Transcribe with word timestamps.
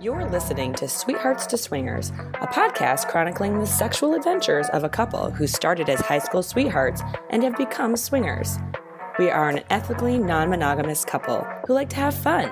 You're 0.00 0.30
listening 0.30 0.74
to 0.74 0.86
Sweethearts 0.86 1.44
to 1.46 1.58
Swingers, 1.58 2.10
a 2.40 2.46
podcast 2.46 3.08
chronicling 3.08 3.58
the 3.58 3.66
sexual 3.66 4.14
adventures 4.14 4.68
of 4.68 4.84
a 4.84 4.88
couple 4.88 5.32
who 5.32 5.48
started 5.48 5.88
as 5.88 5.98
high 5.98 6.20
school 6.20 6.44
sweethearts 6.44 7.02
and 7.30 7.42
have 7.42 7.56
become 7.56 7.96
swingers. 7.96 8.58
We 9.18 9.28
are 9.28 9.48
an 9.48 9.64
ethically 9.70 10.16
non 10.16 10.50
monogamous 10.50 11.04
couple 11.04 11.44
who 11.66 11.72
like 11.72 11.88
to 11.88 11.96
have 11.96 12.14
fun, 12.14 12.48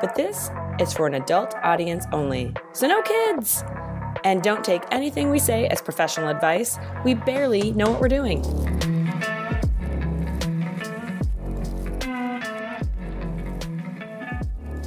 but 0.00 0.16
this 0.16 0.50
is 0.80 0.92
for 0.92 1.06
an 1.06 1.14
adult 1.14 1.54
audience 1.62 2.06
only, 2.12 2.52
so 2.72 2.88
no 2.88 3.02
kids! 3.02 3.62
And 4.24 4.42
don't 4.42 4.64
take 4.64 4.82
anything 4.90 5.30
we 5.30 5.38
say 5.38 5.68
as 5.68 5.80
professional 5.80 6.28
advice, 6.28 6.76
we 7.04 7.14
barely 7.14 7.70
know 7.70 7.88
what 7.88 8.00
we're 8.00 8.08
doing. 8.08 8.42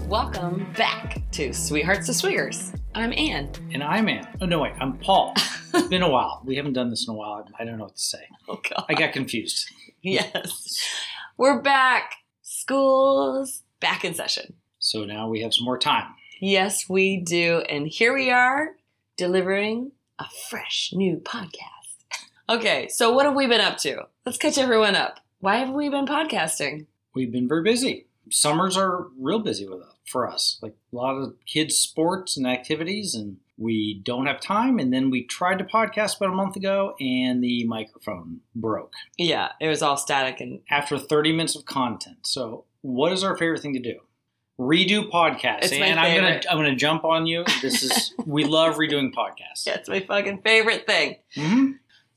Welcome 0.09 0.69
back 0.77 1.12
to 1.33 1.51
Sweethearts 1.51 2.05
to 2.05 2.13
Swingers. 2.13 2.71
I'm 2.93 3.11
Anne. 3.11 3.49
And 3.73 3.81
I'm 3.81 4.07
Ann. 4.07 4.27
Oh, 4.39 4.45
no, 4.45 4.59
wait. 4.59 4.73
I'm 4.79 4.99
Paul. 4.99 5.33
It's 5.73 5.87
been 5.87 6.03
a 6.03 6.09
while. 6.09 6.43
We 6.45 6.55
haven't 6.55 6.73
done 6.73 6.91
this 6.91 7.07
in 7.07 7.15
a 7.15 7.17
while. 7.17 7.43
I 7.57 7.65
don't 7.65 7.79
know 7.79 7.85
what 7.85 7.95
to 7.95 8.01
say. 8.01 8.27
Oh, 8.47 8.61
God. 8.69 8.85
I 8.87 8.93
got 8.93 9.11
confused. 9.11 9.67
Yes. 10.03 10.87
We're 11.35 11.59
back. 11.63 12.13
School's 12.43 13.63
back 13.79 14.05
in 14.05 14.13
session. 14.13 14.53
So 14.77 15.03
now 15.05 15.27
we 15.27 15.41
have 15.41 15.55
some 15.55 15.65
more 15.65 15.79
time. 15.79 16.13
Yes, 16.39 16.87
we 16.87 17.17
do. 17.17 17.63
And 17.67 17.87
here 17.87 18.13
we 18.13 18.29
are 18.29 18.75
delivering 19.17 19.93
a 20.19 20.25
fresh 20.51 20.91
new 20.93 21.17
podcast. 21.17 22.27
Okay, 22.47 22.87
so 22.89 23.11
what 23.11 23.25
have 23.25 23.33
we 23.33 23.47
been 23.47 23.59
up 23.59 23.79
to? 23.79 24.03
Let's 24.27 24.37
catch 24.37 24.59
everyone 24.59 24.95
up. 24.95 25.21
Why 25.39 25.55
have 25.55 25.71
we 25.71 25.89
been 25.89 26.05
podcasting? 26.05 26.85
We've 27.15 27.31
been 27.31 27.47
very 27.47 27.63
busy. 27.63 28.05
Summers 28.31 28.77
are 28.77 29.07
real 29.19 29.39
busy 29.39 29.67
with 29.67 29.81
us 29.81 29.93
for 30.05 30.29
us. 30.29 30.59
Like 30.61 30.75
a 30.91 30.95
lot 30.95 31.15
of 31.15 31.35
kids' 31.45 31.77
sports 31.77 32.37
and 32.37 32.47
activities, 32.47 33.15
and 33.15 33.37
we 33.57 34.01
don't 34.03 34.25
have 34.25 34.39
time. 34.39 34.79
And 34.79 34.91
then 34.93 35.09
we 35.09 35.23
tried 35.23 35.59
to 35.59 35.63
podcast 35.65 36.17
about 36.17 36.29
a 36.29 36.35
month 36.35 36.55
ago, 36.55 36.95
and 36.99 37.43
the 37.43 37.65
microphone 37.65 38.41
broke 38.55 38.93
Yeah, 39.17 39.49
it 39.59 39.67
was 39.67 39.81
all 39.81 39.97
static 39.97 40.39
and 40.41 40.61
after 40.69 40.97
30 40.97 41.31
minutes 41.31 41.55
of 41.55 41.65
content. 41.65 42.17
So, 42.23 42.65
what 42.81 43.11
is 43.11 43.23
our 43.23 43.37
favorite 43.37 43.61
thing 43.61 43.73
to 43.73 43.79
do? 43.79 43.99
Redo 44.59 45.09
podcasts. 45.09 45.63
It's 45.63 45.71
and 45.73 45.99
I'm 45.99 46.15
gonna. 46.15 46.41
I'm 46.49 46.57
gonna 46.57 46.75
jump 46.75 47.03
on 47.03 47.25
you. 47.25 47.43
This 47.63 47.81
is 47.81 48.13
we 48.25 48.43
love 48.45 48.75
redoing 48.75 49.11
podcasts. 49.15 49.65
yeah, 49.65 49.75
it's 49.75 49.89
my 49.89 50.01
fucking 50.01 50.41
favorite 50.43 50.85
thing. 50.85 51.15
hmm 51.35 51.71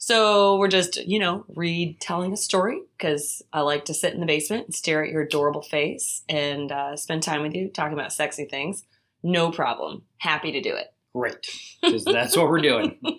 So 0.07 0.57
we're 0.59 0.69
just, 0.69 1.05
you 1.05 1.19
know, 1.19 1.45
retelling 1.49 2.33
a 2.33 2.37
story 2.37 2.81
because 2.97 3.43
I 3.53 3.63
like 3.63 3.87
to 3.87 3.95
sit 3.95 4.15
in 4.15 4.21
the 4.21 4.27
basement 4.27 4.67
and 4.67 4.73
stare 4.73 5.03
at 5.03 5.11
your 5.11 5.23
adorable 5.23 5.63
face 5.63 6.23
and 6.29 6.71
uh, 6.71 6.95
spend 6.95 7.25
time 7.25 7.43
with 7.43 7.57
you 7.57 7.69
talking 7.69 7.95
about 7.95 8.13
sexy 8.13 8.45
things. 8.45 8.85
No 9.25 9.51
problem. 9.51 10.05
Happy 10.19 10.53
to 10.53 10.61
do 10.61 10.73
it. 10.73 10.95
Great, 11.13 11.45
because 11.83 12.05
that's 12.05 12.37
what 12.37 12.49
we're 12.49 12.61
doing. 12.61 12.99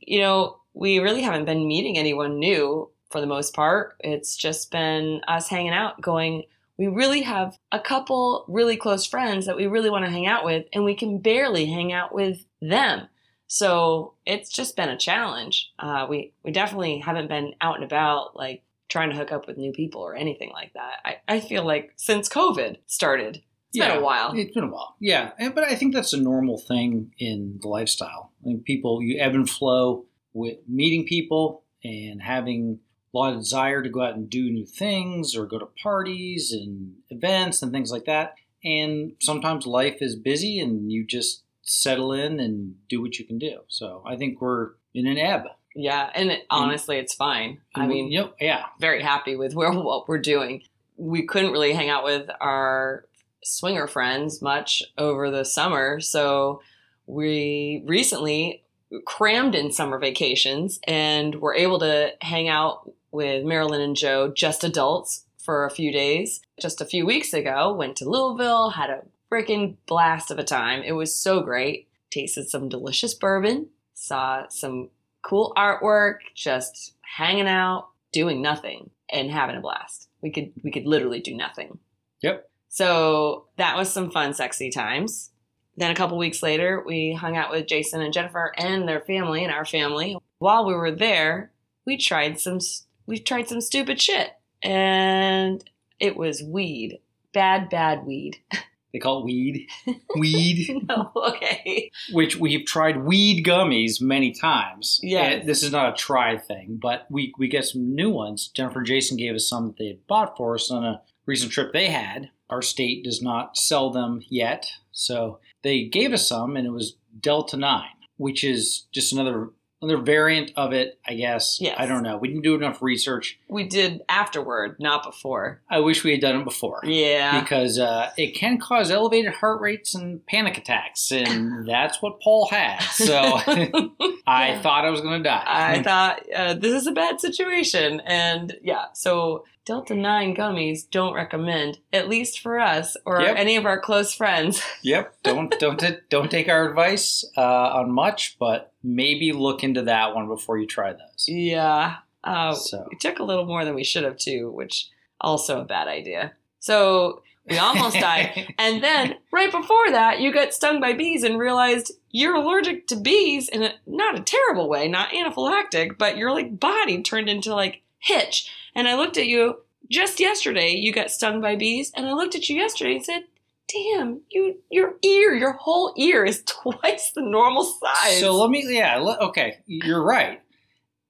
You 0.00 0.20
know, 0.20 0.56
we 0.74 0.98
really 0.98 1.22
haven't 1.22 1.44
been 1.44 1.68
meeting 1.68 1.96
anyone 1.96 2.40
new 2.40 2.90
for 3.10 3.20
the 3.20 3.28
most 3.28 3.54
part. 3.54 3.94
It's 4.00 4.34
just 4.34 4.72
been 4.72 5.20
us 5.28 5.46
hanging 5.46 5.72
out, 5.72 6.00
going, 6.00 6.44
we 6.78 6.88
really 6.88 7.22
have 7.22 7.56
a 7.70 7.78
couple 7.78 8.44
really 8.48 8.76
close 8.76 9.06
friends 9.06 9.46
that 9.46 9.56
we 9.56 9.68
really 9.68 9.90
want 9.90 10.04
to 10.04 10.10
hang 10.10 10.26
out 10.26 10.44
with, 10.44 10.66
and 10.72 10.84
we 10.84 10.96
can 10.96 11.18
barely 11.18 11.66
hang 11.66 11.92
out 11.92 12.12
with 12.12 12.44
them. 12.60 13.06
So 13.52 14.14
it's 14.24 14.48
just 14.48 14.76
been 14.76 14.88
a 14.90 14.96
challenge. 14.96 15.72
Uh, 15.76 16.06
we 16.08 16.32
we 16.44 16.52
definitely 16.52 16.98
haven't 16.98 17.26
been 17.28 17.52
out 17.60 17.74
and 17.74 17.84
about 17.84 18.36
like 18.36 18.62
trying 18.88 19.10
to 19.10 19.16
hook 19.16 19.32
up 19.32 19.48
with 19.48 19.58
new 19.58 19.72
people 19.72 20.02
or 20.02 20.14
anything 20.14 20.50
like 20.52 20.72
that. 20.74 21.00
I, 21.04 21.16
I 21.26 21.40
feel 21.40 21.64
like 21.64 21.92
since 21.96 22.28
COVID 22.28 22.76
started, 22.86 23.42
it's 23.72 23.78
been 23.88 23.98
a 23.98 24.00
while. 24.00 24.32
It's 24.36 24.54
been 24.54 24.62
a 24.64 24.68
while. 24.70 24.94
Yeah, 25.00 25.32
and- 25.36 25.52
but 25.52 25.64
I 25.64 25.74
think 25.74 25.94
that's 25.94 26.12
a 26.12 26.20
normal 26.20 26.58
thing 26.58 27.12
in 27.18 27.58
the 27.60 27.66
lifestyle. 27.66 28.30
I 28.40 28.46
mean, 28.46 28.60
people 28.62 29.02
you 29.02 29.18
ebb 29.18 29.34
and 29.34 29.50
flow 29.50 30.06
with 30.32 30.58
meeting 30.68 31.04
people 31.04 31.64
and 31.82 32.22
having 32.22 32.78
a 33.12 33.18
lot 33.18 33.32
of 33.32 33.40
desire 33.40 33.82
to 33.82 33.88
go 33.88 34.02
out 34.02 34.14
and 34.14 34.30
do 34.30 34.48
new 34.48 34.64
things 34.64 35.34
or 35.34 35.44
go 35.44 35.58
to 35.58 35.66
parties 35.82 36.52
and 36.52 36.94
events 37.10 37.62
and 37.62 37.72
things 37.72 37.90
like 37.90 38.04
that. 38.04 38.34
And 38.62 39.14
sometimes 39.20 39.66
life 39.66 39.96
is 40.00 40.14
busy 40.14 40.60
and 40.60 40.92
you 40.92 41.04
just 41.04 41.42
settle 41.62 42.12
in 42.12 42.40
and 42.40 42.74
do 42.88 43.00
what 43.00 43.18
you 43.18 43.24
can 43.24 43.38
do. 43.38 43.60
So 43.68 44.02
I 44.06 44.16
think 44.16 44.40
we're 44.40 44.70
in 44.94 45.06
an 45.06 45.18
ebb. 45.18 45.44
yeah, 45.74 46.10
and 46.14 46.30
it, 46.30 46.42
honestly, 46.50 46.98
it's 46.98 47.14
fine. 47.14 47.60
I 47.74 47.86
mean, 47.86 48.10
yep, 48.10 48.34
yeah, 48.40 48.64
very 48.80 49.02
happy 49.02 49.36
with 49.36 49.54
where 49.54 49.72
what 49.72 50.08
we're 50.08 50.18
doing. 50.18 50.62
We 50.96 51.26
couldn't 51.26 51.52
really 51.52 51.72
hang 51.72 51.88
out 51.88 52.04
with 52.04 52.28
our 52.40 53.06
swinger 53.42 53.86
friends 53.86 54.42
much 54.42 54.82
over 54.98 55.30
the 55.30 55.44
summer, 55.44 56.00
so 56.00 56.62
we 57.06 57.82
recently 57.86 58.64
crammed 59.06 59.54
in 59.54 59.72
summer 59.72 59.98
vacations 59.98 60.80
and 60.86 61.36
were 61.36 61.54
able 61.54 61.78
to 61.78 62.12
hang 62.20 62.48
out 62.48 62.90
with 63.12 63.44
Marilyn 63.44 63.80
and 63.80 63.96
Joe, 63.96 64.32
just 64.34 64.64
adults, 64.64 65.24
for 65.42 65.64
a 65.64 65.70
few 65.70 65.90
days. 65.90 66.40
Just 66.60 66.80
a 66.80 66.84
few 66.84 67.06
weeks 67.06 67.32
ago, 67.32 67.72
went 67.72 67.96
to 67.96 68.08
Louisville, 68.08 68.70
had 68.70 68.90
a 68.90 69.02
freaking 69.30 69.76
blast 69.86 70.30
of 70.30 70.38
a 70.38 70.44
time. 70.44 70.82
It 70.82 70.92
was 70.92 71.14
so 71.14 71.40
great. 71.40 71.88
Tasted 72.10 72.48
some 72.48 72.68
delicious 72.68 73.14
bourbon, 73.14 73.68
saw 73.94 74.48
some 74.48 74.90
cool 75.22 75.52
artwork, 75.56 76.16
just 76.34 76.94
hanging 77.02 77.46
out, 77.46 77.88
doing 78.12 78.42
nothing 78.42 78.90
and 79.10 79.30
having 79.30 79.56
a 79.56 79.60
blast. 79.60 80.08
We 80.20 80.30
could 80.30 80.52
we 80.62 80.70
could 80.70 80.86
literally 80.86 81.20
do 81.20 81.36
nothing. 81.36 81.78
Yep. 82.22 82.50
So 82.68 83.46
that 83.56 83.76
was 83.76 83.92
some 83.92 84.10
fun, 84.10 84.34
sexy 84.34 84.70
times. 84.70 85.30
Then 85.76 85.90
a 85.90 85.94
couple 85.94 86.18
weeks 86.18 86.42
later, 86.42 86.82
we 86.84 87.14
hung 87.14 87.36
out 87.36 87.50
with 87.50 87.66
Jason 87.66 88.02
and 88.02 88.12
Jennifer 88.12 88.52
and 88.56 88.88
their 88.88 89.00
family 89.00 89.44
and 89.44 89.52
our 89.52 89.64
family. 89.64 90.16
While 90.38 90.66
we 90.66 90.74
were 90.74 90.92
there, 90.92 91.52
we 91.86 91.96
tried 91.96 92.40
some 92.40 92.58
we 93.06 93.18
tried 93.18 93.48
some 93.48 93.60
stupid 93.60 94.00
shit, 94.00 94.30
and 94.62 95.64
it 95.98 96.16
was 96.16 96.42
weed, 96.42 97.00
bad, 97.32 97.70
bad 97.70 98.04
weed. 98.04 98.38
they 98.92 98.98
call 98.98 99.20
it 99.20 99.24
weed, 99.24 99.68
weed. 100.16 100.86
no, 100.88 101.12
okay. 101.16 101.90
which 102.12 102.36
we've 102.36 102.66
tried 102.66 103.04
weed 103.04 103.44
gummies 103.44 104.00
many 104.00 104.32
times. 104.32 105.00
Eh, 105.02 105.08
yeah. 105.08 105.44
This 105.44 105.62
is 105.62 105.72
not 105.72 105.92
a 105.92 105.96
try 105.96 106.36
thing, 106.36 106.78
but 106.80 107.06
we, 107.10 107.32
we 107.38 107.48
get 107.48 107.64
some 107.64 107.94
new 107.94 108.10
ones. 108.10 108.48
Jennifer 108.48 108.78
and 108.78 108.86
Jason 108.86 109.16
gave 109.16 109.34
us 109.34 109.48
some 109.48 109.68
that 109.68 109.76
they 109.78 109.86
had 109.86 110.06
bought 110.06 110.36
for 110.36 110.54
us 110.54 110.70
on 110.70 110.84
a 110.84 111.02
recent 111.26 111.52
trip 111.52 111.72
they 111.72 111.88
had. 111.88 112.30
Our 112.48 112.62
state 112.62 113.04
does 113.04 113.22
not 113.22 113.56
sell 113.56 113.90
them 113.90 114.22
yet. 114.28 114.66
So 114.92 115.38
they 115.62 115.84
gave 115.84 116.12
us 116.12 116.28
some, 116.28 116.56
and 116.56 116.66
it 116.66 116.72
was 116.72 116.96
Delta 117.18 117.56
9, 117.56 117.84
which 118.16 118.42
is 118.42 118.86
just 118.92 119.12
another 119.12 119.50
another 119.82 119.98
variant 119.98 120.52
of 120.56 120.72
it, 120.72 120.98
I 121.06 121.14
guess. 121.14 121.58
Yes. 121.60 121.76
I 121.78 121.86
don't 121.86 122.02
know. 122.02 122.16
We 122.16 122.28
didn't 122.28 122.42
do 122.42 122.54
enough 122.54 122.82
research. 122.82 123.38
We 123.48 123.64
did 123.64 124.02
afterward, 124.08 124.76
not 124.78 125.04
before. 125.04 125.62
I 125.70 125.80
wish 125.80 126.04
we 126.04 126.12
had 126.12 126.20
done 126.20 126.40
it 126.40 126.44
before. 126.44 126.80
Yeah. 126.84 127.40
Because 127.40 127.78
uh, 127.78 128.10
it 128.16 128.34
can 128.34 128.58
cause 128.58 128.90
elevated 128.90 129.34
heart 129.34 129.60
rates 129.60 129.94
and 129.94 130.24
panic 130.26 130.58
attacks, 130.58 131.10
and 131.10 131.66
that's 131.68 132.02
what 132.02 132.20
Paul 132.20 132.48
had. 132.50 132.80
So 132.80 133.12
I 134.26 134.58
thought 134.62 134.84
I 134.84 134.90
was 134.90 135.00
going 135.00 135.22
to 135.22 135.28
die. 135.28 135.44
I 135.46 135.82
thought 135.82 136.22
uh, 136.34 136.54
this 136.54 136.74
is 136.74 136.86
a 136.86 136.92
bad 136.92 137.20
situation, 137.20 138.00
and 138.04 138.56
yeah, 138.62 138.86
so 138.94 139.44
Delta 139.66 139.94
Nine 139.94 140.34
gummies 140.34 140.88
don't 140.90 141.14
recommend, 141.14 141.78
at 141.92 142.08
least 142.08 142.40
for 142.40 142.58
us 142.58 142.96
or 143.04 143.20
Yep. 143.20 143.36
any 143.36 143.56
of 143.56 143.66
our 143.66 143.78
close 143.80 144.14
friends. 144.14 144.62
yep. 144.82 145.14
Don't 145.22 145.54
don't 145.60 145.78
t- 145.78 145.98
don't 146.08 146.30
take 146.30 146.48
our 146.48 146.68
advice 146.68 147.24
uh, 147.36 147.40
on 147.74 147.92
much, 147.92 148.36
but 148.38 148.72
maybe 148.82 149.32
look 149.32 149.62
into 149.62 149.82
that 149.82 150.14
one 150.14 150.26
before 150.28 150.58
you 150.58 150.66
try 150.66 150.92
those. 150.92 151.26
Yeah, 151.28 151.96
uh, 152.24 152.54
So 152.54 152.86
we 152.90 152.96
took 152.96 153.18
a 153.18 153.24
little 153.24 153.44
more 153.46 153.64
than 153.64 153.74
we 153.74 153.84
should 153.84 154.04
have 154.04 154.16
too, 154.16 154.50
which 154.50 154.88
also 155.20 155.60
a 155.60 155.64
bad 155.64 155.86
idea. 155.88 156.32
So 156.58 157.22
we 157.48 157.58
almost 157.58 157.96
died, 158.00 158.54
and 158.58 158.82
then 158.82 159.16
right 159.30 159.50
before 159.52 159.90
that, 159.90 160.20
you 160.20 160.32
got 160.32 160.54
stung 160.54 160.80
by 160.80 160.94
bees 160.94 161.22
and 161.22 161.38
realized 161.38 161.92
you're 162.10 162.34
allergic 162.34 162.86
to 162.88 162.96
bees 162.96 163.48
in 163.48 163.62
a 163.62 163.72
not 163.86 164.18
a 164.18 164.22
terrible 164.22 164.68
way, 164.68 164.88
not 164.88 165.10
anaphylactic, 165.10 165.98
but 165.98 166.16
your 166.16 166.32
like 166.32 166.58
body 166.58 167.02
turned 167.02 167.28
into 167.28 167.54
like 167.54 167.82
hitch. 168.00 168.50
And 168.74 168.88
I 168.88 168.96
looked 168.96 169.16
at 169.16 169.26
you 169.26 169.60
just 169.90 170.20
yesterday. 170.20 170.70
You 170.70 170.92
got 170.92 171.10
stung 171.10 171.40
by 171.40 171.56
bees, 171.56 171.92
and 171.94 172.06
I 172.06 172.12
looked 172.12 172.34
at 172.34 172.48
you 172.48 172.56
yesterday 172.56 172.96
and 172.96 173.04
said, 173.04 173.22
"Damn, 173.68 174.22
you 174.30 174.56
your 174.70 174.94
ear, 175.02 175.34
your 175.34 175.52
whole 175.52 175.92
ear 175.96 176.24
is 176.24 176.42
twice 176.46 177.12
the 177.14 177.22
normal 177.22 177.64
size." 177.64 178.20
So 178.20 178.40
let 178.40 178.50
me, 178.50 178.64
yeah, 178.68 178.96
le- 178.96 179.18
okay, 179.28 179.58
you're 179.66 180.02
right. 180.02 180.40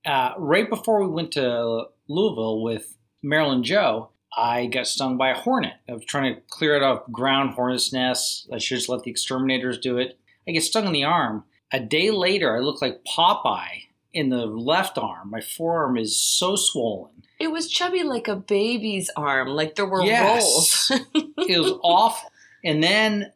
Uh, 0.05 0.33
right 0.39 0.69
before 0.69 1.07
we 1.07 1.13
went 1.13 1.33
to 1.33 1.85
Louisville 2.09 2.63
with 2.63 2.97
Marilyn 3.23 3.63
Joe, 3.63 4.11
I 4.37 4.67
got 4.67 4.87
stung 4.87 5.19
by 5.19 5.31
a 5.31 5.35
hornet. 5.39 5.75
I 5.89 5.93
was 5.93 6.05
trying 6.05 6.35
to 6.35 6.41
clear 6.49 6.75
it 6.77 6.83
off 6.83 7.03
ground 7.13 7.55
hornet's 7.55 7.93
nests. 7.93 8.49
I 8.53 8.59
should 8.59 8.79
just 8.79 8.89
let 8.89 9.03
the 9.03 9.11
exterminators 9.11 9.79
do 9.79 9.99
it. 9.99 10.19
I 10.49 10.53
get 10.53 10.63
stung 10.63 10.87
in 10.87 10.93
the 10.93 11.05
arm. 11.05 11.45
A 11.73 11.79
day 11.81 12.11
later, 12.11 12.57
I 12.57 12.61
look 12.61 12.81
like 12.81 13.05
Popeye 13.05 13.90
in 14.13 14.29
the 14.29 14.47
left 14.47 14.99
arm. 14.99 15.31
My 15.31 15.41
forearm 15.41 15.97
is 15.97 16.19
so 16.21 16.57
swollen. 16.57 17.23
It 17.39 17.51
was 17.51 17.69
chubby 17.69 18.03
like 18.03 18.29
a 18.29 18.37
baby's 18.37 19.11
arm, 19.17 19.49
like 19.49 19.75
there 19.77 19.87
were 19.87 20.05
Yes. 20.05 20.91
rolls. 20.91 21.03
it 21.39 21.59
was 21.59 21.73
off. 21.83 22.23
And 22.65 22.83
then 22.83 23.33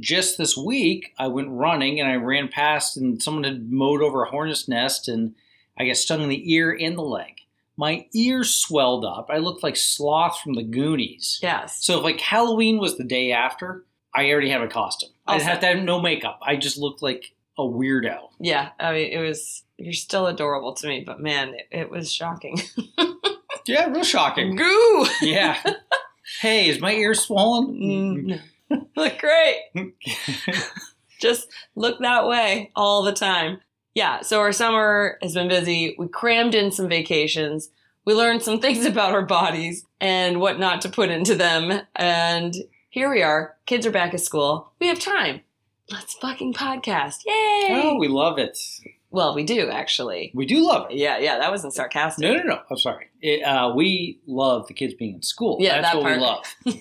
just 0.00 0.38
this 0.38 0.56
week, 0.56 1.12
I 1.18 1.28
went 1.28 1.50
running 1.50 2.00
and 2.00 2.08
I 2.10 2.16
ran 2.16 2.48
past, 2.48 2.96
and 2.96 3.22
someone 3.22 3.44
had 3.44 3.70
mowed 3.70 4.02
over 4.02 4.24
a 4.24 4.30
hornet's 4.30 4.66
nest, 4.66 5.06
and 5.08 5.34
I 5.78 5.86
got 5.86 5.96
stung 5.96 6.22
in 6.22 6.28
the 6.28 6.52
ear 6.52 6.76
and 6.78 6.98
the 6.98 7.02
leg. 7.02 7.34
My 7.76 8.06
ears 8.14 8.54
swelled 8.54 9.04
up. 9.04 9.28
I 9.30 9.38
looked 9.38 9.62
like 9.62 9.76
Sloth 9.76 10.40
from 10.40 10.54
the 10.54 10.62
Goonies. 10.62 11.38
Yes. 11.42 11.76
So 11.84 11.98
if 11.98 12.04
like 12.04 12.20
Halloween 12.20 12.78
was 12.78 12.96
the 12.96 13.04
day 13.04 13.30
after, 13.32 13.84
I 14.14 14.30
already 14.30 14.50
have 14.50 14.62
a 14.62 14.68
costume. 14.68 15.10
I'd 15.26 15.42
have 15.42 15.60
to 15.60 15.66
have 15.66 15.82
no 15.82 16.00
makeup. 16.00 16.38
I 16.42 16.56
just 16.56 16.76
looked 16.78 17.02
like 17.02 17.33
a 17.58 17.62
weirdo. 17.62 18.28
Yeah. 18.40 18.70
I 18.80 18.92
mean, 18.92 19.12
it 19.12 19.20
was, 19.20 19.62
you're 19.78 19.92
still 19.92 20.26
adorable 20.26 20.74
to 20.74 20.86
me, 20.86 21.02
but 21.06 21.20
man, 21.20 21.54
it, 21.54 21.68
it 21.70 21.90
was 21.90 22.12
shocking. 22.12 22.60
Yeah, 23.66 23.86
real 23.86 24.04
shocking. 24.04 24.56
Goo! 24.56 25.06
yeah. 25.22 25.60
Hey, 26.40 26.68
is 26.68 26.80
my 26.80 26.92
ear 26.92 27.12
swollen? 27.12 28.40
Mm, 28.70 28.86
Look 28.96 29.18
great. 29.18 29.92
Just 31.20 31.48
look 31.74 32.00
that 32.00 32.26
way 32.26 32.70
all 32.74 33.02
the 33.02 33.12
time. 33.12 33.60
Yeah, 33.94 34.22
so 34.22 34.40
our 34.40 34.50
summer 34.50 35.18
has 35.20 35.34
been 35.34 35.48
busy. 35.48 35.94
We 35.98 36.08
crammed 36.08 36.54
in 36.54 36.72
some 36.72 36.88
vacations. 36.88 37.68
We 38.06 38.14
learned 38.14 38.42
some 38.42 38.58
things 38.58 38.86
about 38.86 39.12
our 39.12 39.24
bodies 39.24 39.84
and 40.00 40.40
what 40.40 40.58
not 40.58 40.80
to 40.80 40.88
put 40.88 41.10
into 41.10 41.34
them. 41.34 41.82
And 41.94 42.54
here 42.88 43.10
we 43.10 43.22
are. 43.22 43.54
Kids 43.66 43.86
are 43.86 43.90
back 43.92 44.14
at 44.14 44.20
school. 44.20 44.72
We 44.80 44.88
have 44.88 44.98
time. 44.98 45.42
Let's 45.90 46.14
fucking 46.14 46.54
podcast. 46.54 47.24
Yay! 47.26 47.68
oh, 47.84 47.96
we 47.98 48.08
love 48.08 48.38
it. 48.38 48.58
well, 49.10 49.34
we 49.34 49.44
do 49.44 49.68
actually. 49.70 50.32
We 50.34 50.46
do 50.46 50.66
love 50.66 50.90
it. 50.90 50.96
Yeah, 50.96 51.18
yeah, 51.18 51.38
that 51.38 51.50
wasn't 51.50 51.74
sarcastic. 51.74 52.22
No, 52.22 52.34
no, 52.34 52.42
no. 52.42 52.60
I'm 52.70 52.78
sorry. 52.78 53.06
It, 53.20 53.42
uh, 53.42 53.72
we 53.76 54.20
love 54.26 54.66
the 54.66 54.74
kids 54.74 54.94
being 54.94 55.16
in 55.16 55.22
school. 55.22 55.58
Yeah, 55.60 55.80
That's 55.82 55.92
that 55.94 56.02
what 56.02 56.18
part. 56.18 56.44
we 56.64 56.72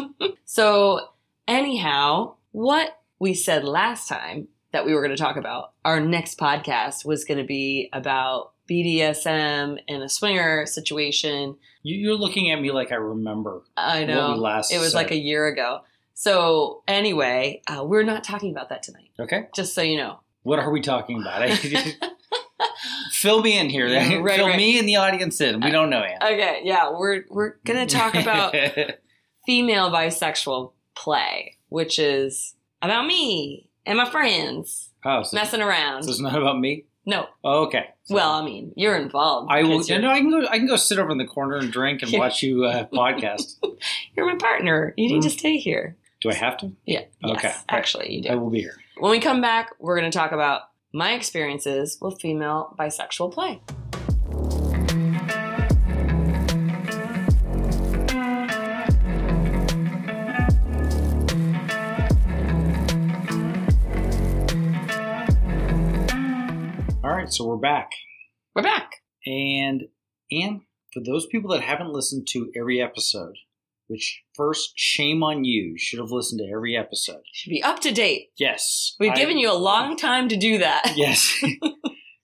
love. 0.00 0.10
So, 0.44 1.10
anyhow, 1.46 2.34
what 2.50 3.00
we 3.20 3.34
said 3.34 3.62
last 3.64 4.08
time 4.08 4.48
that 4.72 4.84
we 4.84 4.92
were 4.94 5.00
going 5.00 5.16
to 5.16 5.22
talk 5.22 5.36
about, 5.36 5.72
our 5.84 6.00
next 6.00 6.38
podcast 6.40 7.04
was 7.04 7.24
going 7.24 7.38
to 7.38 7.46
be 7.46 7.88
about 7.92 8.50
BDSM 8.68 9.78
and 9.88 10.02
a 10.02 10.08
swinger 10.08 10.66
situation. 10.66 11.56
You, 11.84 11.96
you're 11.96 12.16
looking 12.18 12.50
at 12.50 12.60
me 12.60 12.72
like 12.72 12.90
I 12.90 12.96
remember 12.96 13.62
I 13.76 14.04
know. 14.04 14.34
last 14.34 14.72
It 14.72 14.78
was 14.78 14.90
said. 14.90 14.96
like 14.96 15.10
a 15.12 15.16
year 15.16 15.46
ago. 15.46 15.82
So, 16.20 16.82
anyway, 16.86 17.62
uh, 17.66 17.82
we're 17.82 18.02
not 18.02 18.24
talking 18.24 18.50
about 18.50 18.68
that 18.68 18.82
tonight, 18.82 19.08
Okay. 19.18 19.44
just 19.54 19.74
so 19.74 19.80
you 19.80 19.96
know. 19.96 20.20
What 20.42 20.58
are 20.58 20.70
we 20.70 20.82
talking 20.82 21.18
about? 21.18 21.48
Fill 23.12 23.40
me 23.42 23.58
in 23.58 23.70
here. 23.70 23.86
Yeah, 23.86 24.16
right, 24.16 24.36
Fill 24.36 24.48
right. 24.48 24.56
me 24.58 24.78
and 24.78 24.86
the 24.86 24.96
audience 24.96 25.40
in. 25.40 25.62
We 25.62 25.70
don't 25.70 25.88
know 25.88 26.02
yet. 26.02 26.22
Okay, 26.22 26.60
yeah, 26.62 26.90
we're 26.90 27.24
we're 27.30 27.54
going 27.64 27.88
to 27.88 27.96
talk 27.96 28.14
about 28.16 28.54
female 29.46 29.90
bisexual 29.90 30.74
play, 30.94 31.56
which 31.70 31.98
is 31.98 32.54
about 32.82 33.06
me 33.06 33.70
and 33.86 33.96
my 33.96 34.10
friends 34.10 34.90
oh, 35.06 35.22
so, 35.22 35.34
messing 35.34 35.62
around. 35.62 36.02
so 36.02 36.10
it's 36.10 36.20
not 36.20 36.36
about 36.36 36.60
me. 36.60 36.84
no, 37.06 37.28
Oh, 37.42 37.64
okay. 37.64 37.86
So 38.02 38.16
well, 38.16 38.32
I 38.32 38.44
mean, 38.44 38.74
you're 38.76 38.96
involved. 38.96 39.50
I 39.50 39.62
will. 39.62 39.82
You're, 39.82 40.00
No, 40.00 40.10
I 40.10 40.18
can 40.18 40.30
go. 40.30 40.46
I 40.46 40.58
can 40.58 40.66
go 40.66 40.76
sit 40.76 40.98
over 40.98 41.12
in 41.12 41.16
the 41.16 41.26
corner 41.26 41.56
and 41.56 41.72
drink 41.72 42.02
and 42.02 42.12
watch 42.18 42.42
you 42.42 42.66
uh, 42.66 42.84
podcast. 42.88 43.54
you're 44.14 44.26
my 44.26 44.36
partner. 44.36 44.92
You 44.98 45.08
need 45.08 45.22
to 45.22 45.30
stay 45.30 45.56
here. 45.56 45.96
Do 46.20 46.30
I 46.30 46.34
have 46.34 46.58
to? 46.58 46.72
Yeah. 46.84 47.04
Okay, 47.24 47.38
Yes, 47.44 47.64
actually, 47.68 48.12
you 48.14 48.22
do. 48.22 48.28
I 48.28 48.34
will 48.34 48.50
be 48.50 48.60
here. 48.60 48.76
When 48.98 49.10
we 49.10 49.20
come 49.20 49.40
back, 49.40 49.70
we're 49.78 49.98
going 49.98 50.10
to 50.10 50.16
talk 50.16 50.32
about 50.32 50.62
my 50.92 51.12
experiences 51.12 51.96
with 52.00 52.20
female 52.20 52.74
bisexual 52.78 53.32
play. 53.32 53.62
All 67.02 67.16
right, 67.16 67.32
so 67.32 67.46
we're 67.46 67.56
back. 67.56 67.90
We're 68.54 68.62
back. 68.62 68.90
And 69.26 69.84
and 70.30 70.60
for 70.92 71.00
those 71.04 71.26
people 71.26 71.50
that 71.52 71.62
haven't 71.62 71.92
listened 71.92 72.26
to 72.28 72.50
every 72.58 72.80
episode, 72.80 73.36
which 73.90 74.22
first 74.34 74.72
shame 74.76 75.22
on 75.22 75.44
you, 75.44 75.74
should 75.76 75.98
have 75.98 76.10
listened 76.10 76.38
to 76.38 76.50
every 76.54 76.76
episode. 76.76 77.20
Should 77.32 77.50
be 77.50 77.62
up 77.62 77.80
to 77.80 77.92
date. 77.92 78.28
Yes, 78.38 78.94
We've 79.00 79.12
I- 79.12 79.16
given 79.16 79.36
you 79.38 79.50
a 79.50 79.54
long 79.54 79.96
time 79.96 80.28
to 80.28 80.36
do 80.36 80.58
that. 80.58 80.92
Yes, 80.96 81.34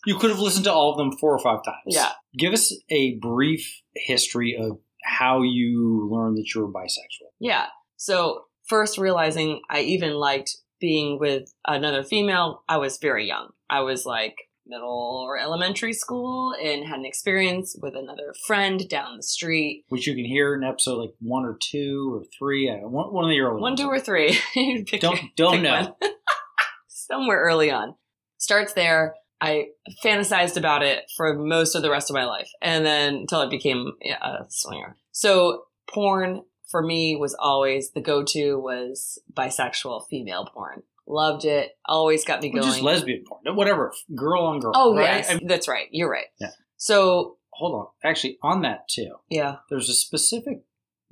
you 0.07 0.17
could 0.19 0.31
have 0.31 0.39
listened 0.39 0.65
to 0.65 0.73
all 0.73 0.93
of 0.93 0.99
them 0.99 1.13
four 1.19 1.33
or 1.33 1.39
five 1.39 1.65
times. 1.65 1.77
Yeah. 1.89 2.13
give 2.39 2.53
us 2.53 2.73
a 2.91 3.17
brief 3.17 3.83
history 3.95 4.57
of 4.59 4.79
how 5.05 5.43
you 5.43 6.09
learned 6.11 6.37
that 6.39 6.47
you 6.55 6.61
were 6.63 6.73
bisexual. 6.73 7.31
Yeah. 7.41 7.67
So, 7.97 8.43
first 8.67 8.99
realizing 8.99 9.61
I 9.71 9.81
even 9.81 10.15
liked 10.15 10.57
being 10.81 11.19
with 11.19 11.53
another 11.67 12.03
female, 12.05 12.63
I 12.69 12.77
was 12.79 12.99
very 12.99 13.27
young. 13.27 13.49
I 13.71 13.81
was 13.81 14.05
like 14.05 14.35
middle 14.67 15.23
or 15.25 15.39
elementary 15.39 15.93
school 15.93 16.55
and 16.63 16.87
had 16.87 16.99
an 16.99 17.05
experience 17.05 17.77
with 17.81 17.95
another 17.95 18.35
friend 18.47 18.89
down 18.89 19.17
the 19.17 19.23
street. 19.23 19.85
Which 19.89 20.07
you 20.07 20.15
can 20.15 20.25
hear 20.25 20.55
in 20.55 20.65
episode 20.65 20.99
like 20.99 21.15
one 21.21 21.45
or 21.45 21.57
two 21.61 22.15
or 22.15 22.25
three. 22.39 22.69
Uh, 22.71 22.89
one, 22.89 23.13
one 23.13 23.25
of 23.25 23.31
the 23.31 23.41
early 23.41 23.61
One, 23.61 23.77
two, 23.77 23.89
or 23.89 24.01
three. 24.01 24.39
Pick 24.87 25.01
Don't 25.01 25.21
don't 25.37 25.63
know. 25.63 25.97
Somewhere 26.89 27.41
early 27.41 27.71
on. 27.71 27.95
Starts 28.39 28.73
there. 28.73 29.15
I 29.41 29.67
fantasized 30.03 30.57
about 30.57 30.83
it 30.83 31.05
for 31.17 31.35
most 31.35 31.75
of 31.75 31.83
the 31.83 31.91
rest 31.91 32.11
of 32.11 32.15
my 32.15 32.25
life. 32.25 32.49
And 32.63 32.87
then 32.87 33.15
until 33.15 33.41
I 33.41 33.49
became 33.49 33.93
a 34.23 34.47
swinger. 34.49 34.97
So 35.13 35.65
porn 35.89 36.43
for 36.71 36.83
me 36.83 37.17
was 37.17 37.37
always 37.39 37.93
the 37.93 38.01
go-to 38.01 38.59
was 38.59 39.19
bisexual 39.33 40.07
female 40.09 40.47
porn. 40.53 40.83
Loved 41.09 41.45
it. 41.45 41.71
Always 41.85 42.25
got 42.25 42.43
me 42.43 42.51
going. 42.51 42.65
just 42.65 42.83
lesbian 42.83 43.25
porn, 43.27 43.57
whatever, 43.57 43.93
girl 44.15 44.43
on 44.45 44.61
girl. 44.61 44.73
oh 44.75 44.97
right? 44.97 45.17
yes, 45.17 45.31
I 45.31 45.35
mean, 45.35 45.47
that's 45.47 45.69
right. 45.69 45.87
You're 45.91 46.11
right. 46.11 46.27
Yeah. 46.41 46.51
So 46.77 47.37
hold 47.51 47.75
on. 47.81 47.87
Actually, 48.09 48.39
on 48.43 48.63
that 48.63 48.89
too, 48.89 49.15
yeah. 49.31 49.57
there's 49.71 49.89
a 49.89 49.95
specific 49.95 50.63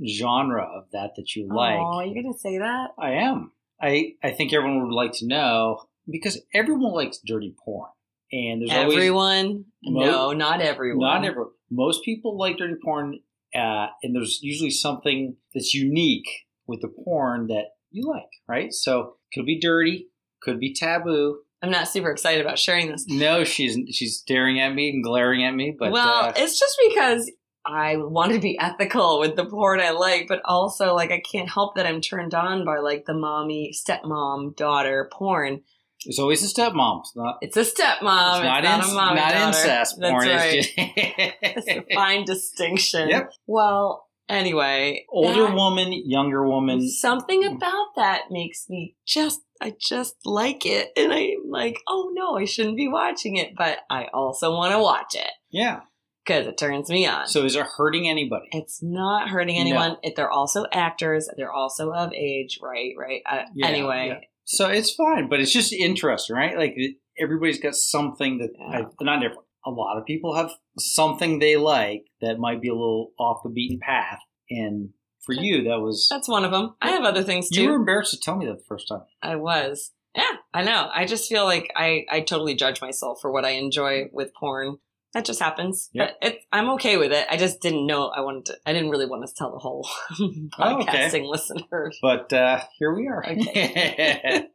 genre 0.04 0.64
of 0.64 0.84
that 0.92 1.12
that 1.16 1.36
you 1.36 1.48
like. 1.48 1.78
Oh, 1.78 2.00
you're 2.00 2.22
gonna 2.22 2.36
say 2.36 2.58
that? 2.58 2.88
I 2.98 3.12
am. 3.12 3.52
I 3.80 4.14
I 4.22 4.32
think 4.32 4.52
everyone 4.52 4.82
would 4.82 4.94
like 4.94 5.12
to 5.14 5.26
know 5.26 5.84
because 6.10 6.40
everyone 6.52 6.92
likes 6.92 7.20
dirty 7.24 7.54
porn, 7.64 7.90
and 8.32 8.62
there's 8.62 8.76
always 8.76 8.96
Everyone? 8.96 9.66
No, 9.82 10.32
not 10.32 10.60
everyone. 10.60 11.00
not 11.00 11.24
everyone. 11.24 11.52
Most 11.70 12.04
people 12.04 12.36
like 12.36 12.56
dirty 12.56 12.74
porn, 12.82 13.20
uh, 13.54 13.86
and 14.02 14.14
there's 14.14 14.40
usually 14.42 14.70
something 14.70 15.36
that's 15.54 15.72
unique 15.72 16.28
with 16.66 16.80
the 16.80 16.88
porn 16.88 17.46
that 17.48 17.66
you 17.90 18.08
like, 18.08 18.30
right? 18.48 18.72
So 18.72 19.16
could 19.34 19.46
be 19.46 19.58
dirty, 19.58 20.08
could 20.40 20.60
be 20.60 20.72
taboo. 20.72 21.40
I'm 21.62 21.70
not 21.70 21.88
super 21.88 22.10
excited 22.10 22.44
about 22.44 22.58
sharing 22.58 22.90
this. 22.90 23.06
No, 23.08 23.42
she's 23.44 23.78
she's 23.90 24.18
staring 24.18 24.60
at 24.60 24.74
me 24.74 24.90
and 24.90 25.02
glaring 25.02 25.44
at 25.44 25.54
me, 25.54 25.74
but 25.76 25.92
well, 25.92 26.26
uh, 26.26 26.32
it's 26.36 26.58
just 26.58 26.76
because 26.88 27.30
I 27.66 27.96
want 27.96 28.32
to 28.32 28.38
be 28.38 28.58
ethical 28.58 29.18
with 29.18 29.36
the 29.36 29.46
porn 29.46 29.80
I 29.80 29.90
like, 29.90 30.26
but 30.28 30.42
also 30.44 30.94
like 30.94 31.10
I 31.10 31.20
can't 31.20 31.48
help 31.48 31.76
that 31.76 31.86
I'm 31.86 32.02
turned 32.02 32.34
on 32.34 32.64
by 32.64 32.78
like 32.78 33.06
the 33.06 33.14
mommy, 33.14 33.72
stepmom, 33.74 34.56
daughter 34.56 35.08
porn. 35.10 35.62
it's 36.04 36.18
always 36.18 36.44
a 36.44 36.54
stepmom. 36.54 37.00
It's 37.00 37.16
not. 37.16 37.38
It's 37.40 37.56
a 37.56 37.60
stepmom. 37.60 38.40
It's, 38.40 38.44
not, 38.44 38.64
a 38.64 38.94
mommy 38.94 39.20
not 39.20 39.32
daughter. 39.32 39.46
incest 39.46 39.96
That's 39.98 40.26
right. 40.26 40.66
It's 40.76 41.66
It's 41.66 41.68
a 41.68 41.84
fine 41.94 42.26
distinction. 42.26 43.08
Yep. 43.08 43.32
Well, 43.46 44.03
anyway, 44.28 45.04
older 45.10 45.42
that- 45.44 45.54
woman, 45.54 45.92
younger 45.92 46.46
woman. 46.46 46.88
Something 46.88 47.44
about 47.44 47.94
that 47.96 48.22
makes 48.30 48.66
me 48.68 48.96
just, 49.06 49.40
I 49.60 49.74
just 49.80 50.16
like 50.24 50.66
it. 50.66 50.90
And 50.96 51.12
I'm 51.12 51.48
like, 51.50 51.78
oh 51.88 52.10
no, 52.14 52.36
I 52.36 52.44
shouldn't 52.44 52.76
be 52.76 52.88
watching 52.88 53.36
it, 53.36 53.54
but 53.56 53.78
I 53.90 54.06
also 54.12 54.52
want 54.52 54.72
to 54.72 54.78
watch 54.78 55.14
it 55.14 55.30
Yeah. 55.50 55.80
because 56.24 56.46
it 56.46 56.58
turns 56.58 56.88
me 56.90 57.06
on. 57.06 57.26
So 57.28 57.44
is 57.44 57.56
it 57.56 57.66
hurting 57.76 58.08
anybody? 58.08 58.46
it's 58.52 58.82
not 58.82 59.28
hurting 59.28 59.56
No. 59.56 59.60
anyone. 59.60 59.96
It, 60.02 60.16
they're 60.16 60.30
also 60.30 60.64
actors. 60.72 61.28
They're 61.36 61.52
also 61.52 61.92
of 61.92 62.12
age, 62.12 62.58
right? 62.62 62.92
Right. 62.98 63.22
Uh, 63.30 63.42
Yeah, 63.54 63.66
anyway, 63.68 64.08
yeah. 64.08 64.20
So 64.46 64.68
it's 64.68 64.92
fine, 64.92 65.28
but 65.30 65.40
it's 65.40 65.52
just 65.52 65.72
interesting, 65.72 66.36
right? 66.36 66.56
Like 66.58 66.76
everybody's 67.18 67.60
got 67.60 67.74
something 67.74 68.38
that 68.38 68.50
Yeah. 68.58 68.80
I, 68.88 69.04
not 69.04 69.22
everyone. 69.24 69.43
A 69.66 69.70
lot 69.70 69.98
of 69.98 70.04
people 70.04 70.34
have 70.34 70.50
something 70.78 71.38
they 71.38 71.56
like 71.56 72.04
that 72.20 72.38
might 72.38 72.60
be 72.60 72.68
a 72.68 72.74
little 72.74 73.12
off 73.18 73.42
the 73.42 73.50
beaten 73.50 73.78
path, 73.80 74.18
and 74.50 74.90
for 75.24 75.32
you, 75.32 75.64
that 75.64 75.80
was 75.80 76.06
that's 76.10 76.28
one 76.28 76.44
of 76.44 76.50
them. 76.50 76.74
I 76.82 76.90
have 76.90 77.04
other 77.04 77.22
things 77.22 77.48
too. 77.48 77.62
you 77.62 77.68
were 77.70 77.76
embarrassed 77.76 78.12
to 78.12 78.20
tell 78.20 78.36
me 78.36 78.46
that 78.46 78.58
the 78.58 78.64
first 78.68 78.88
time. 78.88 79.02
I 79.22 79.36
was. 79.36 79.92
Yeah, 80.14 80.30
I 80.52 80.62
know. 80.62 80.88
I 80.94 81.06
just 81.06 81.28
feel 81.28 81.44
like 81.44 81.72
I, 81.74 82.04
I 82.08 82.20
totally 82.20 82.54
judge 82.54 82.80
myself 82.80 83.18
for 83.20 83.32
what 83.32 83.44
I 83.44 83.50
enjoy 83.50 84.04
with 84.12 84.32
porn. 84.34 84.76
That 85.12 85.24
just 85.24 85.40
happens. 85.40 85.90
Yeah. 85.92 86.10
It, 86.22 86.40
I'm 86.52 86.70
okay 86.70 86.96
with 86.96 87.12
it. 87.12 87.26
I 87.30 87.36
just 87.36 87.60
didn't 87.60 87.86
know 87.86 88.08
I 88.08 88.20
wanted 88.20 88.46
to, 88.46 88.56
I 88.66 88.72
didn't 88.72 88.90
really 88.90 89.06
want 89.06 89.26
to 89.26 89.34
tell 89.34 89.50
the 89.50 89.58
whole 89.58 89.88
Oh, 90.58 90.80
okay. 90.82 90.92
podcasting 91.08 91.28
listeners. 91.28 91.98
But 92.02 92.32
uh, 92.32 92.60
here 92.78 92.94
we 92.94 93.08
are. 93.08 93.24
Okay. 93.28 94.46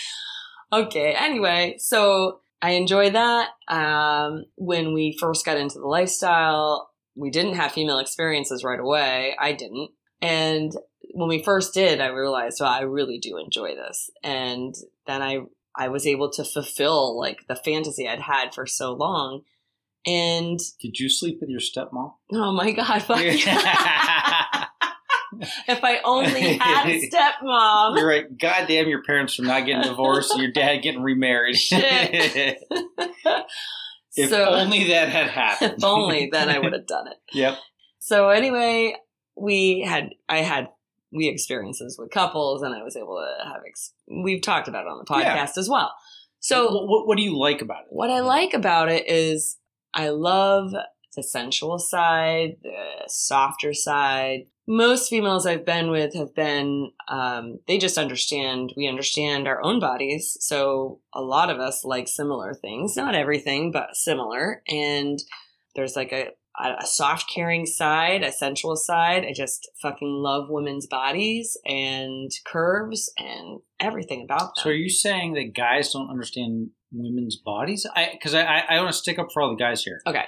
okay. 0.72 1.14
Anyway, 1.18 1.76
so 1.78 2.40
I 2.62 2.70
enjoy 2.70 3.10
that. 3.10 3.50
Um, 3.68 4.44
when 4.56 4.92
we 4.94 5.16
first 5.20 5.44
got 5.44 5.58
into 5.58 5.78
the 5.78 5.86
lifestyle, 5.86 6.90
we 7.14 7.30
didn't 7.30 7.54
have 7.54 7.72
female 7.72 7.98
experiences 7.98 8.64
right 8.64 8.80
away. 8.80 9.36
I 9.38 9.52
didn't. 9.52 9.90
And 10.22 10.72
when 11.14 11.28
we 11.28 11.42
first 11.42 11.74
did, 11.74 12.00
I 12.00 12.06
realized, 12.08 12.58
well, 12.60 12.70
I 12.70 12.80
really 12.82 13.18
do 13.18 13.38
enjoy 13.38 13.74
this. 13.74 14.10
And 14.22 14.74
then 15.06 15.22
I 15.22 15.40
I 15.78 15.88
was 15.88 16.06
able 16.06 16.30
to 16.32 16.44
fulfill 16.44 17.18
like 17.18 17.46
the 17.48 17.56
fantasy 17.56 18.08
I'd 18.08 18.20
had 18.20 18.54
for 18.54 18.66
so 18.66 18.92
long. 18.94 19.42
And 20.06 20.58
Did 20.80 20.98
you 21.00 21.08
sleep 21.08 21.38
with 21.40 21.50
your 21.50 21.60
stepmom? 21.60 22.14
oh 22.32 22.52
my 22.52 22.70
god, 22.72 23.02
fuck 23.02 23.18
if 25.68 25.82
I 25.82 25.98
only 26.04 26.58
had 26.58 26.88
a 26.88 27.08
stepmom. 27.10 27.96
You're 27.96 28.08
right. 28.08 28.38
God 28.38 28.66
damn 28.68 28.88
your 28.88 29.02
parents 29.02 29.34
from 29.34 29.46
not 29.46 29.66
getting 29.66 29.82
divorced 29.82 30.32
and 30.32 30.42
your 30.42 30.52
dad 30.52 30.78
getting 30.78 31.02
remarried. 31.02 31.56
Shit. 31.56 31.82
if 34.16 34.30
so 34.30 34.44
only 34.46 34.88
that 34.88 35.08
had 35.08 35.28
happened. 35.28 35.74
if 35.78 35.84
only 35.84 36.28
then 36.30 36.48
I 36.48 36.58
would 36.58 36.72
have 36.72 36.86
done 36.86 37.08
it. 37.08 37.16
Yep. 37.32 37.58
So 37.98 38.30
anyway, 38.30 38.96
we 39.36 39.80
had 39.80 40.10
I 40.28 40.38
had 40.38 40.68
we 41.12 41.28
experiences 41.28 41.96
with 41.98 42.10
couples, 42.10 42.62
and 42.62 42.74
I 42.74 42.82
was 42.82 42.96
able 42.96 43.16
to 43.16 43.48
have. 43.48 43.62
Ex- 43.66 43.92
we've 44.06 44.42
talked 44.42 44.68
about 44.68 44.84
it 44.84 44.88
on 44.88 44.98
the 44.98 45.04
podcast 45.04 45.56
as 45.56 45.68
well. 45.68 45.92
So 46.40 46.70
what, 46.72 46.88
what, 46.88 47.06
what 47.08 47.16
do 47.16 47.24
you 47.24 47.36
like 47.36 47.62
about 47.62 47.82
it? 47.82 47.86
what 47.90 48.10
I 48.10 48.20
like 48.20 48.54
about 48.54 48.90
it 48.90 49.08
is 49.08 49.58
I 49.94 50.10
love 50.10 50.72
the 51.16 51.22
sensual 51.22 51.78
side, 51.78 52.58
the 52.62 53.08
softer 53.08 53.74
side. 53.74 54.46
Most 54.68 55.08
females 55.08 55.46
I've 55.46 55.64
been 55.64 55.90
with 55.90 56.14
have 56.14 56.34
been, 56.34 56.90
um, 57.08 57.60
they 57.68 57.78
just 57.78 57.98
understand, 57.98 58.72
we 58.76 58.88
understand 58.88 59.46
our 59.46 59.62
own 59.62 59.78
bodies. 59.78 60.36
So 60.40 61.00
a 61.14 61.22
lot 61.22 61.50
of 61.50 61.60
us 61.60 61.84
like 61.84 62.08
similar 62.08 62.52
things, 62.52 62.96
not 62.96 63.14
everything, 63.14 63.70
but 63.70 63.96
similar. 63.96 64.62
And 64.68 65.18
there's 65.76 65.94
like 65.94 66.12
a, 66.12 66.30
a 66.58 66.86
soft 66.86 67.30
caring 67.32 67.66
side, 67.66 68.22
a 68.22 68.32
sensual 68.32 68.76
side. 68.76 69.24
I 69.24 69.32
just 69.32 69.70
fucking 69.82 70.08
love 70.08 70.46
women's 70.48 70.86
bodies 70.86 71.56
and 71.66 72.30
curves 72.46 73.12
and 73.18 73.60
everything 73.78 74.22
about 74.24 74.40
them. 74.40 74.62
So 74.62 74.70
are 74.70 74.74
you 74.74 74.88
saying 74.88 75.34
that 75.34 75.54
guys 75.54 75.92
don't 75.92 76.10
understand 76.10 76.70
women's 76.92 77.36
bodies? 77.36 77.86
I 77.94 78.08
because 78.12 78.34
I, 78.34 78.42
I 78.42 78.64
I 78.70 78.76
want 78.78 78.88
to 78.88 78.98
stick 78.98 79.18
up 79.18 79.28
for 79.32 79.42
all 79.42 79.50
the 79.50 79.62
guys 79.62 79.82
here. 79.82 80.00
okay. 80.06 80.24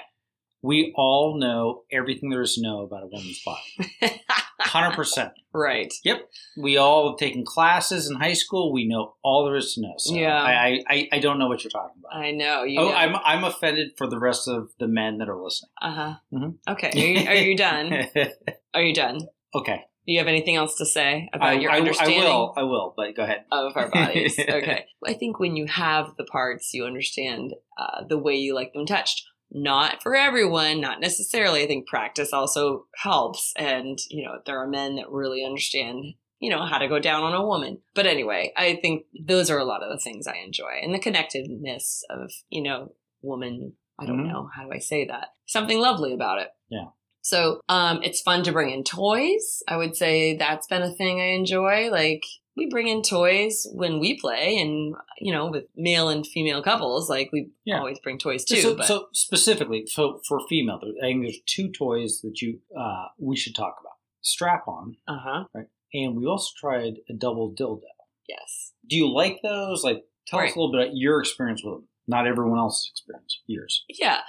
We 0.61 0.93
all 0.97 1.37
know 1.39 1.83
everything 1.91 2.29
there 2.29 2.41
is 2.41 2.55
to 2.55 2.61
know 2.61 2.81
about 2.81 3.03
a 3.03 3.07
woman's 3.07 3.41
body. 3.43 4.21
Hundred 4.59 4.95
percent. 4.95 5.31
right. 5.53 5.91
Yep. 6.03 6.29
We 6.57 6.77
all 6.77 7.09
have 7.09 7.17
taken 7.17 7.45
classes 7.45 8.09
in 8.09 8.17
high 8.17 8.33
school. 8.33 8.73
We 8.73 8.87
know 8.87 9.15
all 9.23 9.45
there 9.45 9.55
is 9.55 9.73
to 9.75 9.81
know. 9.81 9.93
So 9.97 10.13
Yeah. 10.15 10.35
I, 10.35 10.83
I- 10.87 11.07
I, 11.13 11.19
don't 11.19 11.39
know 11.39 11.47
what 11.47 11.63
you're 11.63 11.71
talking 11.71 11.95
about. 11.99 12.21
I 12.21 12.31
know. 12.31 12.63
You 12.63 12.81
oh, 12.81 12.89
know. 12.89 12.93
I'm 12.93 13.15
I'm 13.23 13.43
offended 13.45 13.91
for 13.97 14.05
the 14.07 14.19
rest 14.19 14.47
of 14.49 14.69
the 14.79 14.87
men 14.87 15.19
that 15.19 15.29
are 15.29 15.41
listening. 15.41 15.71
Uh 15.81 15.93
huh. 15.93 16.13
Mhm. 16.33 16.55
Okay. 16.67 16.91
Are 16.93 16.97
you, 16.97 17.29
are 17.29 17.35
you 17.35 17.57
done? 17.57 18.07
Are 18.73 18.81
you 18.83 18.93
done? 18.93 19.21
okay. 19.55 19.85
Do 20.05 20.13
you 20.13 20.19
have 20.19 20.27
anything 20.27 20.55
else 20.55 20.75
to 20.77 20.85
say 20.85 21.29
about 21.33 21.49
I, 21.49 21.53
your 21.53 21.71
I- 21.71 21.77
understanding 21.77 22.21
I 22.21 22.25
will. 22.25 22.53
I 22.57 22.63
will. 22.63 22.93
But 22.97 23.15
go 23.15 23.23
ahead. 23.23 23.45
of 23.51 23.77
our 23.77 23.89
bodies? 23.89 24.37
okay. 24.39 24.85
I 25.05 25.13
think 25.13 25.39
when 25.39 25.55
you 25.55 25.67
have 25.67 26.15
the 26.17 26.25
parts, 26.25 26.73
you 26.73 26.85
understand 26.85 27.53
uh, 27.77 28.03
the 28.07 28.17
way 28.17 28.35
you 28.35 28.53
like 28.55 28.73
them 28.73 28.85
touched. 28.85 29.23
Not 29.51 30.03
for 30.03 30.15
everyone, 30.15 30.79
not 30.79 30.99
necessarily. 30.99 31.63
I 31.63 31.67
think 31.67 31.87
practice 31.87 32.33
also 32.33 32.85
helps. 32.95 33.51
And, 33.55 33.97
you 34.09 34.23
know, 34.25 34.39
there 34.45 34.59
are 34.59 34.67
men 34.67 34.95
that 34.95 35.09
really 35.09 35.43
understand, 35.43 36.13
you 36.39 36.49
know, 36.51 36.65
how 36.65 36.77
to 36.77 36.87
go 36.87 36.99
down 36.99 37.23
on 37.23 37.33
a 37.33 37.45
woman. 37.45 37.79
But 37.95 38.05
anyway, 38.05 38.53
I 38.55 38.77
think 38.81 39.05
those 39.27 39.49
are 39.49 39.57
a 39.57 39.65
lot 39.65 39.81
of 39.81 39.89
the 39.91 39.99
things 40.03 40.27
I 40.27 40.37
enjoy 40.45 40.79
and 40.83 40.93
the 40.93 40.99
connectedness 40.99 42.03
of, 42.09 42.31
you 42.49 42.61
know, 42.61 42.93
woman. 43.21 43.73
I 43.99 44.05
don't 44.05 44.23
Mhm. 44.25 44.31
know. 44.31 44.49
How 44.55 44.65
do 44.65 44.71
I 44.71 44.79
say 44.79 45.05
that? 45.05 45.29
Something 45.45 45.79
lovely 45.79 46.13
about 46.13 46.39
it. 46.39 46.49
Yeah. 46.69 46.89
So 47.21 47.59
um, 47.67 48.01
it's 48.01 48.21
fun 48.21 48.43
to 48.43 48.51
bring 48.51 48.69
in 48.69 48.83
toys. 48.83 49.61
I 49.67 49.75
would 49.77 49.95
say 49.95 50.37
that's 50.37 50.67
been 50.67 50.81
a 50.83 50.93
thing 50.93 51.19
I 51.19 51.33
enjoy. 51.33 51.89
Like 51.91 52.23
we 52.59 52.67
bring 52.69 52.87
in 52.87 53.01
toys 53.01 53.65
when 53.73 53.99
we 53.99 54.19
play, 54.19 54.57
and 54.59 54.93
you 55.19 55.31
know, 55.33 55.47
with 55.47 55.65
male 55.75 56.09
and 56.09 56.25
female 56.27 56.61
couples, 56.61 57.09
like 57.09 57.31
we 57.33 57.49
Yeah. 57.65 57.79
always 57.79 57.99
bring 57.99 58.17
toys 58.19 58.45
too. 58.45 58.57
so, 58.61 58.75
but 58.75 58.85
so 58.85 59.07
specifically, 59.13 59.85
so 59.87 60.21
for 60.27 60.39
female, 60.47 60.79
I 61.01 61.05
think 61.07 61.23
there's 61.23 61.39
two 61.45 61.69
toys 61.71 62.21
that 62.21 62.41
you 62.41 62.59
uh, 62.77 63.05
we 63.17 63.35
should 63.35 63.55
talk 63.55 63.75
about: 63.81 63.93
strap 64.21 64.67
on, 64.67 64.95
uh 65.07 65.17
huh. 65.19 65.43
Right. 65.55 65.67
And 65.93 66.15
we 66.15 66.27
also 66.27 66.51
tried 66.59 66.93
a 67.09 67.13
double 67.13 67.51
dildo. 67.51 67.81
Yes. 68.27 68.73
Do 68.87 68.95
you 68.95 69.11
like 69.11 69.39
those? 69.41 69.83
Like, 69.83 70.03
tell 70.27 70.39
us 70.39 70.55
a 70.55 70.59
little 70.59 70.71
bit 70.71 70.81
about 70.81 70.95
your 70.95 71.19
experience 71.19 71.63
with 71.63 71.73
them. 71.75 71.87
Not 72.07 72.27
everyone 72.27 72.59
else's 72.59 72.91
experience. 72.91 73.41
Yours. 73.47 73.85
Yeah. 73.89 74.19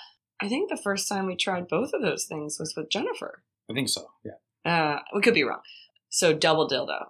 I 0.42 0.48
think 0.48 0.70
the 0.70 0.80
first 0.82 1.06
time 1.06 1.26
we 1.26 1.36
tried 1.36 1.68
both 1.68 1.92
of 1.92 2.00
those 2.00 2.24
things 2.24 2.56
was 2.58 2.72
with 2.76 2.88
Jennifer. 2.90 3.42
I 3.70 3.74
think 3.74 3.90
so. 3.90 4.06
Yeah. 4.24 4.70
Uh, 4.70 5.00
we 5.14 5.20
could 5.20 5.34
be 5.34 5.44
wrong. 5.44 5.60
So 6.08 6.32
double 6.32 6.66
dildo. 6.66 7.08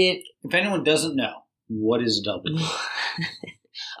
It 0.00 0.22
If 0.44 0.54
anyone 0.54 0.84
doesn't 0.84 1.16
know, 1.16 1.32
what 1.68 2.02
is 2.02 2.20
a 2.20 2.24
double? 2.24 2.44
dildo? 2.44 2.78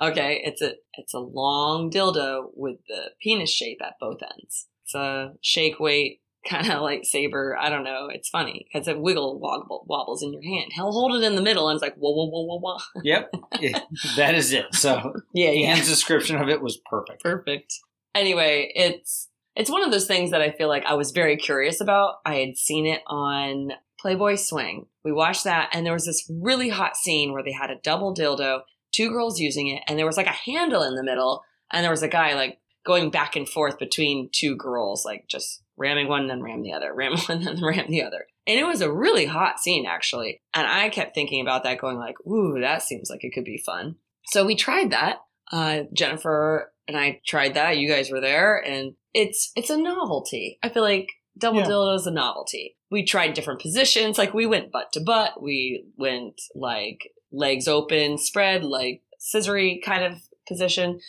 okay, 0.02 0.40
it's 0.44 0.62
a 0.62 0.74
it's 0.94 1.14
a 1.14 1.18
long 1.18 1.90
dildo 1.90 2.50
with 2.54 2.76
the 2.88 3.10
penis 3.22 3.50
shape 3.50 3.78
at 3.82 3.94
both 4.00 4.20
ends. 4.22 4.68
It's 4.84 4.94
a 4.94 5.32
shake 5.42 5.78
weight 5.80 6.20
kind 6.48 6.70
of 6.70 6.80
like 6.82 7.04
saber. 7.04 7.56
I 7.60 7.68
don't 7.68 7.84
know. 7.84 8.08
It's 8.10 8.28
funny 8.28 8.66
because 8.72 8.88
it 8.88 9.00
wiggle 9.00 9.38
wobble, 9.38 9.84
wobbles 9.86 10.22
in 10.22 10.32
your 10.32 10.42
hand. 10.42 10.70
He'll 10.74 10.92
hold 10.92 11.14
it 11.16 11.26
in 11.26 11.36
the 11.36 11.42
middle 11.42 11.68
and 11.68 11.76
it's 11.76 11.82
like 11.82 11.96
whoa 11.96 12.12
whoa 12.12 12.26
whoa 12.30 12.58
whoa 12.58 12.58
whoa. 12.60 12.78
yep, 13.04 13.30
Yeah, 13.60 13.80
that 14.16 14.34
is 14.34 14.52
it. 14.52 14.66
So 14.74 15.12
Yeah, 15.34 15.50
Ian's 15.50 15.88
description 15.88 16.36
of 16.36 16.48
it 16.48 16.62
was 16.62 16.78
perfect. 16.88 17.22
perfect. 17.22 17.74
Anyway, 18.14 18.72
it's 18.74 19.28
it's 19.56 19.70
one 19.70 19.82
of 19.84 19.90
those 19.90 20.06
things 20.06 20.30
that 20.30 20.40
I 20.40 20.52
feel 20.52 20.68
like 20.68 20.84
I 20.86 20.94
was 20.94 21.10
very 21.10 21.36
curious 21.36 21.80
about. 21.80 22.16
I 22.24 22.36
had 22.36 22.56
seen 22.56 22.86
it 22.86 23.02
on 23.08 23.72
Playboy 24.00 24.36
Swing. 24.36 24.86
We 25.04 25.12
watched 25.12 25.44
that, 25.44 25.70
and 25.72 25.84
there 25.84 25.92
was 25.92 26.06
this 26.06 26.30
really 26.30 26.68
hot 26.68 26.96
scene 26.96 27.32
where 27.32 27.42
they 27.42 27.52
had 27.52 27.70
a 27.70 27.80
double 27.82 28.14
dildo, 28.14 28.60
two 28.92 29.10
girls 29.10 29.40
using 29.40 29.68
it, 29.68 29.82
and 29.86 29.98
there 29.98 30.06
was 30.06 30.16
like 30.16 30.26
a 30.26 30.30
handle 30.30 30.82
in 30.82 30.94
the 30.94 31.04
middle, 31.04 31.42
and 31.72 31.84
there 31.84 31.90
was 31.90 32.02
a 32.02 32.08
guy 32.08 32.34
like 32.34 32.58
going 32.86 33.10
back 33.10 33.36
and 33.36 33.48
forth 33.48 33.78
between 33.78 34.30
two 34.32 34.56
girls, 34.56 35.04
like 35.04 35.26
just 35.28 35.62
ramming 35.76 36.08
one, 36.08 36.26
then 36.26 36.42
ram 36.42 36.62
the 36.62 36.72
other, 36.72 36.92
ram 36.94 37.16
one, 37.28 37.44
then 37.44 37.62
ram 37.62 37.86
the 37.88 38.02
other. 38.02 38.26
And 38.46 38.58
it 38.58 38.64
was 38.64 38.80
a 38.80 38.92
really 38.92 39.26
hot 39.26 39.60
scene, 39.60 39.84
actually. 39.86 40.40
And 40.54 40.66
I 40.66 40.88
kept 40.88 41.14
thinking 41.14 41.40
about 41.40 41.64
that, 41.64 41.80
going 41.80 41.98
like, 41.98 42.16
ooh, 42.26 42.58
that 42.60 42.82
seems 42.82 43.10
like 43.10 43.24
it 43.24 43.32
could 43.34 43.44
be 43.44 43.62
fun. 43.64 43.96
So 44.26 44.44
we 44.44 44.54
tried 44.54 44.90
that. 44.90 45.18
Uh, 45.52 45.82
Jennifer 45.94 46.72
and 46.88 46.96
I 46.96 47.20
tried 47.26 47.54
that. 47.54 47.76
You 47.76 47.88
guys 47.88 48.10
were 48.10 48.20
there, 48.20 48.58
and 48.58 48.94
it's 49.14 49.52
it's 49.54 49.70
a 49.70 49.76
novelty. 49.76 50.58
I 50.62 50.70
feel 50.70 50.82
like 50.82 51.08
double 51.38 51.60
Yeah. 51.60 51.66
dildo 51.66 51.96
is 51.96 52.06
a 52.06 52.10
novelty. 52.10 52.76
We 52.90 53.04
tried 53.04 53.34
different 53.34 53.60
positions. 53.60 54.18
Like 54.18 54.34
we 54.34 54.46
went 54.46 54.72
butt 54.72 54.92
to 54.92 55.00
butt. 55.00 55.42
We 55.42 55.84
went 55.96 56.40
like 56.54 57.12
legs 57.32 57.68
open, 57.68 58.18
spread, 58.18 58.64
like 58.64 59.02
scissory 59.20 59.80
kind 59.82 60.04
of 60.04 60.20
position, 60.46 61.00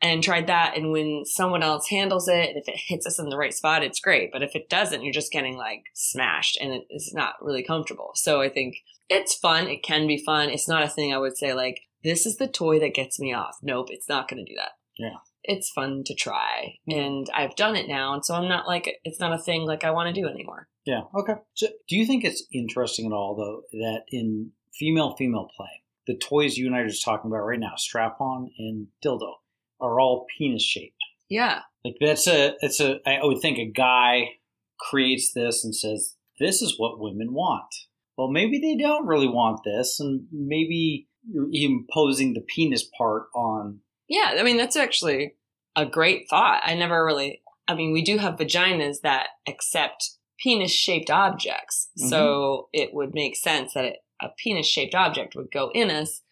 and 0.00 0.22
tried 0.22 0.48
that. 0.48 0.76
And 0.76 0.92
when 0.92 1.22
someone 1.24 1.62
else 1.62 1.88
handles 1.88 2.28
it, 2.28 2.50
and 2.50 2.58
if 2.58 2.68
it 2.68 2.76
hits 2.76 3.06
us 3.06 3.18
in 3.18 3.28
the 3.28 3.36
right 3.38 3.54
spot, 3.54 3.82
it's 3.84 4.00
great. 4.00 4.30
But 4.32 4.42
if 4.42 4.54
it 4.54 4.68
doesn't, 4.68 5.02
you're 5.02 5.12
just 5.12 5.32
getting 5.32 5.56
like 5.56 5.84
smashed, 5.94 6.58
and 6.60 6.72
it 6.72 6.86
is 6.90 7.12
not 7.14 7.34
really 7.40 7.62
comfortable. 7.62 8.10
So 8.14 8.40
I 8.40 8.48
think 8.48 8.76
it's 9.08 9.34
fun. 9.34 9.68
It 9.68 9.82
can 9.82 10.06
be 10.06 10.22
fun. 10.24 10.50
It's 10.50 10.68
not 10.68 10.82
a 10.82 10.88
thing 10.88 11.12
I 11.12 11.18
would 11.18 11.36
say 11.36 11.54
like 11.54 11.80
this 12.04 12.26
is 12.26 12.36
the 12.36 12.48
toy 12.48 12.80
that 12.80 12.94
gets 12.94 13.20
me 13.20 13.32
off. 13.32 13.58
Nope, 13.62 13.88
it's 13.90 14.08
not 14.08 14.28
going 14.28 14.44
to 14.44 14.50
do 14.52 14.56
that. 14.58 14.72
Yeah. 14.98 15.16
It's 15.44 15.70
fun 15.70 16.02
to 16.06 16.14
try. 16.14 16.74
And 16.88 17.26
I've 17.34 17.56
done 17.56 17.76
it 17.76 17.88
now. 17.88 18.14
And 18.14 18.24
so 18.24 18.34
I'm 18.34 18.48
not 18.48 18.66
like, 18.66 19.00
it's 19.04 19.20
not 19.20 19.32
a 19.32 19.42
thing 19.42 19.66
like 19.66 19.84
I 19.84 19.90
want 19.90 20.14
to 20.14 20.20
do 20.20 20.28
anymore. 20.28 20.68
Yeah. 20.84 21.02
Okay. 21.14 21.34
So, 21.54 21.68
do 21.88 21.96
you 21.96 22.06
think 22.06 22.24
it's 22.24 22.44
interesting 22.52 23.06
at 23.06 23.12
all, 23.12 23.36
though, 23.36 23.78
that 23.78 24.02
in 24.10 24.50
female 24.74 25.14
female 25.16 25.48
play, 25.56 25.82
the 26.06 26.16
toys 26.16 26.56
you 26.56 26.66
and 26.66 26.74
I 26.74 26.80
are 26.80 26.88
just 26.88 27.04
talking 27.04 27.30
about 27.30 27.44
right 27.44 27.60
now, 27.60 27.74
strap 27.76 28.20
on 28.20 28.50
and 28.58 28.88
dildo, 29.04 29.32
are 29.80 30.00
all 30.00 30.26
penis 30.36 30.64
shaped? 30.64 30.96
Yeah. 31.28 31.60
Like 31.84 31.94
that's 32.00 32.26
a 32.26 32.54
it's 32.60 32.80
a 32.80 32.98
I 33.06 33.20
would 33.22 33.40
think 33.40 33.58
a 33.58 33.70
guy 33.70 34.30
creates 34.78 35.32
this 35.32 35.64
and 35.64 35.74
says 35.74 36.16
this 36.38 36.62
is 36.62 36.78
what 36.78 37.00
women 37.00 37.32
want. 37.32 37.72
Well, 38.16 38.28
maybe 38.28 38.58
they 38.58 38.76
don't 38.76 39.06
really 39.06 39.28
want 39.28 39.60
this, 39.64 39.98
and 39.98 40.26
maybe 40.30 41.08
you're 41.28 41.48
imposing 41.52 42.34
the 42.34 42.42
penis 42.42 42.88
part 42.96 43.24
on. 43.34 43.80
Yeah. 44.08 44.34
I 44.38 44.42
mean, 44.42 44.56
that's 44.56 44.76
actually 44.76 45.34
a 45.76 45.86
great 45.86 46.28
thought. 46.28 46.62
I 46.64 46.74
never 46.74 47.04
really, 47.04 47.42
I 47.68 47.74
mean, 47.74 47.92
we 47.92 48.02
do 48.02 48.18
have 48.18 48.36
vaginas 48.36 49.00
that 49.02 49.28
accept 49.48 50.10
penis 50.38 50.72
shaped 50.72 51.10
objects. 51.10 51.88
Mm-hmm. 51.98 52.08
So 52.08 52.68
it 52.72 52.92
would 52.92 53.14
make 53.14 53.36
sense 53.36 53.74
that 53.74 53.84
it, 53.84 53.96
a 54.20 54.28
penis 54.36 54.66
shaped 54.66 54.94
object 54.94 55.34
would 55.34 55.50
go 55.50 55.70
in 55.74 55.90
us. 55.90 56.22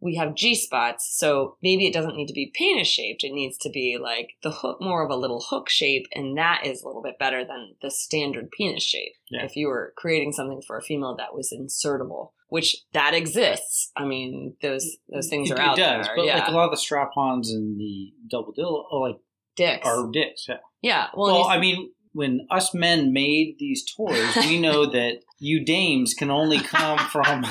We 0.00 0.16
have 0.16 0.34
G 0.34 0.54
spots, 0.54 1.16
so 1.16 1.56
maybe 1.62 1.86
it 1.86 1.94
doesn't 1.94 2.16
need 2.16 2.26
to 2.26 2.34
be 2.34 2.52
penis 2.54 2.88
shaped. 2.88 3.24
It 3.24 3.32
needs 3.32 3.56
to 3.58 3.70
be 3.70 3.96
like 3.98 4.32
the 4.42 4.50
hook, 4.50 4.78
more 4.78 5.02
of 5.02 5.10
a 5.10 5.16
little 5.16 5.40
hook 5.48 5.70
shape, 5.70 6.06
and 6.14 6.36
that 6.36 6.66
is 6.66 6.82
a 6.82 6.86
little 6.86 7.02
bit 7.02 7.18
better 7.18 7.42
than 7.42 7.76
the 7.80 7.90
standard 7.90 8.50
penis 8.50 8.82
shape. 8.82 9.12
Yeah. 9.30 9.44
If 9.44 9.56
you 9.56 9.68
were 9.68 9.94
creating 9.96 10.32
something 10.32 10.60
for 10.66 10.76
a 10.76 10.82
female 10.82 11.16
that 11.16 11.34
was 11.34 11.54
insertable, 11.56 12.32
which 12.54 12.76
that 12.92 13.14
exists. 13.14 13.90
I 13.96 14.04
mean, 14.04 14.54
those 14.62 14.96
those 15.12 15.28
things 15.28 15.50
it, 15.50 15.58
are 15.58 15.60
out 15.60 15.76
there. 15.76 15.94
it 15.94 15.98
does, 15.98 16.06
there. 16.06 16.16
but 16.16 16.24
yeah, 16.24 16.38
like 16.38 16.48
a 16.48 16.52
lot 16.52 16.66
of 16.66 16.70
the 16.70 16.76
strap-ons 16.76 17.50
and 17.50 17.76
the 17.80 18.12
double 18.30 18.54
dildo, 18.56 18.84
are 18.92 19.08
like 19.08 19.20
dicks. 19.56 19.84
are 19.84 20.08
dicks. 20.12 20.46
Yeah. 20.48 20.58
yeah, 20.80 21.06
well, 21.16 21.34
Well, 21.34 21.44
I 21.46 21.58
mean, 21.58 21.90
when 22.12 22.46
us 22.52 22.72
men 22.72 23.12
made 23.12 23.56
these 23.58 23.84
toys, 23.96 24.36
we 24.36 24.60
know 24.66 24.86
that 24.86 25.22
you 25.40 25.64
dames 25.64 26.14
can 26.14 26.30
only 26.30 26.60
come 26.60 26.96
from 26.98 27.44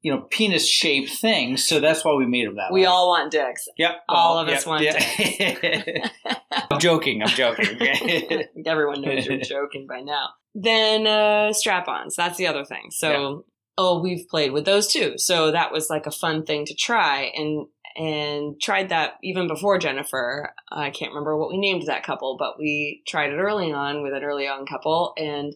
you 0.00 0.10
know 0.10 0.22
penis 0.30 0.66
shaped 0.66 1.10
things. 1.10 1.62
So 1.68 1.78
that's 1.78 2.06
why 2.06 2.14
we 2.14 2.24
made 2.24 2.46
them 2.46 2.56
that 2.56 2.72
We 2.72 2.80
way. 2.80 2.86
all 2.86 3.08
want 3.08 3.32
dicks. 3.32 3.68
Yep. 3.76 3.96
all 4.08 4.36
well, 4.36 4.44
of 4.44 4.48
us 4.48 4.66
yep, 4.66 4.66
want 4.66 4.82
yeah. 4.82 6.08
I'm 6.70 6.80
joking. 6.80 7.22
I'm 7.22 7.28
joking. 7.28 8.44
Everyone 8.64 9.02
knows 9.02 9.26
you're 9.26 9.40
joking 9.40 9.86
by 9.86 10.00
now. 10.00 10.30
Then 10.54 11.06
uh, 11.06 11.52
strap-ons. 11.52 12.16
That's 12.16 12.38
the 12.38 12.46
other 12.46 12.64
thing. 12.64 12.86
So, 12.90 13.44
oh, 13.76 14.00
we've 14.00 14.28
played 14.28 14.52
with 14.52 14.64
those 14.64 14.88
too. 14.88 15.14
So 15.16 15.50
that 15.50 15.72
was 15.72 15.90
like 15.90 16.06
a 16.06 16.10
fun 16.12 16.44
thing 16.44 16.64
to 16.66 16.74
try, 16.74 17.32
and 17.34 17.66
and 17.96 18.60
tried 18.60 18.88
that 18.88 19.14
even 19.22 19.46
before 19.46 19.78
Jennifer. 19.78 20.52
I 20.70 20.90
can't 20.90 21.12
remember 21.12 21.36
what 21.36 21.50
we 21.50 21.58
named 21.58 21.84
that 21.86 22.04
couple, 22.04 22.36
but 22.38 22.58
we 22.58 23.02
tried 23.06 23.32
it 23.32 23.38
early 23.38 23.72
on 23.72 24.02
with 24.02 24.12
an 24.14 24.24
early 24.24 24.48
on 24.48 24.66
couple, 24.66 25.12
and 25.16 25.54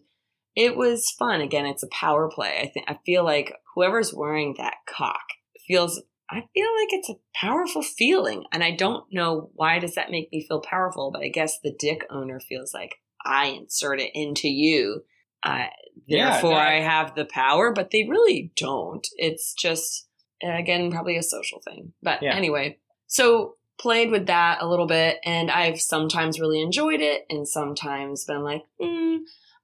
it 0.54 0.76
was 0.76 1.14
fun. 1.18 1.40
Again, 1.40 1.66
it's 1.66 1.82
a 1.82 1.88
power 1.88 2.28
play. 2.28 2.58
I 2.60 2.68
think 2.68 2.87
I 2.88 2.98
feel 3.04 3.25
like 3.25 3.54
whoever's 3.75 4.14
wearing 4.14 4.54
that 4.58 4.75
cock 4.88 5.22
feels. 5.66 6.02
I 6.30 6.44
feel 6.52 6.66
like 6.80 6.92
it's 6.92 7.08
a 7.08 7.18
powerful 7.34 7.82
feeling, 7.82 8.44
and 8.52 8.62
I 8.62 8.72
don't 8.72 9.04
know 9.12 9.50
why 9.54 9.78
does 9.78 9.94
that 9.94 10.10
make 10.10 10.30
me 10.30 10.44
feel 10.46 10.60
powerful, 10.60 11.10
but 11.10 11.22
I 11.22 11.28
guess 11.28 11.58
the 11.58 11.75
dick 11.78 12.04
owner 12.10 12.38
feels 12.38 12.75
like 12.75 12.96
I 13.25 13.46
insert 13.46 14.00
it 14.00 14.10
into 14.14 14.48
you. 14.48 15.04
Uh, 15.42 15.66
Yeah, 16.07 16.33
therefore, 16.33 16.54
that- 16.54 16.68
I 16.68 16.80
have 16.80 17.14
the 17.14 17.25
power, 17.26 17.73
but 17.73 17.90
they 17.90 18.04
really 18.09 18.52
don't. 18.57 19.07
It's 19.16 19.54
just 19.54 20.07
again 20.42 20.90
probably 20.90 21.16
a 21.16 21.23
social 21.23 21.61
thing. 21.61 21.92
But 22.02 22.23
Yeah. 22.23 22.35
anyway, 22.35 22.78
so 23.07 23.57
played 23.78 24.11
with 24.11 24.26
that 24.26 24.61
a 24.61 24.66
little 24.68 24.87
bit, 24.87 25.18
and 25.25 25.50
I've 25.50 25.80
sometimes 25.80 26.40
really 26.40 26.61
enjoyed 26.61 27.00
it, 27.00 27.26
and 27.30 27.47
sometimes 27.49 28.25
been 28.25 28.42
like, 28.42 28.64
hmm. 28.80 29.16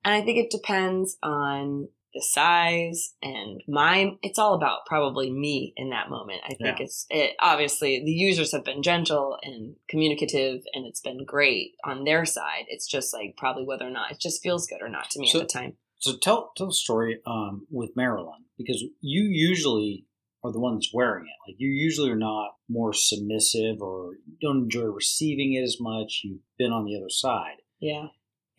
And 0.07 0.13
I 0.15 0.21
think 0.21 0.37
it 0.39 0.51
depends 0.51 1.17
on 1.23 1.89
the 2.15 2.23
size 2.23 3.15
and 3.23 3.63
my. 3.69 4.13
It's 4.23 4.39
all 4.39 4.55
about 4.55 4.87
probably 4.87 5.31
me 5.31 5.73
in 5.77 5.91
that 5.91 6.11
moment. 6.11 6.41
I 6.45 6.55
think 6.55 6.79
Yeah. 6.79 6.85
it's 6.85 7.07
it. 7.11 7.33
Obviously, 7.41 8.03
the 8.05 8.13
users 8.13 8.53
have 8.53 8.65
been 8.65 8.83
gentle 8.83 9.37
and 9.43 9.77
communicative, 9.89 10.63
and 10.73 10.87
it's 10.87 11.01
been 11.01 11.25
great 11.25 11.73
on 11.85 12.05
their 12.05 12.25
side. 12.25 12.65
It's 12.69 12.87
just 12.87 13.13
like 13.13 13.37
probably 13.37 13.65
whether 13.65 13.87
or 13.87 13.91
not 13.91 14.13
it 14.13 14.21
just 14.21 14.43
feels 14.43 14.67
good 14.67 14.81
or 14.83 14.89
not 14.89 15.11
to 15.11 15.21
me 15.21 15.27
So- 15.27 15.41
at 15.41 15.49
the 15.49 15.53
time. 15.53 15.77
So 15.99 16.17
tell 16.17 16.53
tell 16.57 16.67
the 16.67 16.75
story 16.75 17.21
um, 17.27 17.67
with 17.71 17.97
Marilyn 17.97 18.45
because 18.59 18.83
you 19.01 19.23
usually 19.25 20.05
are 20.43 20.53
the 20.53 20.61
one 20.61 20.75
that's 20.75 20.93
wearing 20.93 21.25
it. 21.25 21.51
Like 21.51 21.57
you 21.59 21.71
usually 21.71 22.11
are 22.11 22.17
not 22.17 22.57
more 22.69 22.93
submissive 22.93 23.81
or 23.81 24.17
don't 24.43 24.65
enjoy 24.65 24.83
receiving 24.85 25.55
it 25.55 25.63
as 25.63 25.79
much. 25.81 26.21
You've 26.23 26.41
been 26.59 26.73
on 26.73 26.85
the 26.85 26.97
other 26.99 27.09
side, 27.09 27.57
Yeah. 27.81 28.09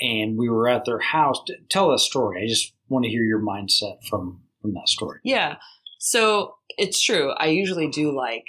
and 0.01 0.37
we 0.39 0.49
were 0.49 0.67
at 0.67 0.85
their 0.85 0.97
house. 0.99 1.39
Tell 1.69 1.91
that 1.91 1.99
story. 1.99 2.41
I 2.43 2.47
just 2.47 2.73
want 2.89 3.05
to 3.05 3.11
hear 3.11 3.23
your 3.23 3.41
mindset 3.41 4.03
from 4.07 4.41
from 4.61 4.73
that 4.73 4.89
story. 4.89 5.19
Yeah. 5.23 5.57
So 5.99 6.55
it's 6.69 7.01
true. 7.01 7.31
I 7.31 7.47
usually 7.47 7.87
do 7.87 8.15
like 8.15 8.45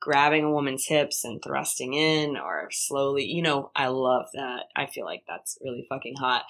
grabbing 0.00 0.44
a 0.44 0.50
woman's 0.50 0.86
hips 0.86 1.24
and 1.24 1.40
thrusting 1.42 1.94
in 1.94 2.36
or 2.36 2.68
slowly, 2.72 3.24
you 3.24 3.40
know, 3.40 3.70
I 3.76 3.86
love 3.86 4.26
that. 4.34 4.64
I 4.74 4.86
feel 4.86 5.04
like 5.04 5.22
that's 5.28 5.56
really 5.62 5.86
fucking 5.88 6.16
hot. 6.18 6.42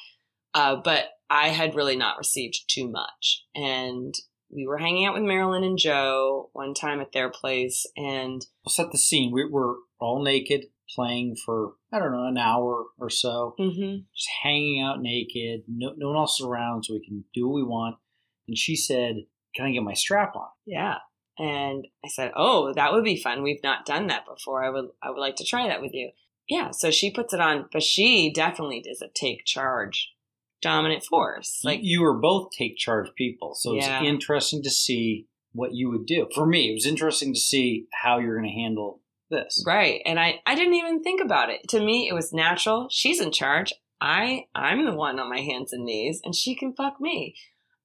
Uh, 0.55 0.77
but 0.77 1.05
I 1.29 1.49
had 1.49 1.75
really 1.75 1.97
not 1.97 2.17
received 2.17 2.65
too 2.69 2.91
much. 2.91 3.45
And 3.55 4.15
we 4.51 4.67
were 4.67 4.79
hanging 4.79 5.05
out 5.05 5.15
with 5.15 5.23
Marilyn 5.23 5.65
and 5.65 5.79
Joe 5.79 6.51
one 6.55 6.73
time 6.73 7.01
at 7.01 7.13
their 7.13 7.31
place 7.31 7.87
and 7.97 8.45
We'll 8.65 8.71
set 8.71 8.91
the 8.91 8.99
scene. 8.99 9.33
We 9.33 9.49
were 9.49 9.77
all 9.99 10.23
naked, 10.23 10.67
playing 10.95 11.37
for 11.45 11.75
I 11.93 11.99
don't 11.99 12.13
know 12.13 12.27
an 12.27 12.39
hour 12.39 12.87
or 12.99 13.11
so, 13.11 13.55
mhm, 13.59 14.05
just 14.15 14.29
hanging 14.43 14.81
out 14.83 15.01
naked. 15.03 15.63
No, 15.69 15.95
no 15.97 16.09
one 16.09 16.17
else 16.17 16.41
is 16.41 16.47
around, 16.47 16.85
so 16.85 16.95
we 16.95 17.05
can 17.05 17.25
do 17.35 17.49
what 17.49 17.55
we 17.55 17.63
want. 17.63 17.97
And 18.49 18.57
she 18.59 18.77
said, 18.77 19.27
"Can 19.55 19.67
I 19.67 19.73
get 19.73 19.83
my 19.83 19.95
strap 19.95 20.35
on?" 20.37 20.49
yeah. 20.67 20.99
And 21.39 21.87
I 22.05 22.09
said, 22.09 22.33
"Oh, 22.37 22.73
that 22.75 22.93
would 22.93 23.05
be 23.05 23.17
fun. 23.17 23.43
We've 23.43 23.63
not 23.63 23.87
done 23.87 24.09
that 24.09 24.27
before. 24.27 24.63
I 24.63 24.69
would 24.71 24.91
I 25.03 25.11
would 25.11 25.19
like 25.21 25.37
to 25.37 25.45
try 25.45 25.67
that 25.69 25.81
with 25.81 25.95
you." 25.95 26.11
Yeah, 26.49 26.73
so 26.73 26.91
she 26.91 27.11
puts 27.11 27.33
it 27.33 27.41
on, 27.41 27.69
but 27.73 27.83
she 27.83 28.33
definitely 28.35 28.81
does 28.81 29.01
a 29.01 29.09
take 29.09 29.45
charge 29.45 30.13
dominant 30.61 31.03
force. 31.05 31.61
like 31.65 31.81
you 31.83 32.01
were 32.03 32.17
both 32.17 32.51
take 32.57 32.77
charge 32.77 33.09
people 33.17 33.53
so 33.53 33.75
it's 33.75 33.85
interesting 34.05 34.63
to 34.63 34.71
see 34.71 35.27
what 35.53 35.75
you 35.75 35.91
would 35.91 36.07
do 36.07 36.29
for 36.33 36.47
me 36.47 36.71
it 36.71 36.75
was 36.75 36.87
interesting 36.87 37.35
to 37.35 37.41
see 37.41 37.87
how 37.93 38.21
you're 38.21 38.39
going 38.39 38.49
to 38.49 38.55
handle 38.55 39.02
this 39.33 39.65
right. 39.67 40.01
And 40.07 40.21
I 40.21 40.41
I 40.47 40.55
didn't 40.55 40.75
even 40.75 41.03
think 41.03 41.21
about 41.21 41.51
it. 41.51 41.69
To 41.71 41.81
me 41.81 42.09
it 42.09 42.15
was 42.15 42.33
natural. 42.33 42.87
She's 42.91 43.21
in 43.21 43.33
charge. 43.33 43.73
I 44.01 44.47
I'm 44.55 44.85
the 44.85 44.95
one 44.95 45.19
on 45.19 45.29
my 45.29 45.41
hands 45.41 45.73
and 45.73 45.85
knees 45.85 46.21
and 46.25 46.35
she 46.35 46.55
can 46.55 46.75
fuck 46.75 47.01
me. 47.01 47.35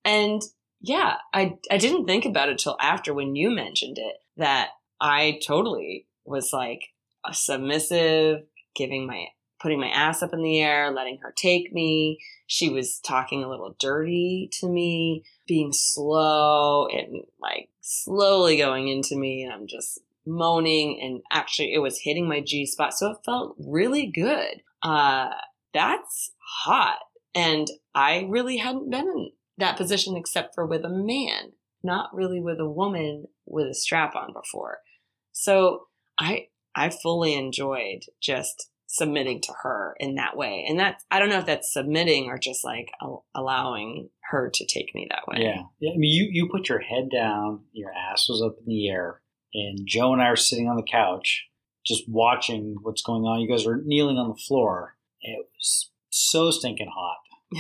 And 0.06 0.42
yeah, 0.80 1.16
I 1.34 1.58
I 1.72 1.78
didn't 1.78 2.06
think 2.06 2.26
about 2.26 2.50
it 2.50 2.60
till 2.60 2.78
after 2.80 3.14
when 3.14 3.36
you 3.36 3.50
mentioned 3.50 3.98
it 3.98 4.18
that 4.38 4.70
I 5.02 5.40
totally 5.46 6.08
was 6.26 6.52
like 6.54 6.90
a 7.26 7.34
submissive, 7.34 8.44
giving 8.76 9.08
my 9.08 9.28
putting 9.60 9.80
my 9.80 9.90
ass 9.90 10.22
up 10.22 10.34
in 10.34 10.44
the 10.44 10.62
air, 10.62 10.92
letting 10.92 11.18
her 11.22 11.34
take 11.36 11.74
me. 11.74 12.20
She 12.46 12.70
was 12.70 13.00
talking 13.00 13.44
a 13.44 13.50
little 13.50 13.76
dirty 13.80 14.50
to 14.60 14.70
me, 14.70 15.24
being 15.48 15.74
slow 15.74 16.88
and 16.88 17.24
like 17.42 17.70
slowly 17.82 18.58
going 18.58 18.88
into 18.88 19.16
me 19.16 19.44
and 19.44 19.52
I'm 19.52 19.68
just 19.68 20.00
moaning 20.28 21.00
and 21.02 21.22
actually 21.32 21.74
it 21.74 21.80
was 21.80 22.02
hitting 22.02 22.28
my 22.28 22.42
G 22.42 22.66
spot. 22.66 22.94
So 22.94 23.12
it 23.12 23.18
felt 23.26 23.56
really 23.60 24.06
good. 24.06 24.62
Uh 24.84 25.30
that's 25.74 26.34
hot. 26.64 27.00
And 27.36 27.68
I 27.94 28.26
really 28.30 28.58
hadn't 28.58 28.90
been 28.90 29.08
in 29.08 29.32
that 29.58 29.78
position 29.78 30.16
except 30.16 30.56
for 30.56 30.66
with 30.66 30.84
a 30.84 30.90
man, 30.90 31.54
not 31.84 32.14
really 32.14 32.40
with 32.40 32.60
a 32.60 32.70
woman 32.70 33.26
with 33.46 33.68
a 33.68 33.74
strap 33.76 34.16
on 34.16 34.34
before. 34.34 34.80
So 35.32 35.88
I 36.20 36.48
I 36.76 36.90
fully 36.90 37.34
enjoyed 37.34 38.02
just 38.22 38.70
submitting 38.90 39.42
to 39.42 39.54
her 39.64 39.96
in 40.00 40.16
that 40.16 40.38
way. 40.38 40.66
And 40.68 40.80
that's 40.80 41.04
I 41.12 41.20
don't 41.20 41.30
know 41.30 41.40
if 41.40 41.46
that's 41.46 41.74
submitting 41.74 42.28
or 42.28 42.38
just 42.38 42.64
like 42.64 42.90
al- 43.02 43.26
allowing 43.36 44.10
her 44.32 44.50
to 44.54 44.66
take 44.66 44.94
me 44.96 45.08
that 45.10 45.28
way. 45.28 45.44
yeah. 45.44 45.64
yeah 45.80 45.92
i 45.94 45.98
mean 45.98 46.14
you 46.14 46.28
you 46.32 46.50
put 46.50 46.70
your 46.70 46.80
head 46.80 47.10
down 47.12 47.62
your 47.72 47.92
ass 47.92 48.28
was 48.28 48.42
up 48.42 48.56
in 48.60 48.66
the 48.66 48.90
air 48.90 49.22
and 49.58 49.80
joe 49.86 50.14
and 50.14 50.22
i 50.22 50.28
are 50.28 50.36
sitting 50.36 50.68
on 50.68 50.76
the 50.76 50.84
couch 50.90 51.46
just 51.86 52.04
watching 52.08 52.76
what's 52.82 53.02
going 53.02 53.24
on 53.24 53.40
you 53.40 53.50
guys 53.50 53.66
were 53.66 53.82
kneeling 53.86 54.18
on 54.18 54.30
the 54.30 54.42
floor 54.48 54.96
it 55.22 55.46
was 55.54 55.92
so 56.10 56.52
stinking 56.52 56.92
hot 56.94 57.18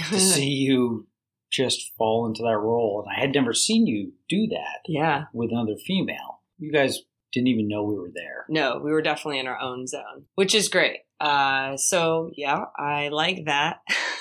to 0.09 0.19
see 0.19 0.49
you 0.49 1.07
just 1.51 1.91
fall 1.97 2.27
into 2.27 2.43
that 2.43 2.57
role 2.57 3.03
and 3.05 3.15
i 3.15 3.19
had 3.19 3.33
never 3.33 3.53
seen 3.53 3.87
you 3.87 4.13
do 4.29 4.47
that 4.47 4.79
yeah. 4.87 5.25
with 5.33 5.51
another 5.51 5.75
female 5.85 6.41
you 6.57 6.71
guys 6.71 6.99
didn't 7.33 7.47
even 7.47 7.67
know 7.67 7.83
we 7.83 7.95
were 7.95 8.11
there 8.13 8.45
No, 8.49 8.79
we 8.83 8.91
were 8.91 9.01
definitely 9.01 9.39
in 9.39 9.47
our 9.47 9.59
own 9.59 9.87
zone, 9.87 10.25
which 10.35 10.55
is 10.55 10.69
great. 10.69 10.99
Uh 11.19 11.75
so 11.77 12.31
yeah, 12.35 12.65
I 12.77 13.09
like 13.09 13.45
that. 13.45 13.79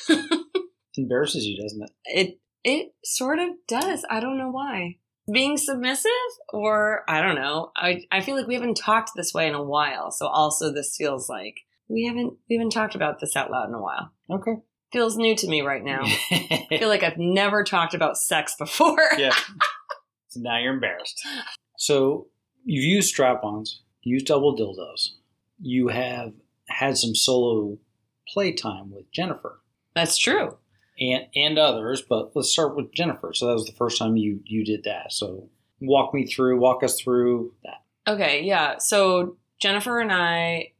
embarrasses 0.99 1.45
you, 1.45 1.61
doesn't 1.63 1.83
it? 1.83 1.91
it 2.05 2.39
it 2.65 2.89
sort 3.05 3.39
of 3.39 3.51
does. 3.69 4.05
I 4.11 4.21
don't 4.21 4.39
know 4.39 4.51
why. 4.51 4.97
Being 5.33 5.57
submissive 5.57 6.11
or 6.51 7.03
I 7.09 7.21
don't 7.21 7.35
know. 7.35 7.73
I 7.77 8.03
I 8.13 8.21
feel 8.21 8.37
like 8.37 8.47
we 8.47 8.55
haven't 8.55 8.77
talked 8.77 9.11
this 9.17 9.35
way 9.35 9.49
in 9.49 9.55
a 9.55 9.63
while. 9.63 10.11
So 10.11 10.27
also 10.27 10.73
this 10.73 10.95
feels 10.97 11.29
like 11.29 11.57
we 11.89 12.05
haven't 12.05 12.35
we 12.49 12.57
haven't 12.57 12.71
talked 12.71 12.95
about 12.95 13.21
this 13.21 13.37
out 13.37 13.51
loud 13.51 13.69
in 13.69 13.75
a 13.75 13.83
while. 13.83 14.13
Okay. 14.31 14.57
Feels 14.93 15.17
new 15.17 15.35
to 15.35 15.49
me 15.49 15.63
right 15.63 15.83
now. 15.83 16.03
I 16.31 16.67
feel 16.71 16.89
like 16.89 17.03
I've 17.03 17.19
never 17.19 17.65
talked 17.65 17.95
about 17.95 18.17
sex 18.17 18.55
before. 18.57 19.01
yeah. 19.19 19.35
So 20.29 20.41
now 20.41 20.59
you're 20.59 20.75
embarrassed. 20.75 21.27
So 21.77 22.29
you've 22.65 22.85
used 22.85 23.09
strap-ons, 23.09 23.83
used 24.03 24.27
double 24.27 24.57
dildos. 24.57 25.09
You 25.61 25.89
have 25.89 26.33
had 26.69 26.97
some 26.97 27.15
solo 27.15 27.79
playtime 28.29 28.91
with 28.93 29.11
Jennifer 29.13 29.61
That's 29.95 30.17
true. 30.17 30.57
And 30.99 31.27
and 31.35 31.59
others, 31.59 32.03
but 32.03 32.35
let's 32.35 32.51
start 32.51 32.77
with 32.77 32.93
Jennifer. 32.93 33.33
So 33.35 33.47
that 33.47 33.55
was 33.55 33.67
the 33.67 33.73
first 33.73 33.99
time 33.99 34.17
you 34.17 34.41
you 34.45 34.65
did 34.65 34.85
that. 34.85 35.13
So 35.13 35.49
walk 35.81 36.15
me 36.15 36.27
through, 36.27 36.59
walk 36.59 36.83
us 36.83 37.01
through 37.01 37.53
that. 37.65 37.83
Okay, 38.09 38.43
yeah. 38.45 38.79
So 38.79 39.37
Jennifer 39.59 40.01
and 40.01 40.13
I, 40.13 40.73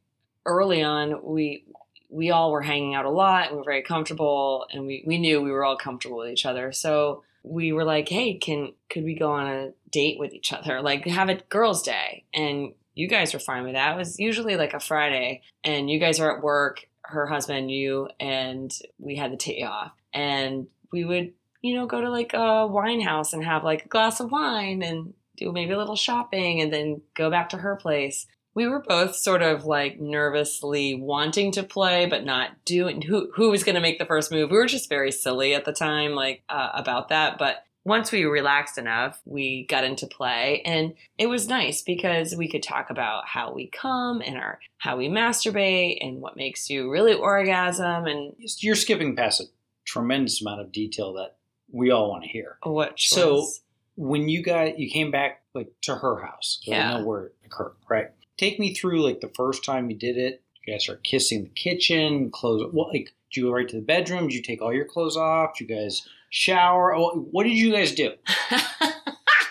early 0.45 0.83
on, 0.83 1.23
we 1.23 1.63
we 2.09 2.31
all 2.31 2.51
were 2.51 2.61
hanging 2.61 2.95
out 2.95 3.05
a 3.05 3.09
lot. 3.09 3.47
and 3.47 3.53
We 3.53 3.57
were 3.57 3.65
very 3.65 3.83
comfortable, 3.83 4.65
and 4.71 4.85
we 4.85 5.03
we 5.05 5.17
knew 5.17 5.41
we 5.41 5.51
were 5.51 5.65
all 5.65 5.77
comfortable 5.77 6.17
with 6.17 6.29
each 6.31 6.45
other. 6.45 6.71
So 6.71 7.23
we 7.43 7.73
were 7.73 7.83
like, 7.83 8.09
"Hey, 8.09 8.35
can 8.35 8.73
could 8.89 9.03
we 9.03 9.15
go 9.15 9.31
on 9.31 9.47
a 9.47 9.71
date 9.91 10.19
with 10.19 10.33
each 10.33 10.53
other? 10.53 10.81
Like 10.81 11.05
have 11.05 11.29
a 11.29 11.35
girls' 11.49 11.83
day?" 11.83 12.25
And 12.33 12.73
you 12.95 13.07
guys 13.07 13.33
were 13.33 13.39
fine 13.39 13.63
with 13.63 13.73
that. 13.73 13.93
It 13.93 13.97
was 13.97 14.19
usually 14.19 14.55
like 14.57 14.73
a 14.73 14.79
Friday, 14.79 15.41
and 15.63 15.89
you 15.89 15.99
guys 15.99 16.19
are 16.19 16.35
at 16.35 16.43
work. 16.43 16.87
Her 17.03 17.25
husband, 17.25 17.71
you, 17.71 18.09
and 18.19 18.73
we 18.99 19.15
had 19.15 19.31
the 19.31 19.37
day 19.37 19.63
off, 19.63 19.93
and 20.17 20.65
we 20.91 21.05
would, 21.05 21.33
you 21.61 21.75
know, 21.75 21.85
go 21.85 22.01
to 22.01 22.09
like 22.09 22.33
a 22.33 22.65
wine 22.65 23.01
house 23.01 23.33
and 23.33 23.43
have 23.43 23.63
like 23.63 23.85
a 23.85 23.87
glass 23.87 24.19
of 24.19 24.31
wine 24.31 24.81
and 24.81 25.13
do 25.37 25.51
maybe 25.51 25.73
a 25.73 25.77
little 25.77 25.95
shopping 25.95 26.59
and 26.59 26.73
then 26.73 27.01
go 27.13 27.29
back 27.29 27.49
to 27.49 27.57
her 27.57 27.75
place. 27.75 28.25
we 28.55 28.67
were 28.67 28.81
both 28.81 29.15
sort 29.15 29.43
of 29.43 29.65
like 29.65 29.99
nervously 29.99 30.95
wanting 30.95 31.51
to 31.51 31.61
play, 31.61 32.07
but 32.07 32.25
not 32.25 32.49
doing 32.65 33.03
who 33.03 33.29
who 33.35 33.51
was 33.51 33.63
going 33.63 33.75
to 33.75 33.81
make 33.81 33.99
the 33.99 34.05
first 34.05 34.31
move. 34.31 34.49
We 34.49 34.57
were 34.57 34.65
just 34.65 34.89
very 34.89 35.11
silly 35.11 35.53
at 35.53 35.65
the 35.65 35.73
time, 35.73 36.13
like 36.13 36.41
uh, 36.49 36.71
about 36.73 37.09
that. 37.09 37.37
But 37.37 37.63
once 37.85 38.11
we 38.11 38.25
relaxed 38.25 38.79
enough, 38.79 39.21
we 39.25 39.67
got 39.69 39.83
into 39.83 40.07
play, 40.07 40.63
and 40.65 40.95
it 41.19 41.27
was 41.27 41.47
nice 41.47 41.83
because 41.83 42.35
we 42.35 42.49
could 42.49 42.63
talk 42.63 42.89
about 42.89 43.27
how 43.27 43.53
we 43.53 43.67
come 43.67 44.21
and 44.21 44.37
our 44.37 44.59
how 44.79 44.97
we 44.97 45.07
masturbate 45.07 45.99
and 46.01 46.19
what 46.19 46.35
makes 46.35 46.67
you 46.67 46.91
really 46.91 47.13
orgasm 47.13 48.07
and 48.07 48.33
You're 48.57 48.75
skipping 48.75 49.15
past 49.15 49.41
a 49.41 49.45
tremendous 49.87 50.41
amount 50.41 50.61
of 50.61 50.71
detail 50.71 51.13
that 51.13 51.37
we 51.71 51.89
all 51.89 52.09
want 52.09 52.23
to 52.23 52.29
hear. 52.29 52.57
Oh, 52.63 52.71
what. 52.73 52.99
So- 52.99 53.35
was- 53.35 53.61
When 53.95 54.29
you 54.29 54.43
got 54.43 54.77
you 54.77 54.91
came 54.91 55.09
back 55.09 55.41
like 55.55 55.69
to 55.83 55.95
her 55.95 56.21
house, 56.21 56.59
Yeah. 56.63 56.99
Know 56.99 57.05
where 57.05 57.23
it 57.25 57.35
occurred, 57.45 57.73
right? 57.89 58.09
Take 58.37 58.59
me 58.59 58.73
through 58.75 59.01
like 59.01 59.21
the 59.21 59.29
first 59.35 59.63
time 59.65 59.89
you 59.89 59.97
did 59.97 60.17
it. 60.17 60.43
You 60.63 60.73
guys 60.73 60.83
start 60.83 61.03
kissing 61.03 61.43
the 61.43 61.49
kitchen, 61.49 62.29
clothes. 62.29 62.69
What 62.71 62.89
like? 62.89 63.13
Did 63.31 63.41
you 63.41 63.43
go 63.47 63.51
right 63.51 63.67
to 63.67 63.75
the 63.77 63.81
bedroom? 63.81 64.27
Did 64.27 64.35
you 64.35 64.41
take 64.43 64.61
all 64.61 64.71
your 64.73 64.85
clothes 64.85 65.17
off? 65.17 65.57
Did 65.57 65.67
you 65.69 65.75
guys 65.75 66.07
shower? 66.29 66.93
Oh, 66.95 67.27
What 67.31 67.43
did 67.45 67.57
you 67.57 67.71
guys 67.71 67.93
do? 67.95 68.11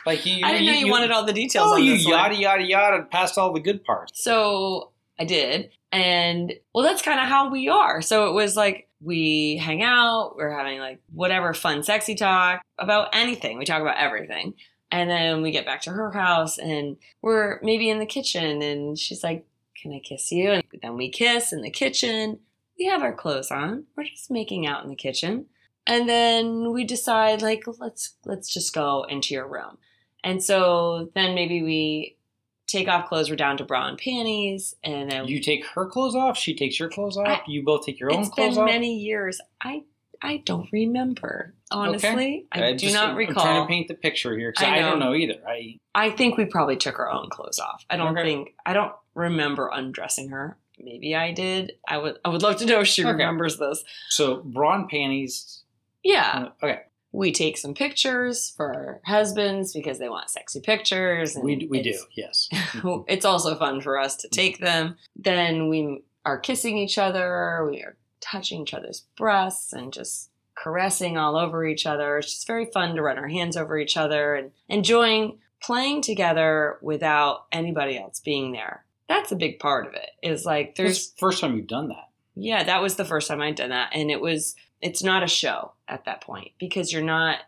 Like 0.06 0.24
you, 0.24 0.46
I 0.46 0.52
didn't 0.52 0.66
know 0.66 0.72
you, 0.72 0.88
wanted 0.88 1.10
all 1.10 1.24
the 1.24 1.32
details. 1.32 1.66
Oh, 1.68 1.76
you 1.76 1.94
this 1.96 2.04
one. 2.04 2.12
yada 2.14 2.36
yada 2.36 2.62
yada 2.62 3.02
past 3.10 3.36
all 3.36 3.52
the 3.52 3.58
good 3.58 3.82
parts. 3.82 4.22
So 4.22 4.92
I 5.18 5.24
did. 5.24 5.70
And 5.90 6.52
well, 6.72 6.84
that's 6.84 7.02
kind 7.02 7.18
of 7.18 7.26
how 7.26 7.50
we 7.50 7.68
are. 7.68 8.00
So 8.02 8.28
it 8.28 8.32
was 8.32 8.56
like 8.56 8.85
we 9.06 9.56
hang 9.56 9.84
out, 9.84 10.34
we're 10.36 10.50
having 10.50 10.80
like 10.80 11.00
whatever 11.12 11.54
fun, 11.54 11.84
sexy 11.84 12.16
talk 12.16 12.60
about 12.76 13.10
anything. 13.12 13.56
We 13.56 13.64
talk 13.64 13.80
about 13.80 13.98
everything. 13.98 14.54
And 14.90 15.08
then 15.08 15.42
we 15.42 15.52
get 15.52 15.64
back 15.64 15.82
to 15.82 15.90
her 15.90 16.10
house 16.10 16.58
and 16.58 16.96
we're 17.22 17.60
maybe 17.62 17.88
in 17.88 18.00
the 18.00 18.06
kitchen 18.06 18.62
and 18.62 18.98
she's 18.98 19.22
like, 19.22 19.46
Can 19.80 19.92
I 19.92 20.00
kiss 20.00 20.32
you? 20.32 20.50
And 20.50 20.64
then 20.82 20.96
we 20.96 21.08
kiss 21.08 21.52
in 21.52 21.62
the 21.62 21.70
kitchen. 21.70 22.40
We 22.78 22.86
have 22.86 23.02
our 23.02 23.14
clothes 23.14 23.52
on. 23.52 23.84
We're 23.96 24.04
just 24.04 24.30
making 24.30 24.66
out 24.66 24.82
in 24.82 24.90
the 24.90 24.96
kitchen. 24.96 25.46
And 25.86 26.08
then 26.08 26.72
we 26.72 26.84
decide 26.84 27.42
like 27.42 27.62
let's 27.78 28.16
let's 28.24 28.52
just 28.52 28.74
go 28.74 29.06
into 29.08 29.34
your 29.34 29.46
room. 29.46 29.78
And 30.24 30.42
so 30.42 31.10
then 31.14 31.36
maybe 31.36 31.62
we 31.62 32.16
take 32.66 32.88
off 32.88 33.08
clothes. 33.08 33.30
We're 33.30 33.36
down 33.36 33.56
to 33.58 33.64
bra 33.64 33.86
and 33.86 33.98
panties, 33.98 34.74
and 34.84 35.10
then 35.10 35.26
You 35.28 35.40
take 35.40 35.64
her 35.68 35.86
clothes 35.86 36.14
off. 36.14 36.36
She 36.38 36.54
takes 36.54 36.78
your 36.78 36.88
clothes 36.88 37.16
off. 37.16 37.26
I- 37.28 37.42
you 37.46 37.62
both 37.62 37.84
take 37.86 37.98
your 38.00 38.12
own 38.12 38.20
it's 38.20 38.28
clothes 38.28 38.54
been 38.56 38.64
off. 38.64 38.70
many 38.70 38.96
years. 38.98 39.40
I 39.62 39.82
I 40.22 40.38
don't 40.46 40.66
remember 40.72 41.52
honestly. 41.70 42.46
I 42.50 42.72
do 42.72 42.78
just- 42.78 42.94
not 42.94 43.10
I'm 43.10 43.16
recall. 43.16 43.42
trying 43.44 43.62
to 43.62 43.68
paint 43.68 43.88
the 43.88 43.94
picture 43.94 44.36
here 44.36 44.50
because 44.50 44.66
I 44.66 44.76
I, 44.76 44.80
don't 44.80 44.98
know. 44.98 45.10
know 45.10 45.14
either. 45.14 45.40
I 45.46 45.78
I 45.94 46.10
think 46.10 46.36
we 46.38 46.46
probably 46.46 46.76
took 46.76 46.98
our 46.98 47.10
own 47.10 47.28
clothes 47.28 47.58
off. 47.58 47.84
I 47.90 47.96
don't 47.96 48.16
Okay. 48.16 48.26
think 48.28 48.54
I 48.64 48.72
don't 48.72 48.92
remember 49.14 49.68
undressing 49.72 50.30
her. 50.30 50.56
Maybe 50.78 51.14
I 51.14 51.32
did. 51.32 51.72
I 51.86 51.98
would 51.98 52.18
I 52.24 52.30
would 52.30 52.42
love 52.42 52.56
to 52.58 52.66
know 52.66 52.80
if 52.80 52.86
she 52.88 53.02
Okay. 53.02 53.10
remembers 53.12 53.58
this. 53.58 53.84
so 54.08 54.36
bra 54.36 54.74
and 54.76 54.88
panties. 54.88 55.62
Yeah. 56.02 56.48
uh, 56.62 56.64
okay, 56.64 56.80
We 57.16 57.32
take 57.32 57.56
some 57.56 57.74
pictures 57.74 58.52
for 58.56 58.74
our 58.74 59.00
husbands 59.06 59.72
because 59.72 59.98
they 59.98 60.08
want 60.08 60.30
sexy 60.30 60.60
pictures. 60.60 61.34
And 61.34 61.44
we 61.44 61.66
we 61.70 61.82
do 61.82 61.98
yes. 62.14 62.48
Mm-hmm. 62.52 63.04
it's 63.08 63.24
also 63.24 63.54
fun 63.56 63.80
for 63.80 63.98
us 63.98 64.16
to 64.16 64.28
take 64.28 64.58
them. 64.58 64.96
Then 65.16 65.68
we 65.68 66.02
are 66.24 66.38
kissing 66.38 66.76
each 66.78 66.98
other, 66.98 67.66
we 67.70 67.80
are 67.82 67.96
touching 68.20 68.62
each 68.62 68.74
other's 68.74 69.06
breasts 69.16 69.72
and 69.72 69.92
just 69.92 70.30
caressing 70.56 71.16
all 71.16 71.36
over 71.36 71.64
each 71.64 71.86
other. 71.86 72.18
It's 72.18 72.32
just 72.32 72.46
very 72.46 72.66
fun 72.66 72.96
to 72.96 73.02
run 73.02 73.18
our 73.18 73.28
hands 73.28 73.56
over 73.56 73.78
each 73.78 73.96
other 73.96 74.34
and 74.34 74.50
enjoying 74.68 75.38
playing 75.62 76.02
together 76.02 76.78
without 76.82 77.46
anybody 77.52 77.98
else 77.98 78.20
being 78.20 78.52
there. 78.52 78.84
That's 79.08 79.32
a 79.32 79.36
big 79.36 79.58
part 79.58 79.86
of 79.86 79.94
it. 79.94 80.10
Is 80.22 80.44
like 80.44 80.74
There's 80.74 80.88
there's 80.88 81.10
the 81.10 81.18
first 81.18 81.40
time 81.40 81.56
you've 81.56 81.66
done 81.66 81.88
that. 81.88 82.08
yeah, 82.34 82.64
that 82.64 82.82
was 82.82 82.96
the 82.96 83.04
first 83.04 83.28
time 83.28 83.40
I'd 83.40 83.54
done 83.54 83.70
that. 83.70 83.90
And 83.94 84.10
it 84.10 84.20
was, 84.20 84.54
it's 84.80 85.02
not 85.02 85.22
a 85.22 85.28
show 85.28 85.72
at 85.88 86.04
that 86.04 86.20
point 86.20 86.52
because 86.58 86.92
you're 86.92 87.02
not, 87.02 87.38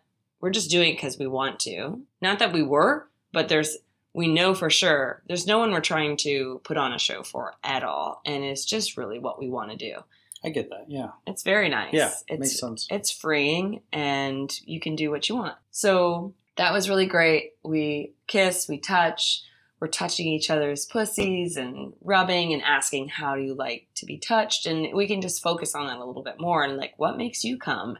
we're 0.40 0.50
just 0.50 0.70
doing 0.70 0.90
it 0.90 0.94
because 0.96 1.18
we 1.18 1.26
want 1.26 1.60
to. 1.60 2.00
Not 2.20 2.38
that 2.38 2.52
we 2.52 2.62
were, 2.62 3.08
but 3.32 3.48
there's, 3.48 3.76
we 4.14 4.26
know 4.28 4.54
for 4.54 4.70
sure 4.70 5.22
there's 5.28 5.46
no 5.46 5.58
one 5.58 5.70
we're 5.70 5.80
trying 5.80 6.16
to 6.18 6.60
put 6.64 6.76
on 6.76 6.92
a 6.92 6.98
show 6.98 7.22
for 7.22 7.54
at 7.62 7.84
all. 7.84 8.20
And 8.24 8.42
it's 8.42 8.64
just 8.64 8.96
really 8.96 9.18
what 9.18 9.38
we 9.38 9.48
want 9.48 9.70
to 9.70 9.76
do. 9.76 9.98
I 10.44 10.50
get 10.50 10.70
that. 10.70 10.84
Yeah, 10.88 11.10
It's 11.26 11.42
very 11.42 11.68
nice. 11.68 11.92
yeah, 11.92 12.12
it's, 12.28 12.40
makes 12.40 12.58
sense. 12.60 12.86
it's 12.90 13.10
freeing 13.10 13.82
and 13.92 14.56
you 14.64 14.78
can 14.80 14.94
do 14.94 15.10
what 15.10 15.28
you 15.28 15.34
want. 15.34 15.56
So 15.72 16.34
that 16.56 16.72
was 16.72 16.88
really 16.88 17.06
great. 17.06 17.52
We 17.64 18.12
kiss, 18.28 18.68
we 18.68 18.78
touch, 18.78 19.42
we're 19.80 19.88
touching 19.88 20.26
each 20.26 20.50
other's 20.50 20.86
pussies 20.86 21.56
and 21.56 21.92
rubbing 22.02 22.52
and 22.52 22.62
asking 22.62 23.08
how 23.08 23.36
do 23.36 23.42
you 23.42 23.54
like 23.54 23.86
to 23.94 24.06
be 24.06 24.18
touched 24.18 24.66
and 24.66 24.94
we 24.94 25.06
can 25.06 25.20
just 25.20 25.42
focus 25.42 25.74
on 25.74 25.86
that 25.86 25.98
a 25.98 26.04
little 26.04 26.22
bit 26.22 26.40
more 26.40 26.62
and 26.62 26.76
like 26.76 26.94
what 26.96 27.16
makes 27.16 27.44
you 27.44 27.56
come. 27.56 27.96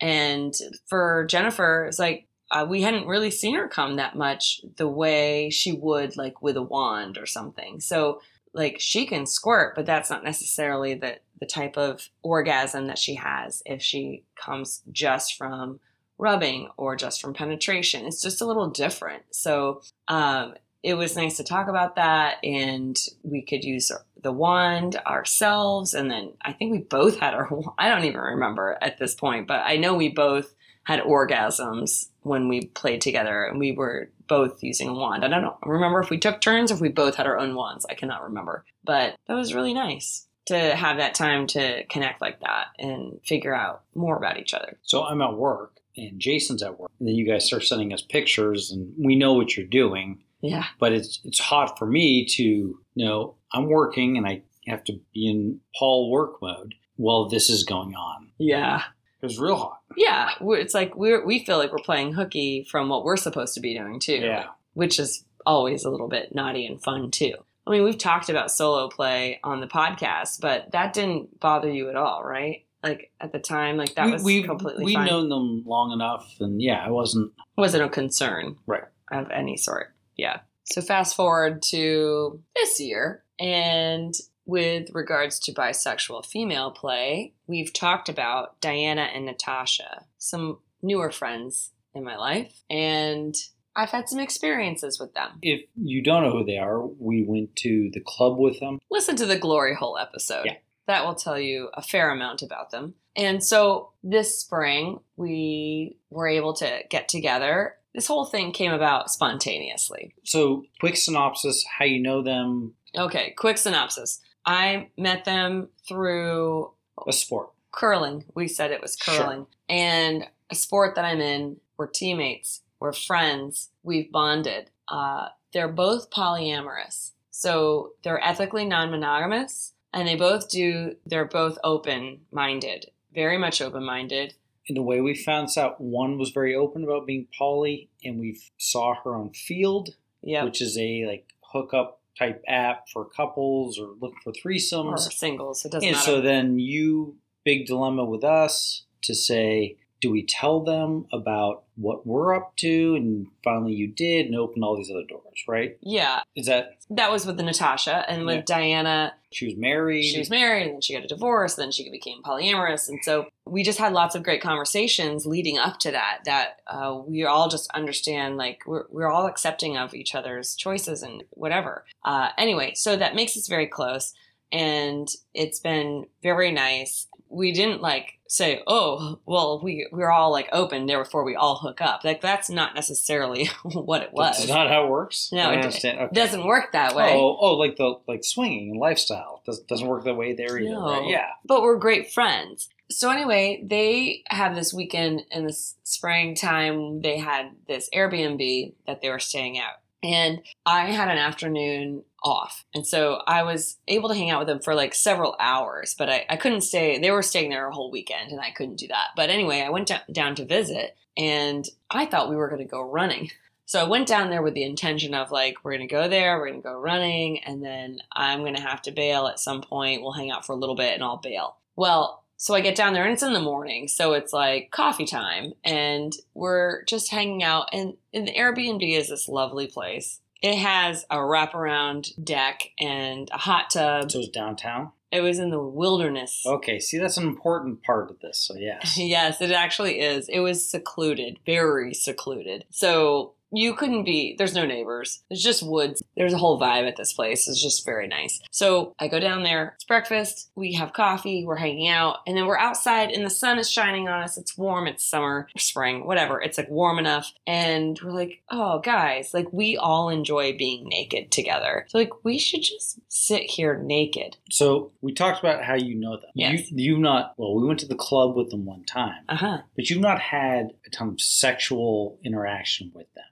And 0.00 0.54
for 0.86 1.24
Jennifer, 1.28 1.86
it's 1.86 1.98
like 1.98 2.26
uh, 2.50 2.66
we 2.68 2.82
hadn't 2.82 3.06
really 3.06 3.30
seen 3.30 3.54
her 3.54 3.68
come 3.68 3.96
that 3.96 4.16
much 4.16 4.60
the 4.76 4.88
way 4.88 5.50
she 5.50 5.72
would 5.72 6.16
like 6.16 6.42
with 6.42 6.56
a 6.56 6.62
wand 6.62 7.16
or 7.16 7.26
something. 7.26 7.80
So 7.80 8.20
like 8.52 8.76
she 8.78 9.06
can 9.06 9.26
squirt, 9.26 9.74
but 9.74 9.86
that's 9.86 10.10
not 10.10 10.24
necessarily 10.24 10.94
the 10.94 11.18
the 11.40 11.46
type 11.46 11.76
of 11.76 12.08
orgasm 12.22 12.86
that 12.86 12.98
she 12.98 13.16
has 13.16 13.62
if 13.66 13.82
she 13.82 14.22
comes 14.36 14.82
just 14.92 15.34
from 15.34 15.80
rubbing 16.16 16.68
or 16.76 16.94
just 16.96 17.20
from 17.20 17.34
penetration. 17.34 18.06
It's 18.06 18.22
just 18.22 18.40
a 18.40 18.46
little 18.46 18.70
different. 18.70 19.24
So 19.32 19.82
um, 20.06 20.54
it 20.84 20.94
was 20.94 21.16
nice 21.16 21.38
to 21.38 21.44
talk 21.44 21.68
about 21.68 21.96
that, 21.96 22.36
and 22.44 23.00
we 23.22 23.40
could 23.40 23.64
use 23.64 23.90
the 24.22 24.32
wand 24.32 24.96
ourselves. 25.06 25.94
And 25.94 26.10
then 26.10 26.34
I 26.42 26.52
think 26.52 26.72
we 26.72 26.78
both 26.78 27.18
had 27.18 27.32
our. 27.32 27.48
I 27.78 27.88
don't 27.88 28.04
even 28.04 28.20
remember 28.20 28.76
at 28.80 28.98
this 28.98 29.14
point, 29.14 29.48
but 29.48 29.62
I 29.64 29.76
know 29.76 29.94
we 29.94 30.10
both 30.10 30.54
had 30.84 31.00
orgasms 31.00 32.10
when 32.20 32.48
we 32.48 32.66
played 32.66 33.00
together, 33.00 33.44
and 33.44 33.58
we 33.58 33.72
were 33.72 34.10
both 34.28 34.62
using 34.62 34.88
a 34.88 34.94
wand. 34.94 35.24
I 35.24 35.28
don't 35.28 35.42
know, 35.42 35.56
remember 35.64 36.00
if 36.00 36.10
we 36.10 36.18
took 36.18 36.42
turns 36.42 36.70
or 36.70 36.74
if 36.74 36.80
we 36.80 36.90
both 36.90 37.16
had 37.16 37.26
our 37.26 37.38
own 37.38 37.54
wands. 37.54 37.86
I 37.88 37.94
cannot 37.94 38.22
remember, 38.22 38.66
but 38.84 39.16
that 39.26 39.34
was 39.34 39.54
really 39.54 39.74
nice 39.74 40.26
to 40.46 40.76
have 40.76 40.98
that 40.98 41.14
time 41.14 41.46
to 41.46 41.84
connect 41.86 42.20
like 42.20 42.40
that 42.40 42.66
and 42.78 43.18
figure 43.24 43.54
out 43.54 43.82
more 43.94 44.18
about 44.18 44.38
each 44.38 44.52
other. 44.52 44.78
So 44.82 45.02
I'm 45.02 45.22
at 45.22 45.34
work 45.34 45.80
and 45.96 46.20
Jason's 46.20 46.62
at 46.62 46.78
work, 46.78 46.90
and 46.98 47.08
then 47.08 47.14
you 47.14 47.26
guys 47.26 47.46
start 47.46 47.64
sending 47.64 47.92
us 47.92 48.02
pictures, 48.02 48.70
and 48.70 48.92
we 48.98 49.14
know 49.14 49.34
what 49.34 49.56
you're 49.56 49.66
doing. 49.66 50.18
Yeah. 50.44 50.64
But 50.78 50.92
it's 50.92 51.20
it's 51.24 51.38
hot 51.40 51.78
for 51.78 51.86
me 51.86 52.26
to 52.26 52.42
you 52.42 52.78
know 53.04 53.36
I'm 53.52 53.66
working 53.68 54.16
and 54.16 54.26
I 54.26 54.42
have 54.66 54.84
to 54.84 54.94
be 55.12 55.28
in 55.28 55.60
Paul 55.78 56.10
work 56.10 56.40
mode 56.42 56.74
while 56.96 57.28
this 57.28 57.50
is 57.50 57.64
going 57.64 57.94
on. 57.94 58.28
Yeah. 58.38 58.82
It 59.20 59.26
was 59.26 59.38
real 59.38 59.56
hot. 59.56 59.78
Yeah. 59.96 60.30
It's 60.40 60.74
like 60.74 60.94
we're, 60.96 61.24
we 61.24 61.44
feel 61.44 61.56
like 61.58 61.72
we're 61.72 61.78
playing 61.78 62.12
hooky 62.12 62.66
from 62.70 62.88
what 62.88 63.04
we're 63.04 63.16
supposed 63.16 63.54
to 63.54 63.60
be 63.60 63.76
doing 63.76 63.98
too. 64.00 64.16
Yeah. 64.16 64.46
Which 64.74 64.98
is 64.98 65.24
always 65.46 65.84
a 65.84 65.90
little 65.90 66.08
bit 66.08 66.34
naughty 66.34 66.66
and 66.66 66.82
fun 66.82 67.10
too. 67.10 67.34
I 67.66 67.70
mean, 67.70 67.84
we've 67.84 67.96
talked 67.98 68.28
about 68.28 68.50
solo 68.50 68.88
play 68.88 69.40
on 69.42 69.60
the 69.60 69.66
podcast, 69.66 70.40
but 70.40 70.72
that 70.72 70.92
didn't 70.92 71.40
bother 71.40 71.70
you 71.70 71.88
at 71.88 71.96
all, 71.96 72.22
right? 72.22 72.66
Like 72.82 73.10
at 73.18 73.32
the 73.32 73.38
time, 73.38 73.78
like 73.78 73.94
that 73.94 74.10
was 74.12 74.22
we, 74.22 74.40
we've 74.40 74.46
completely 74.48 74.84
we've 74.84 74.94
fine. 74.94 75.06
known 75.06 75.28
them 75.30 75.62
long 75.66 75.90
enough, 75.92 76.30
and 76.40 76.60
yeah, 76.60 76.84
I 76.84 76.90
wasn't. 76.90 77.32
wasn't 77.56 77.84
a 77.84 77.88
concern 77.88 78.56
Right. 78.66 78.82
of 79.10 79.30
any 79.30 79.56
sort. 79.56 79.93
Yeah. 80.16 80.40
So 80.64 80.80
fast 80.80 81.14
forward 81.14 81.62
to 81.70 82.40
this 82.54 82.80
year, 82.80 83.22
and 83.38 84.14
with 84.46 84.90
regards 84.94 85.38
to 85.40 85.52
bisexual 85.52 86.26
female 86.26 86.70
play, 86.70 87.32
we've 87.46 87.72
talked 87.72 88.08
about 88.08 88.60
Diana 88.60 89.08
and 89.14 89.26
Natasha, 89.26 90.04
some 90.18 90.58
newer 90.82 91.10
friends 91.10 91.70
in 91.94 92.04
my 92.04 92.16
life, 92.16 92.62
and 92.70 93.34
I've 93.76 93.90
had 93.90 94.08
some 94.08 94.20
experiences 94.20 95.00
with 95.00 95.14
them. 95.14 95.38
If 95.42 95.62
you 95.74 96.02
don't 96.02 96.22
know 96.22 96.30
who 96.30 96.44
they 96.44 96.58
are, 96.58 96.80
we 96.80 97.24
went 97.24 97.56
to 97.56 97.90
the 97.92 98.00
club 98.00 98.38
with 98.38 98.60
them. 98.60 98.78
Listen 98.90 99.16
to 99.16 99.26
the 99.26 99.38
Glory 99.38 99.74
Hole 99.74 99.98
episode. 99.98 100.46
Yeah. 100.46 100.56
That 100.86 101.04
will 101.04 101.14
tell 101.14 101.38
you 101.38 101.70
a 101.74 101.82
fair 101.82 102.10
amount 102.10 102.42
about 102.42 102.70
them. 102.70 102.94
And 103.16 103.42
so 103.42 103.90
this 104.02 104.38
spring, 104.38 105.00
we 105.16 105.96
were 106.10 106.28
able 106.28 106.52
to 106.54 106.80
get 106.90 107.08
together. 107.08 107.76
This 107.94 108.06
whole 108.06 108.24
thing 108.24 108.52
came 108.52 108.72
about 108.72 109.10
spontaneously. 109.10 110.14
So, 110.24 110.64
quick 110.80 110.96
synopsis: 110.96 111.64
how 111.78 111.84
you 111.84 112.00
know 112.00 112.22
them? 112.22 112.74
Okay, 112.96 113.30
quick 113.36 113.58
synopsis. 113.58 114.20
I 114.46 114.88
met 114.98 115.24
them 115.24 115.68
through 115.88 116.70
A 117.06 117.12
sport. 117.12 117.50
curling. 117.72 118.24
We 118.34 118.46
said 118.48 118.70
it 118.70 118.82
was 118.82 118.96
Sure. 119.00 119.16
curling. 119.24 119.46
And 119.68 120.28
a 120.50 120.54
sport 120.54 120.94
that 120.96 121.04
I'm 121.04 121.20
in, 121.20 121.56
we're 121.76 121.86
teammates, 121.88 122.60
we're 122.78 122.92
friends, 122.92 123.70
we've 123.82 124.12
bonded. 124.12 124.70
Uh, 124.88 125.28
they're 125.52 125.68
both 125.72 126.10
polyamorous. 126.10 127.12
So 127.30 127.92
they're 128.02 128.22
ethically 128.22 128.64
non 128.64 128.90
monogamous 128.90 129.72
and 129.92 130.06
they 130.06 130.14
both 130.16 130.48
do, 130.50 130.96
they're 131.06 131.24
both 131.24 131.56
open 131.64 132.20
minded, 132.30 132.90
very 133.14 133.38
much 133.38 133.60
open 133.62 133.82
minded. 133.84 134.34
In 134.66 134.74
the 134.74 134.82
way 134.82 135.00
we 135.00 135.14
found 135.14 135.48
this 135.48 135.58
out, 135.58 135.80
one 135.80 136.18
was 136.18 136.30
very 136.30 136.54
open 136.54 136.84
about 136.84 137.06
being 137.06 137.26
poly, 137.38 137.90
and 138.02 138.18
we 138.18 138.40
saw 138.56 138.94
her 139.04 139.14
on 139.14 139.30
Feeld, 139.30 139.90
Yep. 140.22 140.44
which 140.46 140.62
is 140.62 140.78
a 140.78 141.04
like 141.06 141.34
hookup 141.52 142.00
type 142.18 142.42
app 142.48 142.88
for 142.88 143.04
couples 143.04 143.78
or 143.78 143.88
looking 144.00 144.18
for 144.24 144.32
threesomes 144.32 145.06
or 145.06 145.10
singles. 145.10 145.64
It 145.64 145.72
doesn't 145.72 145.86
And 145.86 145.96
matter. 145.96 146.06
so 146.12 146.20
then 146.22 146.58
you, 146.58 147.16
big 147.44 147.66
dilemma 147.66 148.04
with 148.04 148.24
us 148.24 148.84
to 149.02 149.14
say, 149.14 149.76
do 150.00 150.10
we 150.10 150.24
tell 150.26 150.60
them 150.60 151.06
about 151.12 151.62
what 151.76 152.06
we're 152.06 152.34
up 152.34 152.54
to? 152.58 152.94
And 152.94 153.26
finally 153.42 153.72
you 153.72 153.86
did 153.88 154.26
and 154.26 154.36
opened 154.36 154.62
all 154.62 154.76
these 154.76 154.90
other 154.90 155.06
doors, 155.08 155.42
right? 155.48 155.76
yeah, 155.80 156.20
Is 156.36 156.46
that 156.46 156.78
that 156.90 157.10
was 157.10 157.24
with 157.26 157.38
the 157.38 157.42
Natasha, 157.42 158.04
and 158.08 158.26
with 158.26 158.36
Yeah. 158.36 158.42
Diana, 158.56 159.14
she 159.32 159.46
was 159.46 159.56
married? 159.56 160.04
she 160.04 160.18
was 160.18 160.28
married, 160.30 160.64
and 160.66 160.74
then 160.74 160.80
she 160.82 160.92
got 160.94 161.04
a 161.04 161.08
divorce, 161.08 161.54
then 161.54 161.70
she 161.72 161.90
became 161.90 162.22
polyamorous, 162.22 162.88
and 162.88 162.98
so 163.02 163.26
we 163.46 163.62
just 163.62 163.78
had 163.78 163.92
lots 163.94 164.14
of 164.14 164.22
great 164.22 164.42
conversations 164.42 165.24
leading 165.26 165.58
up 165.58 165.78
to 165.80 165.90
that. 165.92 166.18
That 166.26 166.60
uh, 166.66 167.00
we 167.06 167.24
all 167.24 167.48
just 167.48 167.70
understand, 167.70 168.36
like 168.36 168.60
we're 168.66 168.84
we're 168.90 169.10
all 169.10 169.26
accepting 169.26 169.76
of 169.78 169.94
each 169.94 170.14
other's 170.14 170.54
choices 170.54 171.02
and 171.02 171.24
whatever. 171.30 171.84
Uh, 172.04 172.28
anyway, 172.36 172.74
so 172.74 172.94
that 172.96 173.14
makes 173.14 173.36
us 173.36 173.48
very 173.48 173.66
close, 173.66 174.12
and 174.52 175.08
it's 175.32 175.58
been 175.60 176.06
very 176.22 176.52
nice. 176.52 177.06
We 177.28 177.52
didn't 177.52 177.80
like 177.82 178.18
say, 178.28 178.62
"Oh, 178.66 179.18
well, 179.26 179.60
we 179.62 179.88
we're 179.92 180.10
all 180.10 180.30
like 180.30 180.48
open, 180.52 180.86
therefore 180.86 181.24
we 181.24 181.34
all 181.36 181.56
hook 181.56 181.80
up." 181.80 182.04
Like 182.04 182.20
that's 182.20 182.48
not 182.50 182.74
necessarily 182.74 183.46
what 183.62 184.02
it 184.02 184.12
was. 184.12 184.38
That's 184.38 184.48
not 184.48 184.68
how 184.68 184.84
it 184.84 184.90
works. 184.90 185.30
No, 185.32 185.48
I 185.50 185.54
it- 185.54 185.56
understand. 185.64 185.98
Okay. 186.00 186.14
Doesn't 186.14 186.46
work 186.46 186.72
that 186.72 186.94
way. 186.94 187.10
Oh, 187.12 187.36
oh, 187.40 187.54
like 187.54 187.76
the 187.76 187.94
like 188.06 188.24
swinging 188.24 188.70
and 188.72 188.80
lifestyle 188.80 189.42
does, 189.46 189.60
doesn't 189.60 189.86
work 189.88 190.04
that 190.04 190.14
way 190.14 190.32
there 190.34 190.56
either, 190.58 190.70
No. 190.74 190.86
right? 191.00 191.08
Yeah. 191.08 191.28
but 191.44 191.62
we're 191.62 191.76
great 191.78 192.12
friends. 192.12 192.68
So 192.90 193.10
anyway, 193.10 193.64
they 193.66 194.22
have 194.28 194.54
this 194.54 194.72
weekend 194.74 195.22
in 195.30 195.46
the 195.46 195.52
springtime. 195.82 197.00
They 197.00 197.18
had 197.18 197.50
this 197.66 197.88
Airbnb 197.94 198.74
that 198.86 199.00
they 199.00 199.08
were 199.10 199.18
staying 199.18 199.58
at, 199.58 199.80
and 200.02 200.40
I 200.66 200.86
had 200.90 201.08
an 201.08 201.18
afternoon 201.18 202.04
off, 202.24 202.64
and 202.74 202.86
so 202.86 203.20
I 203.26 203.42
was 203.42 203.76
able 203.86 204.08
to 204.08 204.14
hang 204.14 204.30
out 204.30 204.40
with 204.40 204.48
them 204.48 204.60
for 204.60 204.74
like 204.74 204.94
several 204.94 205.36
hours. 205.38 205.94
But 205.96 206.08
I, 206.10 206.26
I 206.28 206.36
couldn't 206.36 206.62
stay. 206.62 206.98
They 206.98 207.10
were 207.10 207.22
staying 207.22 207.50
there 207.50 207.68
a 207.68 207.74
whole 207.74 207.90
weekend, 207.90 208.32
and 208.32 208.40
I 208.40 208.50
couldn't 208.50 208.76
do 208.76 208.88
that. 208.88 209.08
But 209.14 209.30
anyway, 209.30 209.60
I 209.60 209.70
went 209.70 209.92
down, 210.10 210.34
to 210.34 210.44
visit, 210.44 210.96
and 211.16 211.64
I 211.90 212.06
thought 212.06 212.30
we 212.30 212.36
were 212.36 212.48
going 212.48 212.62
to 212.62 212.70
go 212.70 212.80
running. 212.80 213.30
So 213.66 213.80
I 213.80 213.88
went 213.88 214.06
down 214.06 214.28
there 214.28 214.42
with 214.42 214.52
the 214.52 214.62
intention 214.62 215.14
of 215.14 215.30
like, 215.30 215.56
we're 215.64 215.72
going 215.74 215.88
to 215.88 215.92
go 215.92 216.06
there, 216.06 216.38
we're 216.38 216.48
going 216.48 216.60
to 216.60 216.68
go 216.68 216.78
running, 216.78 217.42
and 217.44 217.64
then 217.64 218.00
I'm 218.12 218.40
going 218.40 218.56
to 218.56 218.60
have 218.60 218.82
to 218.82 218.90
bail 218.90 219.26
at 219.26 219.40
some 219.40 219.62
point. 219.62 220.02
We'll 220.02 220.12
hang 220.12 220.30
out 220.30 220.44
for 220.44 220.52
a 220.52 220.56
little 220.56 220.74
bit 220.74 220.92
and 220.92 221.02
I'll 221.02 221.16
bail. 221.16 221.56
Well, 221.74 222.24
so 222.36 222.54
I 222.54 222.60
get 222.60 222.76
down 222.76 222.92
there 222.92 223.04
and 223.04 223.12
it's 223.12 223.22
in 223.22 223.32
the 223.32 223.40
morning. 223.40 223.88
So 223.88 224.12
it's 224.12 224.32
like 224.32 224.70
coffee 224.70 225.06
time 225.06 225.54
and 225.64 226.12
we're 226.34 226.84
just 226.84 227.10
hanging 227.10 227.42
out. 227.42 227.70
And, 227.72 227.94
and 228.12 228.28
the 228.28 228.34
Airbnb 228.34 228.86
is 228.96 229.08
this 229.08 229.28
lovely 229.28 229.66
place. 229.66 230.20
It 230.44 230.58
has 230.58 231.06
a 231.10 231.16
wraparound 231.16 232.22
deck 232.22 232.70
and 232.78 233.30
a 233.32 233.38
hot 233.38 233.70
tub. 233.70 234.10
So 234.10 234.18
it 234.18 234.20
was 234.20 234.28
downtown. 234.28 234.92
It 235.10 235.22
was 235.22 235.38
in 235.38 235.48
the 235.48 235.58
wilderness. 235.58 236.42
Okay, 236.46 236.78
see 236.80 236.98
that's 236.98 237.16
an 237.16 237.26
important 237.26 237.82
part 237.82 238.10
of 238.10 238.20
this. 238.20 238.38
So 238.40 238.54
yes. 238.54 238.98
Yes, 238.98 239.40
it 239.40 239.52
actually 239.52 240.00
is. 240.00 240.28
It 240.28 240.40
was 240.40 240.68
secluded, 240.68 241.38
very 241.46 241.94
secluded. 241.94 242.66
So 242.68 243.32
you 243.56 243.74
couldn't 243.74 244.04
be, 244.04 244.34
there's 244.38 244.54
no 244.54 244.66
neighbors. 244.66 245.22
It's 245.30 245.42
just 245.42 245.62
woods. 245.62 246.02
There's 246.16 246.32
a 246.32 246.38
whole 246.38 246.60
vibe 246.60 246.86
at 246.88 246.96
this 246.96 247.12
place. 247.12 247.48
It's 247.48 247.62
just 247.62 247.84
very 247.84 248.06
nice. 248.08 248.40
So 248.50 248.94
I 248.98 249.08
go 249.08 249.18
down 249.20 249.42
there, 249.42 249.72
it's 249.74 249.84
breakfast, 249.84 250.50
we 250.54 250.72
have 250.74 250.92
coffee, 250.92 251.44
we're 251.44 251.56
hanging 251.56 251.88
out, 251.88 252.18
and 252.26 252.36
then 252.36 252.46
we're 252.46 252.58
outside 252.58 253.10
and 253.10 253.24
the 253.24 253.30
sun 253.30 253.58
is 253.58 253.70
shining 253.70 254.08
on 254.08 254.22
us. 254.22 254.38
It's 254.38 254.56
warm, 254.56 254.86
it's 254.86 255.04
summer, 255.04 255.48
spring, 255.56 256.06
whatever. 256.06 256.40
It's 256.40 256.58
like 256.58 256.70
warm 256.70 256.98
enough. 256.98 257.32
And 257.46 257.98
we're 258.02 258.12
like, 258.12 258.42
oh, 258.50 258.78
guys, 258.80 259.30
like 259.34 259.52
we 259.52 259.76
all 259.76 260.08
enjoy 260.08 260.56
being 260.56 260.88
naked 260.88 261.30
together. 261.30 261.86
So 261.88 261.98
like 261.98 262.24
we 262.24 262.38
should 262.38 262.62
just 262.62 263.00
sit 263.08 263.42
here 263.42 263.78
naked. 263.82 264.36
So 264.50 264.92
we 265.00 265.12
talked 265.12 265.40
about 265.40 265.64
how 265.64 265.74
you 265.74 265.94
know 265.94 266.16
them. 266.16 266.30
Yes. 266.34 266.70
You, 266.70 266.92
you've 266.94 267.00
not. 267.00 267.34
Well, 267.36 267.54
we 267.54 267.66
went 267.66 267.80
to 267.80 267.88
the 267.88 267.94
club 267.96 268.36
with 268.36 268.50
them 268.50 268.64
one 268.64 268.84
time, 268.84 269.24
Uh 269.28 269.36
huh. 269.36 269.58
but 269.76 269.90
you've 269.90 270.00
not 270.00 270.20
had 270.20 270.70
a 270.86 270.90
ton 270.90 271.08
of 271.08 271.20
sexual 271.20 272.18
interaction 272.24 272.90
with 272.94 273.06
them 273.14 273.24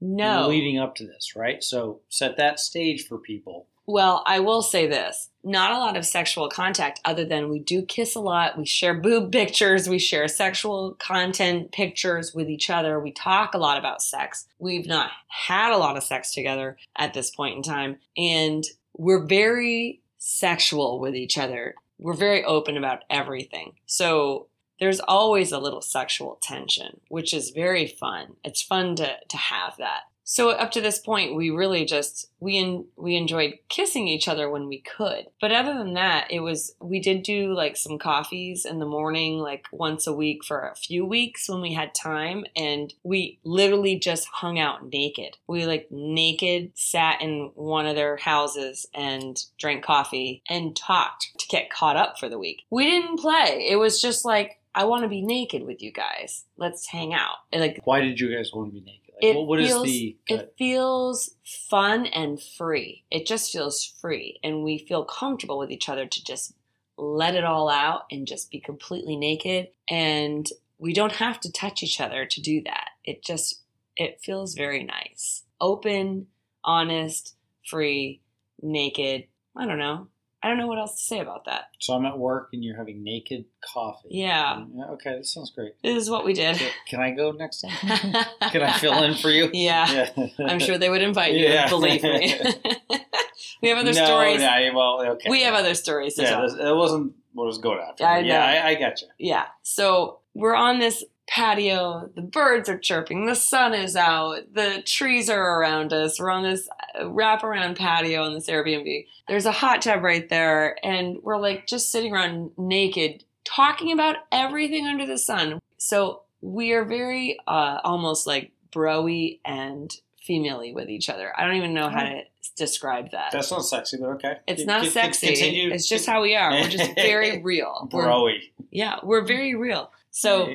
No. 0.00 0.48
leading 0.48 0.78
up 0.78 0.94
to 0.96 1.06
this, 1.06 1.34
right? 1.36 1.62
So 1.62 2.00
set 2.08 2.36
that 2.36 2.58
stage 2.60 3.06
for 3.06 3.18
people. 3.18 3.66
Well, 3.86 4.22
I 4.26 4.38
will 4.38 4.62
say 4.62 4.86
this 4.86 5.30
not 5.42 5.72
a 5.72 5.78
lot 5.78 5.96
of 5.96 6.04
sexual 6.04 6.48
contact, 6.48 7.00
other 7.04 7.24
than 7.24 7.48
we 7.48 7.58
do 7.58 7.82
kiss 7.82 8.14
a 8.14 8.20
lot. 8.20 8.58
We 8.58 8.66
share 8.66 8.94
boob 8.94 9.32
pictures. 9.32 9.88
We 9.88 9.98
share 9.98 10.28
sexual 10.28 10.96
content 10.98 11.72
pictures 11.72 12.34
with 12.34 12.48
each 12.48 12.68
other. 12.68 13.00
We 13.00 13.12
talk 13.12 13.54
a 13.54 13.58
lot 13.58 13.78
about 13.78 14.02
sex. 14.02 14.46
We've 14.58 14.86
not 14.86 15.10
had 15.28 15.72
a 15.72 15.78
lot 15.78 15.96
of 15.96 16.02
sex 16.02 16.32
together 16.32 16.76
at 16.96 17.14
this 17.14 17.30
point 17.30 17.56
in 17.56 17.62
time. 17.62 17.96
And 18.16 18.64
we're 18.96 19.24
very 19.24 20.02
sexual 20.18 21.00
with 21.00 21.14
each 21.16 21.38
other. 21.38 21.74
We're 21.98 22.14
very 22.14 22.44
open 22.44 22.76
about 22.76 23.00
everything. 23.08 23.72
So 23.86 24.48
there's 24.80 25.00
always 25.00 25.52
a 25.52 25.58
little 25.58 25.82
sexual 25.82 26.38
tension, 26.42 27.00
which 27.08 27.32
is 27.32 27.50
very 27.50 27.86
fun. 27.86 28.36
It's 28.44 28.62
fun 28.62 28.96
to, 28.96 29.16
to 29.28 29.36
have 29.36 29.76
that. 29.78 30.04
So 30.30 30.50
up 30.50 30.70
to 30.72 30.80
this 30.80 31.00
point, 31.00 31.34
we 31.34 31.50
really 31.50 31.84
just 31.84 32.30
we 32.38 32.56
en- 32.56 32.84
we 32.94 33.16
enjoyed 33.16 33.58
kissing 33.68 34.06
each 34.06 34.28
other 34.28 34.48
when 34.48 34.68
we 34.68 34.80
could. 34.80 35.26
But 35.40 35.50
other 35.50 35.74
than 35.74 35.94
that, 35.94 36.28
it 36.30 36.38
was 36.38 36.72
we 36.80 37.00
did 37.00 37.24
do 37.24 37.52
like 37.52 37.76
some 37.76 37.98
coffees 37.98 38.64
in 38.64 38.78
the 38.78 38.86
morning, 38.86 39.38
like 39.40 39.66
once 39.72 40.06
a 40.06 40.12
week 40.12 40.44
for 40.44 40.68
a 40.68 40.76
few 40.76 41.04
weeks 41.04 41.48
when 41.48 41.60
we 41.60 41.72
had 41.72 41.96
time, 41.96 42.44
and 42.54 42.94
we 43.02 43.40
literally 43.42 43.98
just 43.98 44.28
hung 44.28 44.56
out 44.56 44.88
naked. 44.88 45.36
We 45.48 45.66
like 45.66 45.88
naked 45.90 46.70
sat 46.76 47.20
in 47.20 47.50
one 47.56 47.86
of 47.86 47.96
their 47.96 48.16
houses 48.16 48.86
and 48.94 49.36
drank 49.58 49.82
coffee 49.82 50.44
and 50.48 50.76
talked 50.76 51.26
to 51.40 51.48
get 51.48 51.72
caught 51.72 51.96
up 51.96 52.20
for 52.20 52.28
the 52.28 52.38
week. 52.38 52.62
We 52.70 52.84
didn't 52.84 53.18
play. 53.18 53.66
It 53.68 53.80
was 53.80 54.00
just 54.00 54.24
like 54.24 54.59
I 54.74 54.84
want 54.84 55.02
to 55.02 55.08
be 55.08 55.22
naked 55.22 55.62
with 55.64 55.82
you 55.82 55.92
guys. 55.92 56.44
Let's 56.56 56.86
hang 56.86 57.12
out. 57.12 57.36
And, 57.52 57.60
like 57.60 57.80
Why 57.84 58.00
did 58.00 58.20
you 58.20 58.34
guys 58.34 58.52
want 58.52 58.68
to 58.68 58.80
be 58.80 58.84
naked? 58.84 59.14
Like, 59.22 59.36
what- 59.36 59.46
what 59.46 59.60
is 59.60 59.68
feels- 59.68 59.84
the? 59.86 60.16
it 60.28 60.54
feels 60.56 61.34
fun 61.44 62.06
and 62.06 62.40
free. 62.40 63.04
It 63.10 63.26
just 63.26 63.52
feels 63.52 63.84
free. 63.84 64.38
And 64.42 64.62
we 64.62 64.78
feel 64.78 65.04
comfortable 65.04 65.58
with 65.58 65.70
each 65.70 65.88
other 65.88 66.06
to 66.06 66.24
just 66.24 66.54
let 66.96 67.34
it 67.34 67.44
all 67.44 67.68
out 67.68 68.02
and 68.10 68.26
just 68.26 68.50
be 68.50 68.60
completely 68.60 69.16
naked. 69.16 69.68
And 69.88 70.48
we 70.78 70.92
don't 70.94 71.12
have 71.12 71.40
to 71.40 71.52
touch 71.52 71.82
each 71.82 72.00
other 72.00 72.24
to 72.26 72.40
do 72.40 72.62
that. 72.62 72.90
It 73.04 73.22
just, 73.24 73.62
it 73.96 74.20
feels 74.22 74.54
very 74.54 74.84
nice. 74.84 75.44
Open, 75.60 76.28
honest, 76.64 77.34
free, 77.66 78.20
naked. 78.62 79.26
I 79.56 79.66
don't 79.66 79.78
know. 79.78 80.08
I 80.42 80.48
don't 80.48 80.56
know 80.56 80.66
what 80.66 80.78
else 80.78 80.96
to 80.96 81.04
say 81.04 81.20
about 81.20 81.44
that. 81.44 81.64
so 81.80 81.94
I'm 81.94 82.06
at 82.06 82.18
work 82.18 82.48
and 82.52 82.64
you're 82.64 82.76
having 82.76 83.04
naked 83.04 83.44
coffee. 83.62 84.08
Yeah. 84.10 84.64
Okay, 84.92 85.18
this 85.18 85.34
sounds 85.34 85.50
great. 85.50 85.72
This 85.82 86.02
is 86.02 86.08
what 86.08 86.24
we 86.24 86.32
did. 86.32 86.58
Can 86.88 87.00
I 87.00 87.10
go 87.10 87.32
next 87.32 87.60
time? 87.60 88.14
Can 88.50 88.62
I 88.62 88.72
fill 88.78 89.02
in 89.02 89.14
for 89.14 89.28
you? 89.28 89.50
Yeah. 89.52 90.08
Yeah. 90.16 90.26
I'm 90.46 90.58
sure 90.58 90.78
they 90.78 90.88
would 90.88 91.02
invite 91.02 91.34
you, 91.34 91.44
Yeah. 91.46 91.68
believe 91.68 92.02
me. 92.02 92.34
we 93.62 93.68
have 93.68 93.78
other 93.78 93.92
no, 93.92 94.04
stories. 94.04 94.40
No, 94.40 94.70
well, 94.74 95.02
okay. 95.12 95.28
We 95.28 95.42
have 95.42 95.54
other 95.54 95.74
stories 95.74 96.14
to 96.14 96.22
Yeah, 96.22 96.46
that 96.62 96.74
wasn't 96.74 97.14
what 97.32 97.44
I 97.44 97.46
was 97.46 97.58
going 97.58 97.80
after. 97.80 98.04
I 98.04 98.20
yeah. 98.20 98.44
I, 98.44 98.68
I 98.70 98.74
got 98.76 99.02
you. 99.02 99.08
Yeah. 99.18 99.46
So 99.62 100.20
we're 100.34 100.54
on 100.54 100.78
this 100.78 101.04
patio. 101.28 102.10
The 102.14 102.22
birds 102.22 102.68
are 102.68 102.78
chirping. 102.78 103.26
The 103.26 103.36
sun 103.36 103.74
is 103.74 103.94
out. 103.94 104.52
The 104.52 104.82
trees 104.84 105.30
are 105.30 105.60
around 105.60 105.92
us. 105.92 106.18
We're 106.18 106.30
on 106.30 106.42
this 106.42 106.68
wraparound 106.98 107.76
patio 107.76 108.24
in 108.24 108.34
this 108.34 108.48
Airbnb. 108.48 109.06
There's 109.28 109.46
a 109.46 109.52
hot 109.52 109.82
tub 109.82 110.02
right 110.02 110.28
there. 110.28 110.76
And 110.84 111.18
we're 111.22 111.38
like 111.38 111.66
just 111.66 111.90
sitting 111.90 112.12
around 112.12 112.52
naked, 112.56 113.24
talking 113.44 113.92
about 113.92 114.16
everything 114.32 114.86
under 114.86 115.06
the 115.06 115.18
sun. 115.18 115.60
So 115.78 116.22
we 116.40 116.72
are 116.72 116.84
very 116.84 117.38
uh, 117.46 117.78
almost 117.84 118.26
like 118.26 118.52
broy 118.72 119.40
and 119.44 119.94
female 120.20 120.62
with 120.74 120.88
each 120.88 121.10
other. 121.10 121.32
I 121.36 121.44
don't 121.44 121.56
even 121.56 121.74
know 121.74 121.88
how 121.88 122.04
to 122.04 122.22
describe 122.56 123.10
that. 123.12 123.32
That's 123.32 123.50
not 123.50 123.64
sexy, 123.64 123.96
but 123.98 124.10
okay. 124.10 124.36
it's 124.46 124.64
not 124.64 124.82
con- 124.82 124.90
sexy. 124.90 125.28
Continue. 125.28 125.72
It's 125.72 125.88
just 125.88 126.06
how 126.06 126.22
we 126.22 126.36
are. 126.36 126.50
We're 126.50 126.68
just 126.68 126.94
very 126.94 127.42
real. 127.42 127.88
We're 127.92 128.06
Broy. 128.06 128.38
yeah, 128.70 128.98
we're 129.02 129.24
very 129.24 129.54
real. 129.54 129.90
So 130.10 130.54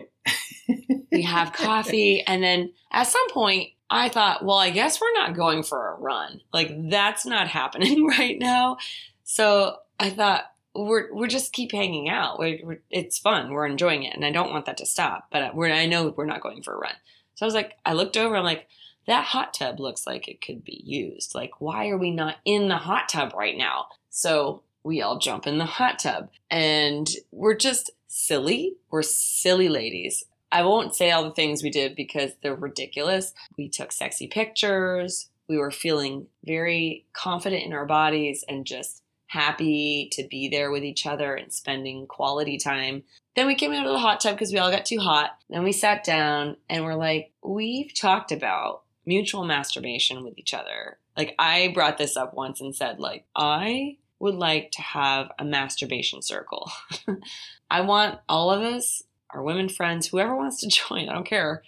we 1.12 1.24
have 1.24 1.54
coffee, 1.54 2.22
and 2.22 2.44
then 2.44 2.74
at 2.92 3.08
some 3.08 3.30
point, 3.32 3.70
I 3.96 4.10
thought, 4.10 4.44
well, 4.44 4.58
I 4.58 4.72
guess 4.72 5.00
we're 5.00 5.14
not 5.14 5.36
going 5.36 5.64
for 5.64 5.92
a 5.92 6.00
run. 6.00 6.42
Like 6.54 6.90
that's 6.90 7.26
not 7.26 7.48
happening 7.60 8.06
right 8.06 8.38
now. 8.38 8.78
So 9.24 9.78
I 10.00 10.10
thought 10.10 10.46
we're 10.74 11.14
we're 11.14 11.28
just 11.28 11.54
keep 11.54 11.72
hanging 11.72 12.10
out. 12.10 12.38
We're, 12.38 12.60
we're, 12.64 12.82
it's 12.92 13.18
fun. 13.18 13.52
We're 13.52 13.66
enjoying 13.66 14.04
it, 14.04 14.14
and 14.14 14.26
I 14.26 14.32
don't 14.32 14.52
want 14.52 14.66
that 14.66 14.78
to 14.78 14.86
stop. 14.86 15.28
But 15.32 15.56
we're 15.56 15.72
I 15.72 15.86
know 15.86 16.14
we're 16.16 16.26
not 16.26 16.42
going 16.42 16.62
for 16.62 16.74
a 16.74 16.78
run. 16.78 16.96
So 17.36 17.46
I 17.46 17.48
was 17.48 17.56
like, 17.56 17.78
I 17.86 17.94
looked 17.94 18.18
over. 18.18 18.36
I'm 18.36 18.44
like, 18.44 18.68
that 19.08 19.26
hot 19.26 19.54
tub 19.54 19.80
looks 19.80 20.06
like 20.06 20.28
it 20.28 20.42
could 20.42 20.64
be 20.64 20.82
used. 20.86 21.36
Like, 21.36 21.60
why 21.60 21.90
are 21.90 21.98
we 21.98 22.12
not 22.12 22.38
in 22.44 22.68
the 22.68 22.78
hot 22.78 23.10
tub 23.10 23.34
right 23.34 23.58
now? 23.58 23.88
So 24.10 24.64
we 24.84 25.02
all 25.02 25.18
jump 25.18 25.48
in 25.48 25.58
the 25.58 25.66
hot 25.66 26.00
tub, 26.00 26.30
and 26.52 27.10
we're 27.32 27.56
just 27.56 27.92
silly. 28.08 28.76
We're 28.90 29.02
silly 29.02 29.70
ladies. 29.70 30.26
I 30.52 30.64
won't 30.64 30.96
say 30.96 31.12
all 31.12 31.24
the 31.24 31.32
things 31.32 31.64
we 31.64 31.70
did 31.70 31.96
because 31.96 32.32
they're 32.42 32.56
ridiculous. 32.56 33.34
We 33.58 33.70
took 33.70 33.92
sexy 33.92 34.28
pictures. 34.28 35.30
we 35.48 35.58
were 35.58 35.72
feeling 35.72 36.28
very 36.44 37.06
confident 37.14 37.64
in 37.64 37.74
our 37.74 37.86
bodies 37.86 38.44
and 38.48 38.66
just 38.66 39.04
happy 39.28 40.10
to 40.14 40.28
be 40.30 40.48
there 40.48 40.72
with 40.72 40.84
each 40.84 41.06
other 41.06 41.36
and 41.36 41.52
spending 41.52 42.08
quality 42.08 42.58
time. 42.58 43.04
Then 43.36 43.48
we 43.48 43.56
came 43.56 43.74
out 43.74 43.86
of 43.86 43.92
the 43.92 44.00
hot 44.00 44.22
tub 44.22 44.36
because 44.36 44.54
we 44.54 44.60
all 44.60 44.72
got 44.72 44.86
too 44.86 45.00
hot. 45.00 45.38
Then 45.50 45.64
we 45.64 45.72
sat 45.72 46.04
down 46.04 46.58
and 46.70 46.86
we're 46.86 46.96
like, 46.96 47.32
we've 47.44 47.94
talked 47.94 48.32
about 48.32 48.84
mutual 49.06 49.46
masturbation 49.46 50.24
with 50.24 50.38
each 50.38 50.54
other. 50.54 50.98
Like 51.18 51.36
I 51.38 51.72
brought 51.74 51.98
this 51.98 52.18
up 52.18 52.34
once 52.34 52.62
and 52.62 52.76
said 52.76 53.00
like 53.00 53.26
I 53.36 53.98
would 54.20 54.36
like 54.36 54.72
to 54.72 54.82
have 54.82 55.32
a 55.38 55.46
masturbation 55.46 56.22
circle. 56.22 56.72
I 57.70 57.82
want 57.82 58.20
all 58.30 58.52
of 58.52 58.62
us, 58.62 59.04
our 59.34 59.44
women 59.44 59.70
friends, 59.70 60.08
whoever 60.08 60.36
wants 60.36 60.62
to 60.62 60.68
join, 60.90 61.10
I 61.10 61.14
don't 61.14 61.26
care, 61.26 61.64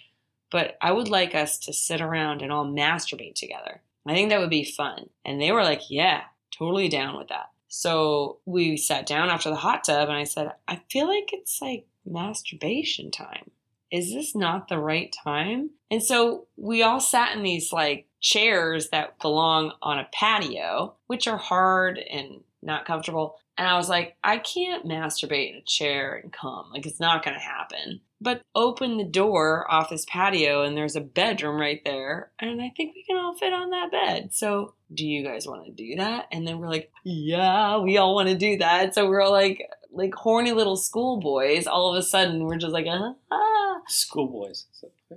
but 0.50 0.76
I 0.80 0.92
would 0.92 1.08
like 1.08 1.34
us 1.34 1.58
to 1.60 1.72
sit 1.72 2.00
around 2.00 2.42
and 2.42 2.52
all 2.52 2.66
masturbate 2.66 3.34
together. 3.34 3.82
I 4.06 4.14
think 4.14 4.30
that 4.30 4.40
would 4.40 4.50
be 4.50 4.64
fun. 4.64 5.10
And 5.24 5.40
they 5.40 5.52
were 5.52 5.62
like, 5.62 5.90
yeah, 5.90 6.22
totally 6.50 6.88
down 6.88 7.16
with 7.16 7.28
that. 7.28 7.50
So 7.68 8.38
we 8.46 8.78
sat 8.78 9.06
down 9.06 9.28
after 9.28 9.50
the 9.50 9.56
hot 9.56 9.84
tub 9.84 10.08
and 10.08 10.16
I 10.16 10.24
said, 10.24 10.52
I 10.66 10.80
feel 10.90 11.06
like 11.06 11.30
it's 11.32 11.60
like 11.60 11.86
masturbation 12.06 13.10
time. 13.10 13.50
Is 13.90 14.12
this 14.12 14.34
not 14.34 14.68
the 14.68 14.78
right 14.78 15.14
time? 15.24 15.70
And 15.90 16.02
so 16.02 16.46
we 16.56 16.82
all 16.82 17.00
sat 17.00 17.36
in 17.36 17.42
these 17.42 17.72
like 17.72 18.06
chairs 18.20 18.88
that 18.90 19.18
belong 19.20 19.72
on 19.82 19.98
a 19.98 20.08
patio, 20.12 20.94
which 21.06 21.28
are 21.28 21.38
hard 21.38 21.98
and 21.98 22.40
not 22.62 22.86
comfortable. 22.86 23.36
And 23.58 23.66
I 23.66 23.76
was 23.76 23.88
like, 23.88 24.16
I 24.22 24.38
can't 24.38 24.86
masturbate 24.86 25.50
in 25.50 25.56
a 25.56 25.62
chair 25.62 26.14
and 26.14 26.32
come. 26.32 26.70
Like, 26.72 26.86
it's 26.86 27.00
not 27.00 27.24
going 27.24 27.34
to 27.34 27.42
happen. 27.42 28.00
But 28.20 28.42
open 28.54 28.96
the 28.96 29.04
door 29.04 29.70
off 29.70 29.90
this 29.90 30.06
patio, 30.08 30.62
and 30.62 30.76
there's 30.76 30.96
a 30.96 31.00
bedroom 31.00 31.60
right 31.60 31.82
there. 31.84 32.30
And 32.38 32.62
I 32.62 32.72
think 32.76 32.94
we 32.94 33.04
can 33.04 33.16
all 33.16 33.36
fit 33.36 33.52
on 33.52 33.70
that 33.70 33.90
bed. 33.90 34.32
So, 34.32 34.74
do 34.92 35.06
you 35.06 35.24
guys 35.24 35.46
want 35.46 35.66
to 35.66 35.72
do 35.72 35.96
that? 35.96 36.26
And 36.32 36.46
then 36.46 36.58
we're 36.58 36.68
like, 36.68 36.90
yeah, 37.04 37.78
we 37.78 37.98
all 37.98 38.14
want 38.14 38.28
to 38.28 38.36
do 38.36 38.58
that. 38.58 38.94
So, 38.94 39.08
we're 39.08 39.20
all 39.20 39.32
like, 39.32 39.68
like 39.90 40.14
horny 40.14 40.52
little 40.52 40.76
schoolboys. 40.76 41.66
All 41.66 41.90
of 41.90 41.98
a 41.98 42.02
sudden, 42.02 42.44
we're 42.44 42.56
just 42.56 42.72
like, 42.72 42.86
ah. 42.88 43.14
Schoolboys. 43.88 44.66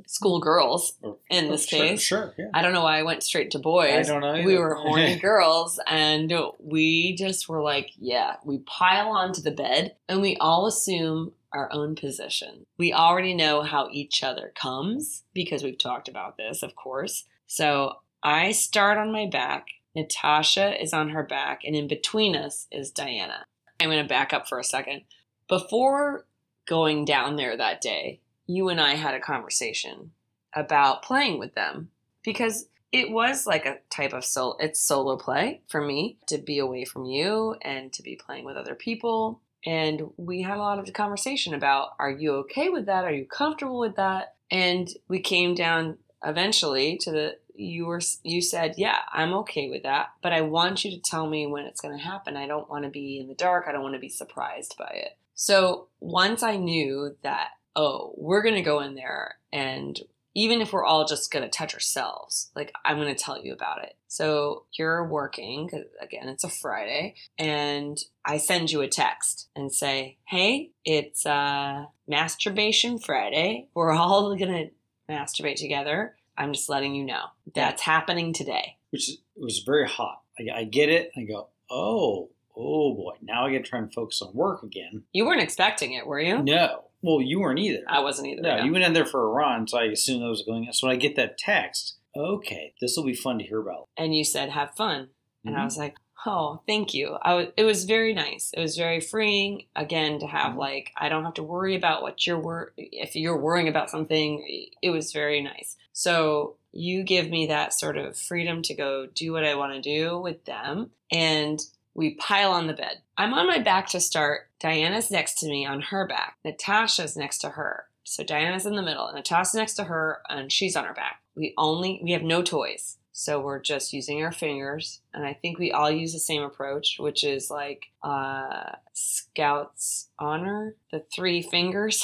Schoolgirls 0.08 0.98
in 1.30 1.46
oh, 1.46 1.52
this 1.52 1.68
sure, 1.68 1.80
case. 1.80 2.02
Sure, 2.02 2.34
yeah. 2.38 2.48
I 2.54 2.62
don't 2.62 2.74
know 2.74 2.84
why 2.84 3.00
I 3.00 3.04
went 3.04 3.24
straight 3.24 3.52
to 3.52 3.60
boys. 3.60 4.10
I 4.10 4.14
don't 4.14 4.22
know. 4.22 4.42
we 4.46 4.58
were 4.58 4.76
horny 4.76 5.16
girls 5.22 5.80
and 5.86 6.34
we 6.60 7.14
just 7.16 7.50
were 7.50 7.62
like 7.62 7.92
yeah 8.00 8.36
we 8.46 8.60
pile 8.60 9.10
onto 9.10 9.42
the 9.42 9.52
bed 9.52 9.96
and 10.08 10.22
we 10.22 10.38
all 10.38 10.66
assume 10.66 11.34
our 11.54 11.72
own 11.74 11.96
position 11.96 12.66
we 12.78 12.94
already 12.94 13.34
know 13.34 13.62
how 13.62 13.90
each 13.92 14.24
other 14.24 14.54
comes 14.56 15.24
because 15.34 15.64
we've 15.64 15.78
talked 15.78 16.08
about 16.08 16.38
this 16.38 16.64
of 16.64 16.76
course 16.76 17.26
so 17.48 17.96
i 18.24 18.52
start 18.52 18.98
on 18.98 19.12
my 19.12 19.26
back 19.26 19.68
natasha 19.96 20.82
is 20.82 20.94
on 20.94 21.10
her 21.10 21.24
back 21.24 21.62
and 21.66 21.76
in 21.76 21.88
between 21.88 22.36
us 22.36 22.68
is 22.72 22.92
diana. 22.92 23.46
I'm 23.80 23.90
going 23.90 24.02
to 24.02 24.08
back 24.08 24.32
up 24.32 24.48
for 24.48 24.60
a 24.60 24.64
second. 24.64 25.02
Before 25.50 26.26
going 26.66 27.04
down 27.04 27.36
there 27.36 27.58
that 27.58 27.82
day 27.82 28.20
you 28.46 28.70
and 28.70 28.80
i 28.80 28.96
had 28.96 29.14
a 29.14 29.20
conversation 29.20 30.12
about 30.54 31.02
playing 31.04 31.40
with 31.40 31.56
them 31.56 31.90
because 32.24 32.68
it 32.92 33.10
was 33.10 33.48
like 33.48 33.66
a 33.66 33.78
type 33.90 34.14
of 34.14 34.26
soul 34.26 34.58
it's 34.60 34.80
solo 34.80 35.16
play 35.16 35.62
for 35.70 35.82
me 35.82 36.18
to 36.28 36.38
be 36.38 36.60
away 36.60 36.86
from 36.86 37.06
you 37.06 37.56
and 37.62 37.92
to 37.94 38.04
be 38.04 38.16
playing 38.16 38.46
with 38.46 38.58
other 38.58 38.76
people. 38.76 39.42
And 39.66 40.10
we 40.18 40.42
had 40.42 40.58
a 40.58 40.62
lot 40.62 40.80
of 40.80 40.92
conversation 40.94 41.54
about 41.54 41.92
are 42.00 42.12
you 42.12 42.34
okay 42.38 42.70
with 42.70 42.88
that? 42.88 43.06
Are 43.06 43.14
you 43.14 43.26
comfortable 43.26 43.80
with 43.80 43.96
that? 43.96 44.36
And 44.50 44.90
we 45.08 45.20
came 45.20 45.56
down 45.56 45.98
eventually 46.26 46.98
to 46.98 47.12
the 47.12 47.38
you 47.62 47.86
were 47.86 48.02
you 48.24 48.42
said 48.42 48.74
yeah 48.78 48.98
i'm 49.12 49.34
okay 49.34 49.70
with 49.70 49.84
that 49.84 50.08
but 50.22 50.34
i 50.34 50.42
want 50.42 50.84
you 50.84 50.92
to 50.92 51.00
tell 51.00 51.28
me 51.28 51.46
when 51.48 51.66
it's 51.66 51.82
going 51.82 51.96
to 51.96 52.04
happen 52.04 52.36
i 52.36 52.48
don't 52.48 52.70
want 52.70 52.84
to 52.84 52.90
be 52.90 53.20
in 53.20 53.28
the 53.28 53.36
dark 53.36 53.66
i 53.68 53.72
don't 53.72 53.84
want 53.84 53.96
to 53.96 54.00
be 54.00 54.10
surprised 54.10 54.76
by 54.78 54.90
it 54.94 55.18
so 55.36 55.88
once 56.00 56.44
i 56.44 56.56
knew 56.58 57.16
that 57.24 57.50
oh 57.76 58.14
we're 58.18 58.42
going 58.44 58.56
to 58.56 58.62
go 58.62 58.80
in 58.80 58.96
there 58.96 59.36
and 59.54 60.02
even 60.34 60.62
if 60.62 60.72
we're 60.72 60.86
all 60.86 61.06
just 61.06 61.32
going 61.32 61.44
to 61.44 61.50
touch 61.50 61.74
ourselves, 61.74 62.52
like 62.56 62.72
I'm 62.86 62.98
going 62.98 63.14
to 63.14 63.22
tell 63.22 63.44
you 63.44 63.54
about 63.54 63.84
it. 63.84 63.96
So 64.08 64.66
you're 64.78 65.06
working, 65.06 65.70
again, 66.02 66.30
it's 66.30 66.44
a 66.44 66.50
Friday, 66.50 67.16
and 67.38 67.98
I 68.26 68.38
send 68.38 68.72
you 68.72 68.82
a 68.82 68.88
text 68.88 69.50
and 69.56 69.74
say, 69.74 70.18
hey, 70.26 70.72
it's 70.86 71.26
uh, 71.26 71.86
Masturbation 72.08 72.98
Friday. 72.98 73.68
We're 73.74 73.92
all 73.92 74.36
going 74.38 74.52
to 74.52 75.14
masturbate 75.14 75.56
together. 75.56 76.16
I'm 76.42 76.54
just 76.54 76.70
letting 76.70 76.96
you 76.96 77.06
know 77.06 77.24
that's 77.54 77.82
happening 77.82 78.34
today. 78.34 78.78
Which 78.92 79.10
is- 79.10 79.18
it 79.36 79.42
was 79.44 79.60
very 79.60 79.88
hot. 79.88 80.22
I, 80.40 80.60
I 80.60 80.64
get 80.66 80.90
it. 80.90 81.12
I 81.18 81.22
go, 81.24 81.48
oh, 81.70 82.30
oh 82.56 82.94
boy. 82.94 83.14
Now 83.22 83.46
I 83.48 83.52
get 83.52 83.64
to 83.64 83.70
try 83.70 83.80
and 83.80 83.94
focus 83.94 84.22
on 84.22 84.34
work 84.34 84.64
again. 84.64 85.04
You 85.14 85.26
weren't 85.26 85.42
expecting 85.42 85.94
it, 85.94 86.06
were 86.06 86.20
you? 86.20 86.42
No. 86.44 86.86
Well, 87.02 87.22
you 87.22 87.40
weren't 87.40 87.60
either. 87.60 87.84
I 87.88 88.02
wasn't 88.02 88.28
either. 88.28 88.42
No, 88.44 88.58
yeah. 88.58 88.64
you 88.64 88.72
went 88.72 88.84
in 88.84 88.94
there 88.94 89.06
for 89.06 89.24
a 89.24 89.28
run, 89.30 89.68
so 89.68 89.80
I 89.80 89.86
assumed 89.86 90.22
that 90.22 90.28
was 90.30 90.44
going. 90.44 90.68
So 90.72 90.88
when 90.88 90.96
I 90.96 91.00
get 91.00 91.16
that 91.16 91.38
text, 91.38 91.98
okay, 92.16 92.74
this 92.82 92.96
will 92.96 93.06
be 93.06 93.16
fun 93.16 93.40
to 93.40 93.44
hear 93.46 93.60
about. 93.60 93.88
and 93.98 94.14
you 94.16 94.24
said, 94.24 94.50
have 94.50 94.76
fun. 94.76 95.10
And 95.44 95.56
I 95.56 95.62
Mhm. 95.62 95.66
was 95.66 95.78
like, 95.78 95.96
oh, 96.26 96.62
thank 96.68 96.94
you. 96.94 97.18
I 97.22 97.34
was, 97.34 97.48
it 97.58 97.64
was 97.64 97.86
very 97.86 98.14
nice. 98.14 98.52
It 98.56 98.62
was 98.62 98.78
very 98.78 99.00
freeing, 99.00 99.66
again, 99.76 100.20
to 100.20 100.28
have 100.28 100.54
Mhm. 100.54 100.58
like, 100.58 100.92
I 100.98 101.10
don't 101.10 101.24
have 101.26 101.34
to 101.36 101.44
worry 101.44 101.76
about 101.76 102.02
what 102.02 102.26
you're 102.28 102.40
wor- 102.40 102.74
if 102.78 103.16
you're 103.16 103.38
worrying 103.40 103.68
about 103.68 103.90
something. 103.90 104.70
It 104.82 104.90
was 104.92 105.12
very 105.14 105.42
nice. 105.42 105.78
So 105.94 106.58
you 106.72 107.04
give 107.04 107.30
me 107.30 107.48
that 107.48 107.74
sort 107.74 107.98
of 107.98 108.18
freedom 108.18 108.62
to 108.64 108.74
go 108.74 109.08
do 109.08 109.34
what 109.34 109.44
I 109.44 109.56
want 109.56 109.74
to 109.74 109.82
do 109.82 110.18
with 110.20 110.46
them. 110.46 110.92
And 111.12 111.60
we 111.94 112.16
pile 112.16 112.52
on 112.52 112.68
the 112.68 112.74
bed. 112.74 113.02
I'm 113.18 113.34
on 113.34 113.48
my 113.48 113.60
back 113.60 113.88
to 113.90 114.00
start. 114.00 114.50
Diana's 114.60 115.12
next 115.12 115.40
to 115.40 115.48
me 115.48 115.66
on 115.66 115.82
her 115.82 116.08
back. 116.08 116.38
Natasha's 116.46 117.18
next 117.18 117.40
to 117.40 117.50
her. 117.50 117.88
So 118.04 118.24
Diana's 118.24 118.66
in 118.66 118.76
the 118.76 118.82
middle. 118.82 119.12
Natasha's 119.14 119.54
next 119.56 119.74
to 119.76 119.84
her, 119.86 120.22
and 120.30 120.52
she's 120.52 120.76
on 120.76 120.86
her 120.86 120.94
back. 120.94 121.22
We 121.36 121.54
only 121.58 122.00
we 122.04 122.12
have 122.12 122.24
no 122.24 122.42
toys. 122.42 122.98
So 123.14 123.40
we're 123.42 123.60
just 123.60 123.92
using 123.94 124.24
our 124.24 124.32
fingers. 124.32 125.02
And 125.14 125.26
I 125.26 125.34
think 125.34 125.60
we 125.60 125.72
all 125.72 125.92
use 125.92 126.14
the 126.14 126.20
same 126.20 126.44
approach, 126.44 126.96
which 126.98 127.24
is 127.24 127.50
like 127.52 127.88
uh, 128.04 128.72
Scout's 128.94 130.08
honor, 130.18 130.76
the 130.92 131.04
three 131.14 131.42
fingers. 131.42 132.04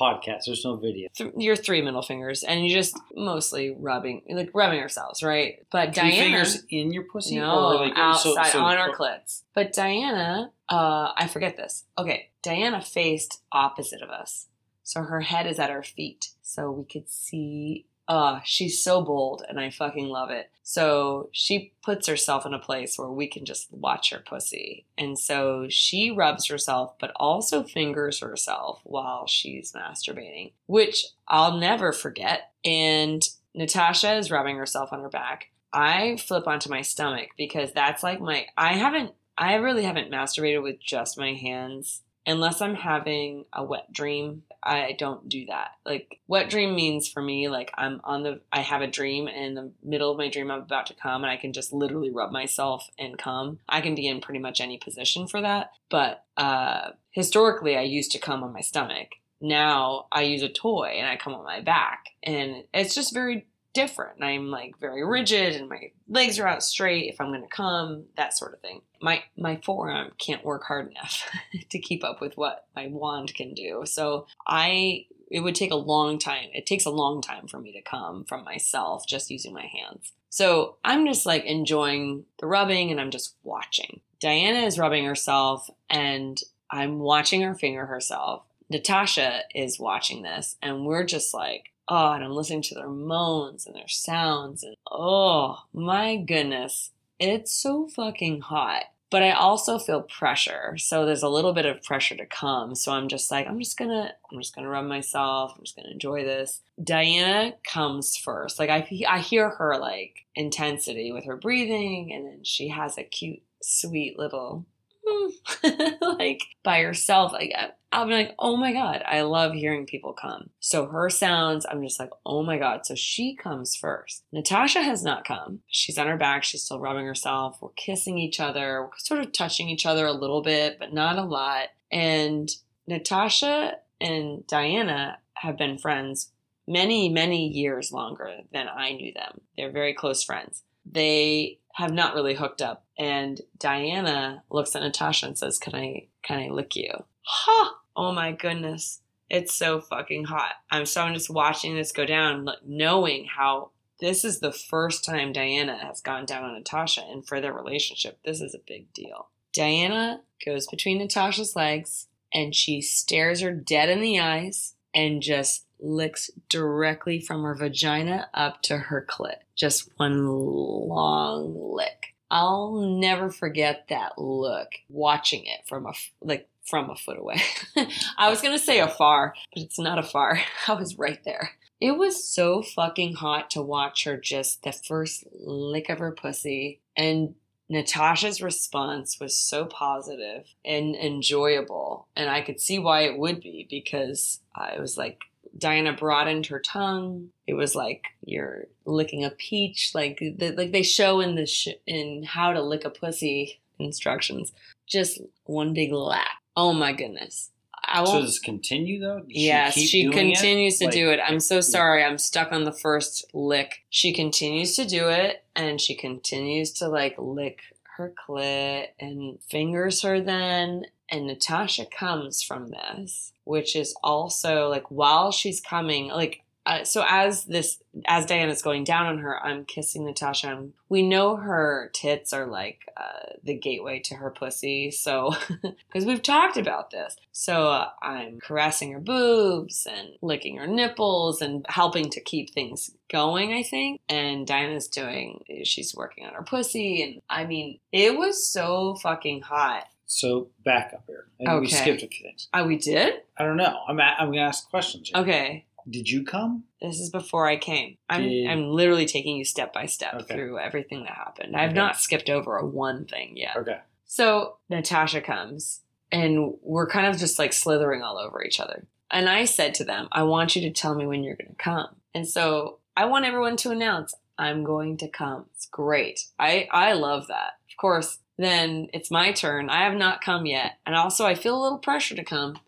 Podcast, 0.00 0.44
there's 0.46 0.64
no 0.64 0.76
video. 0.76 1.08
Th- 1.14 1.32
your 1.36 1.56
three 1.56 1.82
middle 1.82 2.02
fingers, 2.02 2.44
and 2.44 2.64
you 2.64 2.72
just 2.72 2.96
mostly 3.16 3.74
rubbing, 3.76 4.22
like 4.30 4.50
rubbing 4.54 4.78
ourselves, 4.78 5.22
right? 5.22 5.66
But 5.70 5.94
Three 5.94 6.10
Diana, 6.10 6.16
fingers 6.22 6.62
in 6.70 6.92
your 6.92 7.04
pussy? 7.04 7.36
no, 7.36 7.56
or 7.74 7.86
like, 7.86 7.94
so- 7.96 8.00
outside 8.38 8.52
so- 8.52 8.60
on 8.62 8.76
our 8.76 8.92
clits. 8.94 9.42
But 9.54 9.72
Diana, 9.72 10.52
uh, 10.68 11.12
I 11.16 11.26
forget 11.26 11.56
this. 11.56 11.84
Okay, 11.96 12.28
Diana 12.42 12.80
faced 12.80 13.42
opposite 13.50 14.00
of 14.02 14.10
us, 14.10 14.46
so 14.84 15.02
her 15.02 15.22
head 15.22 15.46
is 15.46 15.58
at 15.58 15.70
our 15.70 15.82
feet, 15.82 16.28
so 16.42 16.70
we 16.70 16.84
could 16.84 17.10
see. 17.10 17.86
Uh, 18.08 18.40
she's 18.42 18.82
so 18.82 19.02
bold, 19.02 19.44
and 19.48 19.60
I 19.60 19.70
fucking 19.70 20.08
love 20.08 20.30
it. 20.30 20.50
So 20.62 21.28
she 21.32 21.72
puts 21.82 22.06
herself 22.06 22.46
in 22.46 22.54
a 22.54 22.58
place 22.58 22.98
where 22.98 23.10
we 23.10 23.26
can 23.28 23.44
just 23.44 23.72
watch 23.72 24.10
her 24.10 24.18
pussy, 24.18 24.86
and 24.96 25.18
so 25.18 25.66
she 25.68 26.10
rubs 26.10 26.46
herself, 26.46 26.94
but 26.98 27.12
also 27.16 27.62
fingers 27.62 28.20
herself 28.20 28.80
while 28.84 29.26
she's 29.26 29.72
masturbating, 29.72 30.52
which 30.66 31.04
I'll 31.26 31.58
never 31.58 31.92
forget. 31.92 32.52
And 32.64 33.22
Natasha 33.54 34.16
is 34.16 34.30
rubbing 34.30 34.56
herself 34.56 34.92
on 34.92 35.00
her 35.02 35.08
back. 35.08 35.50
I 35.72 36.16
flip 36.16 36.46
onto 36.46 36.70
my 36.70 36.82
stomach 36.82 37.30
because 37.36 37.72
that's 37.72 38.02
like 38.02 38.20
my 38.20 38.46
I 38.56 38.74
haven't 38.74 39.12
I 39.36 39.54
really 39.56 39.84
haven't 39.84 40.10
masturbated 40.10 40.62
with 40.62 40.80
just 40.80 41.18
my 41.18 41.34
hands 41.34 42.02
unless 42.26 42.60
I'm 42.60 42.74
having 42.74 43.44
a 43.52 43.64
wet 43.64 43.92
dream. 43.92 44.42
I 44.62 44.96
don't 44.98 45.28
do 45.28 45.46
that. 45.46 45.72
Like 45.86 46.20
what 46.26 46.50
dream 46.50 46.74
means 46.74 47.08
for 47.08 47.22
me 47.22 47.48
like 47.48 47.70
I'm 47.76 48.00
on 48.04 48.22
the 48.22 48.40
I 48.52 48.60
have 48.60 48.82
a 48.82 48.86
dream 48.86 49.28
and 49.28 49.36
in 49.36 49.54
the 49.54 49.72
middle 49.82 50.10
of 50.10 50.18
my 50.18 50.28
dream 50.28 50.50
I'm 50.50 50.62
about 50.62 50.86
to 50.86 50.94
come 50.94 51.22
and 51.22 51.30
I 51.30 51.36
can 51.36 51.52
just 51.52 51.72
literally 51.72 52.10
rub 52.10 52.32
myself 52.32 52.88
and 52.98 53.18
come. 53.18 53.60
I 53.68 53.80
can 53.80 53.94
be 53.94 54.06
in 54.06 54.20
pretty 54.20 54.40
much 54.40 54.60
any 54.60 54.78
position 54.78 55.26
for 55.26 55.40
that. 55.40 55.72
But 55.90 56.24
uh 56.36 56.90
historically 57.10 57.76
I 57.76 57.82
used 57.82 58.12
to 58.12 58.18
come 58.18 58.42
on 58.42 58.52
my 58.52 58.60
stomach. 58.60 59.08
Now 59.40 60.06
I 60.10 60.22
use 60.22 60.42
a 60.42 60.48
toy 60.48 60.96
and 60.98 61.06
I 61.06 61.16
come 61.16 61.34
on 61.34 61.44
my 61.44 61.60
back 61.60 62.06
and 62.22 62.64
it's 62.74 62.94
just 62.94 63.14
very 63.14 63.46
different. 63.78 64.16
And 64.16 64.24
I'm 64.24 64.50
like 64.50 64.76
very 64.80 65.02
mm. 65.02 65.10
rigid 65.10 65.54
and 65.54 65.68
my 65.68 65.92
legs 66.08 66.40
are 66.40 66.48
out 66.48 66.64
straight 66.64 67.08
if 67.08 67.20
I'm 67.20 67.28
going 67.28 67.42
to 67.42 67.48
come, 67.48 68.06
that 68.16 68.36
sort 68.36 68.54
of 68.54 68.60
thing. 68.60 68.82
My 69.00 69.22
my 69.36 69.60
forearm 69.64 70.10
can't 70.18 70.44
work 70.44 70.64
hard 70.64 70.90
enough 70.90 71.30
to 71.70 71.78
keep 71.78 72.02
up 72.02 72.20
with 72.20 72.36
what 72.36 72.66
my 72.74 72.88
wand 72.88 73.34
can 73.34 73.54
do. 73.54 73.82
So 73.84 74.26
I 74.48 75.06
it 75.30 75.40
would 75.40 75.54
take 75.54 75.70
a 75.70 75.76
long 75.76 76.18
time. 76.18 76.48
It 76.54 76.66
takes 76.66 76.86
a 76.86 76.90
long 76.90 77.22
time 77.22 77.46
for 77.46 77.60
me 77.60 77.72
to 77.72 77.82
come 77.82 78.24
from 78.24 78.42
myself 78.42 79.06
just 79.06 79.30
using 79.30 79.54
my 79.54 79.66
hands. 79.66 80.12
So 80.28 80.76
I'm 80.84 81.06
just 81.06 81.24
like 81.24 81.44
enjoying 81.44 82.24
the 82.40 82.46
rubbing 82.46 82.90
and 82.90 83.00
I'm 83.00 83.10
just 83.12 83.36
watching. 83.44 84.00
Diana 84.20 84.66
is 84.66 84.78
rubbing 84.78 85.04
herself 85.04 85.70
and 85.88 86.40
I'm 86.68 86.98
watching 86.98 87.42
her 87.42 87.54
finger 87.54 87.86
herself. 87.86 88.42
Natasha 88.70 89.42
is 89.54 89.78
watching 89.78 90.22
this 90.22 90.56
and 90.60 90.84
we're 90.84 91.04
just 91.04 91.32
like, 91.32 91.72
oh, 91.88 92.12
and 92.12 92.24
I'm 92.24 92.32
listening 92.32 92.62
to 92.62 92.74
their 92.74 92.88
moans 92.88 93.66
and 93.66 93.74
their 93.74 93.88
sounds. 93.88 94.62
And 94.62 94.76
oh 94.90 95.58
my 95.72 96.16
goodness, 96.16 96.90
it's 97.18 97.52
so 97.52 97.88
fucking 97.88 98.42
hot. 98.42 98.84
But 99.10 99.22
I 99.22 99.30
also 99.30 99.78
feel 99.78 100.02
pressure. 100.02 100.76
So 100.76 101.06
there's 101.06 101.22
a 101.22 101.30
little 101.30 101.54
bit 101.54 101.64
of 101.64 101.82
pressure 101.82 102.14
to 102.16 102.26
come. 102.26 102.74
So 102.74 102.92
I'm 102.92 103.08
just 103.08 103.30
like, 103.30 103.46
I'm 103.46 103.58
just 103.58 103.78
gonna, 103.78 104.12
I'm 104.30 104.38
just 104.38 104.54
gonna 104.54 104.68
rub 104.68 104.84
myself. 104.84 105.54
I'm 105.56 105.64
just 105.64 105.76
gonna 105.76 105.90
enjoy 105.90 106.24
this. 106.24 106.60
Diana 106.82 107.54
comes 107.64 108.18
first. 108.18 108.58
Like 108.58 108.68
I, 108.68 108.86
I 109.08 109.20
hear 109.20 109.48
her 109.48 109.78
like 109.78 110.26
intensity 110.34 111.10
with 111.10 111.24
her 111.24 111.36
breathing, 111.36 112.12
and 112.12 112.26
then 112.26 112.44
she 112.44 112.68
has 112.68 112.98
a 112.98 113.02
cute, 113.02 113.40
sweet 113.62 114.18
little 114.18 114.66
like 116.02 116.42
by 116.62 116.82
herself. 116.82 117.32
Like 117.32 117.54
I'm 117.90 118.10
like, 118.10 118.34
oh 118.38 118.56
my 118.56 118.72
god, 118.72 119.02
I 119.06 119.22
love 119.22 119.54
hearing 119.54 119.86
people 119.86 120.12
come. 120.12 120.50
So 120.60 120.86
her 120.86 121.08
sounds, 121.08 121.64
I'm 121.68 121.82
just 121.82 121.98
like, 121.98 122.10
oh 122.26 122.42
my 122.42 122.58
god. 122.58 122.84
So 122.84 122.94
she 122.94 123.34
comes 123.34 123.74
first. 123.74 124.24
Natasha 124.30 124.82
has 124.82 125.02
not 125.02 125.24
come. 125.26 125.60
She's 125.68 125.96
on 125.96 126.06
her 126.06 126.18
back. 126.18 126.44
She's 126.44 126.62
still 126.62 126.80
rubbing 126.80 127.06
herself. 127.06 127.58
We're 127.60 127.70
kissing 127.70 128.18
each 128.18 128.40
other. 128.40 128.82
We're 128.82 128.98
sort 128.98 129.20
of 129.20 129.32
touching 129.32 129.68
each 129.70 129.86
other 129.86 130.04
a 130.04 130.12
little 130.12 130.42
bit, 130.42 130.78
but 130.78 130.92
not 130.92 131.18
a 131.18 131.22
lot. 131.22 131.68
And 131.90 132.50
Natasha 132.86 133.76
and 134.00 134.46
Diana 134.46 135.18
have 135.34 135.56
been 135.56 135.78
friends 135.78 136.30
many, 136.66 137.08
many 137.08 137.48
years 137.48 137.90
longer 137.90 138.40
than 138.52 138.68
I 138.68 138.92
knew 138.92 139.12
them. 139.14 139.40
They're 139.56 139.72
very 139.72 139.94
close 139.94 140.22
friends. 140.22 140.62
They 140.84 141.58
have 141.74 141.92
not 141.92 142.14
really 142.14 142.34
hooked 142.34 142.60
up. 142.60 142.84
And 142.98 143.40
Diana 143.58 144.42
looks 144.50 144.74
at 144.76 144.82
Natasha 144.82 145.26
and 145.26 145.38
says, 145.38 145.58
Can 145.58 145.74
I 145.74 146.08
can 146.22 146.38
I 146.38 146.48
lick 146.48 146.76
you? 146.76 146.90
Ha! 147.30 147.74
Oh 147.94 148.12
my 148.12 148.32
goodness. 148.32 149.02
It's 149.28 149.54
so 149.54 149.80
fucking 149.80 150.24
hot. 150.24 150.54
I'm 150.70 150.86
so 150.86 151.02
I'm 151.02 151.12
just 151.12 151.28
watching 151.28 151.76
this 151.76 151.92
go 151.92 152.06
down, 152.06 152.46
like 152.46 152.64
knowing 152.66 153.26
how 153.26 153.72
this 154.00 154.24
is 154.24 154.40
the 154.40 154.52
first 154.52 155.04
time 155.04 155.34
Diana 155.34 155.76
has 155.76 156.00
gone 156.00 156.24
down 156.24 156.44
on 156.44 156.54
Natasha, 156.54 157.02
and 157.02 157.26
for 157.26 157.40
their 157.40 157.52
relationship, 157.52 158.18
this 158.24 158.40
is 158.40 158.54
a 158.54 158.62
big 158.66 158.92
deal. 158.94 159.28
Diana 159.52 160.22
goes 160.44 160.66
between 160.66 160.98
Natasha's 160.98 161.54
legs 161.54 162.06
and 162.32 162.54
she 162.54 162.80
stares 162.80 163.40
her 163.40 163.52
dead 163.52 163.90
in 163.90 164.00
the 164.00 164.20
eyes 164.20 164.74
and 164.94 165.22
just 165.22 165.66
licks 165.80 166.30
directly 166.48 167.20
from 167.20 167.42
her 167.42 167.54
vagina 167.54 168.28
up 168.32 168.62
to 168.62 168.78
her 168.78 169.04
clit. 169.08 169.36
Just 169.54 169.90
one 169.96 170.26
long 170.26 171.54
lick. 171.74 172.14
I'll 172.30 172.98
never 173.00 173.30
forget 173.30 173.86
that 173.88 174.18
look 174.18 174.68
watching 174.88 175.46
it 175.46 175.66
from 175.66 175.86
a 175.86 175.92
like 176.20 176.48
from 176.68 176.90
a 176.90 176.96
foot 176.96 177.18
away. 177.18 177.40
I 178.18 178.28
was 178.28 178.40
going 178.40 178.56
to 178.56 178.64
say 178.64 178.80
afar, 178.80 179.34
but 179.54 179.62
it's 179.62 179.78
not 179.78 179.98
afar. 179.98 180.40
I 180.68 180.74
was 180.74 180.98
right 180.98 181.22
there. 181.24 181.52
It 181.80 181.96
was 181.96 182.28
so 182.28 182.62
fucking 182.62 183.14
hot 183.14 183.50
to 183.50 183.62
watch 183.62 184.04
her 184.04 184.16
just 184.16 184.62
the 184.62 184.72
first 184.72 185.24
lick 185.32 185.88
of 185.88 185.98
her 185.98 186.12
pussy 186.12 186.80
and 186.96 187.34
Natasha's 187.68 188.40
response 188.40 189.20
was 189.20 189.36
so 189.36 189.66
positive 189.66 190.46
and 190.64 190.96
enjoyable. 190.96 192.08
And 192.16 192.30
I 192.30 192.40
could 192.40 192.60
see 192.60 192.78
why 192.78 193.02
it 193.02 193.18
would 193.18 193.40
be 193.40 193.66
because 193.68 194.40
uh, 194.54 194.70
it 194.74 194.80
was 194.80 194.96
like 194.96 195.20
Diana 195.56 195.92
broadened 195.92 196.46
her 196.46 196.60
tongue. 196.60 197.28
It 197.46 197.54
was 197.54 197.74
like 197.74 198.06
you're 198.24 198.64
licking 198.86 199.24
a 199.24 199.30
peach, 199.30 199.92
like 199.94 200.18
the, 200.18 200.52
like 200.56 200.72
they 200.72 200.82
show 200.82 201.20
in 201.20 201.34
the 201.34 201.46
sh- 201.46 201.68
in 201.86 202.22
how 202.22 202.52
to 202.52 202.62
lick 202.62 202.84
a 202.84 202.90
pussy 202.90 203.60
instructions. 203.78 204.52
Just 204.86 205.20
one 205.44 205.74
big 205.74 205.92
lap. 205.92 206.28
Oh 206.58 206.72
my 206.72 206.92
goodness. 206.92 207.50
I 207.84 208.00
won't. 208.00 208.08
So 208.10 208.20
does 208.22 208.40
continue 208.40 209.00
though? 209.00 209.20
Does 209.20 209.28
yes, 209.28 209.74
she, 209.74 209.86
she 209.86 210.10
continues 210.10 210.74
it? 210.74 210.78
to 210.78 210.84
like, 210.86 210.94
do 210.94 211.10
it. 211.10 211.20
I'm 211.24 211.38
so 211.38 211.60
sorry. 211.60 212.02
I'm 212.02 212.18
stuck 212.18 212.50
on 212.50 212.64
the 212.64 212.72
first 212.72 213.24
lick. 213.32 213.84
She 213.90 214.12
continues 214.12 214.74
to 214.74 214.84
do 214.84 215.08
it, 215.08 215.44
and 215.54 215.80
she 215.80 215.94
continues 215.94 216.72
to 216.72 216.88
like 216.88 217.14
lick 217.16 217.60
her 217.96 218.12
clit 218.28 218.88
and 218.98 219.40
fingers 219.40 220.02
her 220.02 220.20
then 220.20 220.84
and 221.10 221.26
Natasha 221.26 221.86
comes 221.86 222.42
from 222.42 222.70
this, 222.70 223.32
which 223.44 223.74
is 223.74 223.94
also 224.02 224.68
like 224.68 224.90
while 224.90 225.32
she's 225.32 225.60
coming, 225.60 226.08
like 226.08 226.42
uh, 226.68 226.84
so 226.84 227.02
as 227.08 227.46
this 227.46 227.82
as 228.04 228.26
Diana's 228.26 228.60
going 228.60 228.84
down 228.84 229.06
on 229.06 229.18
her, 229.18 229.42
I'm 229.42 229.64
kissing 229.64 230.04
Natasha. 230.04 230.48
And 230.48 230.74
we 230.90 231.00
know 231.00 231.36
her 231.36 231.90
tits 231.94 232.34
are 232.34 232.46
like 232.46 232.80
uh, 232.94 233.32
the 233.42 233.54
gateway 233.54 234.00
to 234.00 234.16
her 234.16 234.30
pussy, 234.30 234.90
so 234.90 235.34
because 235.62 236.04
we've 236.04 236.22
talked 236.22 236.58
about 236.58 236.90
this. 236.90 237.16
So 237.32 237.68
uh, 237.68 237.88
I'm 238.02 238.38
caressing 238.38 238.92
her 238.92 239.00
boobs 239.00 239.86
and 239.90 240.10
licking 240.20 240.58
her 240.58 240.66
nipples 240.66 241.40
and 241.40 241.64
helping 241.70 242.10
to 242.10 242.20
keep 242.20 242.52
things 242.52 242.90
going. 243.10 243.54
I 243.54 243.62
think, 243.62 244.02
and 244.10 244.46
Diana's 244.46 244.88
doing. 244.88 245.42
She's 245.64 245.96
working 245.96 246.26
on 246.26 246.34
her 246.34 246.42
pussy, 246.42 247.02
and 247.02 247.22
I 247.30 247.46
mean, 247.46 247.78
it 247.92 248.18
was 248.18 248.46
so 248.46 248.94
fucking 248.96 249.40
hot. 249.40 249.86
So 250.04 250.48
back 250.64 250.92
up 250.92 251.04
here. 251.06 251.28
Maybe 251.38 251.50
okay. 251.50 251.60
we 251.60 251.68
skipped 251.68 252.02
a 252.02 252.08
few 252.08 252.26
things. 252.26 252.48
Oh, 252.52 252.66
we 252.66 252.76
did? 252.76 253.14
I 253.38 253.44
don't 253.44 253.56
know. 253.56 253.78
I'm 253.88 254.00
at, 254.00 254.20
I'm 254.20 254.28
gonna 254.28 254.42
ask 254.42 254.68
questions. 254.68 255.08
Here. 255.08 255.22
Okay. 255.22 255.64
Did 255.88 256.10
you 256.10 256.24
come? 256.24 256.64
This 256.80 257.00
is 257.00 257.10
before 257.10 257.46
I 257.46 257.56
came. 257.56 257.96
I'm 258.08 258.22
did... 258.22 258.48
I'm 258.48 258.68
literally 258.68 259.06
taking 259.06 259.36
you 259.36 259.44
step 259.44 259.72
by 259.72 259.86
step 259.86 260.14
okay. 260.14 260.34
through 260.34 260.58
everything 260.58 261.04
that 261.04 261.12
happened. 261.12 261.56
I've 261.56 261.70
okay. 261.70 261.76
not 261.78 261.98
skipped 261.98 262.28
over 262.28 262.56
a 262.56 262.66
one 262.66 263.06
thing 263.06 263.36
yet. 263.36 263.56
Okay. 263.56 263.78
So 264.06 264.56
Natasha 264.68 265.20
comes 265.20 265.80
and 266.10 266.54
we're 266.62 266.88
kind 266.88 267.06
of 267.06 267.18
just 267.18 267.38
like 267.38 267.52
slithering 267.52 268.02
all 268.02 268.18
over 268.18 268.42
each 268.42 268.60
other. 268.60 268.86
And 269.10 269.28
I 269.28 269.44
said 269.44 269.74
to 269.74 269.84
them, 269.84 270.08
I 270.12 270.22
want 270.24 270.56
you 270.56 270.62
to 270.62 270.70
tell 270.70 270.94
me 270.94 271.06
when 271.06 271.22
you're 271.22 271.36
going 271.36 271.50
to 271.50 271.62
come. 271.62 271.96
And 272.14 272.28
so 272.28 272.78
I 272.96 273.06
want 273.06 273.24
everyone 273.24 273.56
to 273.58 273.70
announce, 273.70 274.14
I'm 274.38 274.64
going 274.64 274.96
to 274.98 275.08
come. 275.08 275.46
It's 275.54 275.66
great. 275.66 276.26
I, 276.38 276.68
I 276.70 276.92
love 276.92 277.26
that. 277.28 277.58
Of 277.70 277.76
course, 277.76 278.18
then 278.36 278.88
it's 278.92 279.10
my 279.10 279.32
turn. 279.32 279.68
I 279.68 279.84
have 279.84 279.94
not 279.96 280.20
come 280.20 280.46
yet. 280.46 280.78
And 280.86 280.94
also, 280.94 281.26
I 281.26 281.34
feel 281.34 281.60
a 281.60 281.62
little 281.62 281.78
pressure 281.78 282.14
to 282.14 282.24
come. 282.24 282.58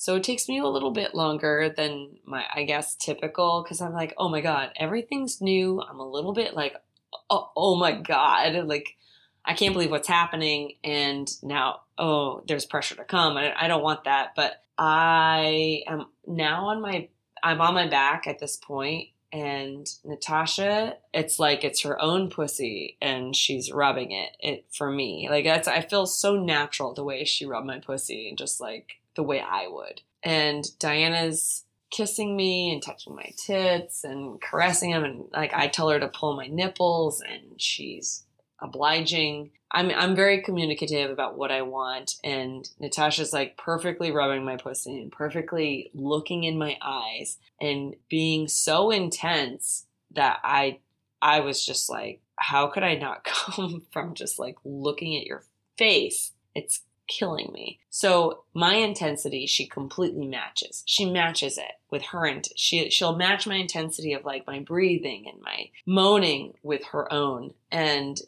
So 0.00 0.16
it 0.16 0.24
takes 0.24 0.48
me 0.48 0.58
a 0.58 0.66
little 0.66 0.92
bit 0.92 1.14
longer 1.14 1.74
than 1.76 2.16
my, 2.24 2.42
I 2.54 2.64
guess, 2.64 2.94
typical 2.94 3.62
because 3.62 3.82
I'm 3.82 3.92
like, 3.92 4.14
oh 4.16 4.30
my 4.30 4.40
God, 4.40 4.70
everything's 4.76 5.42
new. 5.42 5.82
I'm 5.82 6.00
a 6.00 6.08
little 6.08 6.32
bit 6.32 6.54
like, 6.54 6.74
oh, 7.28 7.50
oh 7.54 7.76
my 7.76 7.92
God. 7.92 8.64
Like, 8.64 8.96
I 9.44 9.52
can't 9.52 9.74
believe 9.74 9.90
what's 9.90 10.08
happening. 10.08 10.76
And 10.82 11.30
now, 11.42 11.82
oh, 11.98 12.42
there's 12.48 12.64
pressure 12.64 12.94
to 12.94 13.04
come. 13.04 13.36
I, 13.36 13.52
I 13.54 13.68
don't 13.68 13.82
want 13.82 14.04
that. 14.04 14.30
But 14.34 14.62
I 14.78 15.82
am 15.86 16.06
now 16.26 16.68
on 16.68 16.80
my, 16.80 17.10
I'm 17.42 17.60
on 17.60 17.74
my 17.74 17.86
back 17.86 18.26
at 18.26 18.38
this 18.38 18.56
point 18.56 19.08
and 19.32 19.86
Natasha, 20.02 20.96
it's 21.12 21.38
like 21.38 21.62
it's 21.62 21.82
her 21.82 22.00
own 22.00 22.30
pussy 22.30 22.96
and 23.02 23.36
she's 23.36 23.70
rubbing 23.70 24.12
it 24.12 24.30
it 24.40 24.64
for 24.72 24.90
me. 24.90 25.28
Like 25.30 25.44
that's 25.44 25.68
I 25.68 25.82
feel 25.82 26.06
so 26.06 26.36
natural 26.36 26.94
the 26.94 27.04
way 27.04 27.24
she 27.24 27.46
rubbed 27.46 27.66
my 27.66 27.78
pussy, 27.78 28.28
and 28.28 28.36
just 28.36 28.60
like 28.60 28.99
the 29.16 29.22
way 29.22 29.40
I 29.40 29.66
would. 29.68 30.02
And 30.22 30.64
Diana's 30.78 31.64
kissing 31.90 32.36
me 32.36 32.72
and 32.72 32.82
touching 32.82 33.16
my 33.16 33.32
tits 33.36 34.04
and 34.04 34.40
caressing 34.40 34.92
them 34.92 35.02
and 35.02 35.24
like 35.32 35.52
I 35.52 35.66
tell 35.66 35.88
her 35.88 35.98
to 35.98 36.08
pull 36.08 36.36
my 36.36 36.46
nipples 36.46 37.20
and 37.20 37.60
she's 37.60 38.24
obliging. 38.60 39.50
I'm 39.72 39.90
I'm 39.90 40.16
very 40.16 40.42
communicative 40.42 41.10
about 41.10 41.38
what 41.38 41.52
I 41.52 41.62
want, 41.62 42.14
and 42.24 42.68
Natasha's 42.80 43.32
like 43.32 43.56
perfectly 43.56 44.10
rubbing 44.10 44.44
my 44.44 44.56
pussy 44.56 45.00
and 45.00 45.12
perfectly 45.12 45.90
looking 45.94 46.44
in 46.44 46.58
my 46.58 46.76
eyes 46.82 47.38
and 47.60 47.94
being 48.08 48.48
so 48.48 48.90
intense 48.90 49.86
that 50.12 50.40
I 50.42 50.80
I 51.22 51.40
was 51.40 51.64
just 51.64 51.88
like, 51.88 52.20
how 52.36 52.66
could 52.66 52.82
I 52.82 52.96
not 52.96 53.24
come 53.24 53.82
from 53.92 54.14
just 54.14 54.38
like 54.38 54.56
looking 54.64 55.16
at 55.16 55.26
your 55.26 55.44
face? 55.78 56.32
It's 56.54 56.82
killing 57.10 57.50
me. 57.52 57.80
So 57.90 58.44
my 58.54 58.74
intensity, 58.74 59.46
she 59.46 59.66
completely 59.66 60.26
matches. 60.26 60.82
She 60.86 61.10
matches 61.10 61.58
it 61.58 61.72
with 61.90 62.02
her, 62.06 62.24
and 62.24 62.48
she 62.56 62.88
she'll 62.88 63.16
match 63.16 63.46
my 63.46 63.56
intensity 63.56 64.14
of 64.14 64.24
like 64.24 64.46
my 64.46 64.60
breathing 64.60 65.26
and 65.30 65.42
my 65.42 65.70
moaning 65.84 66.54
with 66.62 66.84
her 66.86 67.12
own, 67.12 67.52
and 67.70 68.18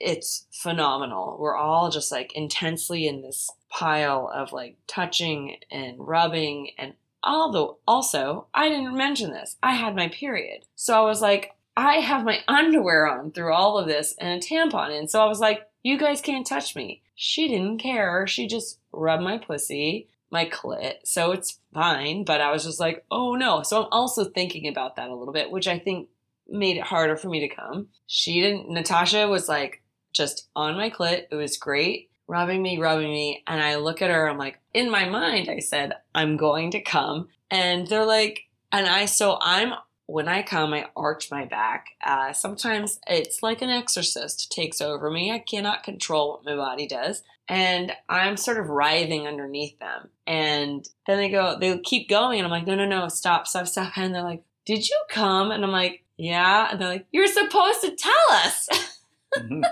it's 0.00 0.46
phenomenal. 0.50 1.36
We're 1.38 1.56
all 1.56 1.90
just 1.90 2.10
like 2.10 2.32
intensely 2.34 3.06
in 3.06 3.22
this 3.22 3.50
pile 3.68 4.30
of 4.32 4.52
like 4.52 4.76
touching 4.86 5.56
and 5.70 5.96
rubbing 5.98 6.70
and 6.78 6.94
although 7.22 7.78
also 7.86 8.46
I 8.54 8.68
didn't 8.68 8.96
mention 8.96 9.32
this. 9.32 9.56
I 9.62 9.74
had 9.74 9.94
my 9.94 10.08
period. 10.08 10.64
So 10.74 10.94
I 10.94 11.06
was 11.06 11.20
like 11.20 11.52
I 11.76 11.96
have 11.96 12.24
my 12.24 12.40
underwear 12.48 13.06
on 13.06 13.30
through 13.30 13.52
all 13.52 13.78
of 13.78 13.86
this 13.86 14.14
and 14.18 14.42
a 14.42 14.44
tampon 14.44 14.98
in. 14.98 15.08
So 15.08 15.22
I 15.22 15.26
was 15.26 15.40
like 15.40 15.62
you 15.82 15.98
guys 15.98 16.20
can't 16.20 16.46
touch 16.46 16.74
me. 16.74 17.02
She 17.20 17.48
didn't 17.48 17.78
care. 17.78 18.28
She 18.28 18.46
just 18.46 18.78
rubbed 18.92 19.24
my 19.24 19.38
pussy, 19.38 20.08
my 20.30 20.48
clit. 20.48 20.98
So 21.04 21.32
it's 21.32 21.58
fine, 21.74 22.24
but 22.24 22.40
I 22.40 22.52
was 22.52 22.64
just 22.64 22.78
like, 22.78 23.04
"Oh 23.10 23.34
no." 23.34 23.62
So 23.62 23.82
I'm 23.82 23.88
also 23.90 24.24
thinking 24.24 24.68
about 24.68 24.94
that 24.96 25.10
a 25.10 25.14
little 25.14 25.34
bit, 25.34 25.50
which 25.50 25.66
I 25.66 25.80
think 25.80 26.08
made 26.48 26.76
it 26.76 26.84
harder 26.84 27.16
for 27.16 27.28
me 27.28 27.40
to 27.40 27.54
come. 27.54 27.88
She 28.06 28.40
didn't, 28.40 28.70
Natasha 28.70 29.28
was 29.28 29.48
like 29.48 29.82
just 30.12 30.48
on 30.56 30.76
my 30.76 30.90
clit. 30.90 31.24
It 31.30 31.34
was 31.34 31.58
great, 31.58 32.10
rubbing 32.26 32.62
me, 32.62 32.78
rubbing 32.78 33.10
me. 33.10 33.42
And 33.46 33.62
I 33.62 33.76
look 33.76 34.00
at 34.02 34.10
her, 34.10 34.28
I'm 34.28 34.38
like, 34.38 34.58
in 34.72 34.90
my 34.90 35.08
mind, 35.08 35.48
I 35.48 35.58
said, 35.58 35.94
I'm 36.14 36.36
going 36.36 36.70
to 36.72 36.80
come. 36.80 37.28
And 37.50 37.86
they're 37.86 38.06
like, 38.06 38.48
and 38.72 38.86
I, 38.86 39.06
so 39.06 39.38
I'm 39.40 39.74
when 40.08 40.26
I 40.26 40.42
come, 40.42 40.72
I 40.72 40.86
arch 40.96 41.30
my 41.30 41.44
back. 41.44 41.88
Uh, 42.02 42.32
sometimes 42.32 42.98
it's 43.06 43.42
like 43.42 43.60
an 43.60 43.68
exorcist 43.68 44.50
takes 44.50 44.80
over 44.80 45.10
me. 45.10 45.30
I 45.30 45.38
cannot 45.38 45.82
control 45.84 46.30
what 46.30 46.46
my 46.46 46.56
body 46.56 46.86
does. 46.86 47.22
And 47.46 47.92
I'm 48.08 48.38
sort 48.38 48.56
of 48.58 48.70
writhing 48.70 49.26
underneath 49.26 49.78
them. 49.78 50.08
And 50.26 50.88
then 51.06 51.18
they 51.18 51.28
go, 51.28 51.58
they 51.60 51.76
keep 51.80 52.08
going. 52.08 52.38
And 52.38 52.46
I'm 52.46 52.50
like, 52.50 52.66
no, 52.66 52.74
no, 52.74 52.86
no, 52.86 53.08
stop, 53.08 53.46
stop, 53.46 53.68
stop. 53.68 53.98
And 53.98 54.14
they're 54.14 54.22
like, 54.22 54.42
did 54.64 54.88
you 54.88 54.96
come? 55.10 55.50
And 55.50 55.62
I'm 55.62 55.70
like, 55.70 56.02
yeah. 56.16 56.68
And 56.70 56.80
they're 56.80 56.88
like, 56.88 57.06
you're 57.12 57.26
supposed 57.26 57.82
to 57.82 57.94
tell 57.94 58.12
us. 58.32 58.68
Mhm. 59.36 59.62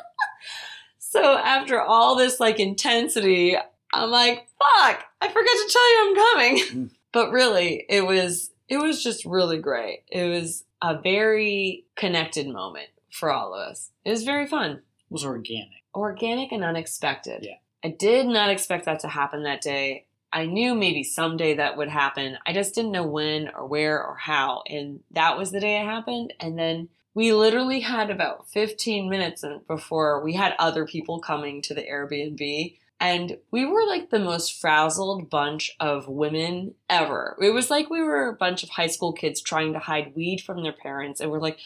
so 0.99 1.39
after 1.39 1.81
all 1.81 2.15
this 2.15 2.39
like 2.39 2.61
intensity, 2.61 3.57
I'm 3.95 4.11
like, 4.11 4.47
fuck, 4.59 5.03
I 5.23 5.29
forgot 5.29 5.35
to 5.35 5.69
tell 5.73 5.91
you 5.91 6.09
I'm 6.09 6.15
coming. 6.15 6.57
Mm. 6.59 6.91
but 7.13 7.31
really, 7.31 7.87
it 7.89 8.07
was 8.07 8.51
it 8.69 8.79
was 8.79 9.03
just 9.03 9.25
really 9.25 9.59
great. 9.59 10.05
It 10.09 10.29
was 10.29 10.65
a 10.83 11.01
very 11.01 11.87
connected 11.97 12.49
moment 12.49 12.89
for 13.11 13.31
all 13.31 13.55
of 13.55 13.71
us. 13.71 13.91
It 14.05 14.11
was 14.11 14.25
very 14.25 14.47
fun. 14.47 14.73
It 14.73 14.83
was 15.11 15.25
organic. 15.25 15.85
Organic 15.95 16.53
and 16.53 16.65
unexpected. 16.65 17.43
Yeah. 17.43 17.57
I 17.85 17.89
did 17.89 18.27
not 18.27 18.51
expect 18.51 18.85
that 18.87 19.01
to 19.01 19.09
happen 19.09 19.45
that 19.45 19.61
day. 19.61 20.07
I 20.33 20.45
knew 20.47 20.75
maybe 20.75 21.03
someday 21.03 21.55
that 21.55 21.77
would 21.77 21.89
happen. 21.89 22.37
I 22.45 22.53
just 22.53 22.75
didn't 22.75 22.93
know 22.93 23.07
when 23.07 23.49
or 23.49 23.67
where 23.67 24.05
or 24.05 24.17
how. 24.17 24.63
And 24.69 25.01
that 25.13 25.39
was 25.39 25.53
the 25.53 25.61
day 25.61 25.81
it 25.81 25.85
happened. 25.85 26.35
And 26.41 26.59
then 26.59 26.89
we 27.15 27.33
literally 27.33 27.81
had 27.81 28.11
about 28.11 28.49
15 28.51 29.09
minutes 29.09 29.45
before 29.67 30.23
we 30.23 30.35
had 30.35 30.55
other 30.59 30.85
people 30.85 31.21
coming 31.21 31.63
to 31.63 31.75
the 31.75 31.83
Airbnb. 31.83 32.77
And 32.99 33.39
we 33.51 33.67
were 33.67 33.85
like 33.87 34.11
the 34.11 34.19
most 34.19 34.59
frazzled 34.59 35.29
bunch 35.29 35.77
of 35.81 36.09
women 36.09 36.75
ever. 36.89 37.37
It 37.43 37.51
was 37.51 37.71
like 37.71 37.91
we 37.91 38.03
were 38.03 38.29
a 38.29 38.35
bunch 38.35 38.63
of 38.63 38.71
high 38.71 38.87
school 38.87 39.13
kids 39.13 39.41
trying 39.41 39.75
to 39.75 39.79
hide 39.79 40.15
weed 40.17 40.41
from 40.41 40.63
their 40.63 40.73
parents. 40.73 41.21
And 41.21 41.31
we're 41.31 41.41
like 41.41 41.59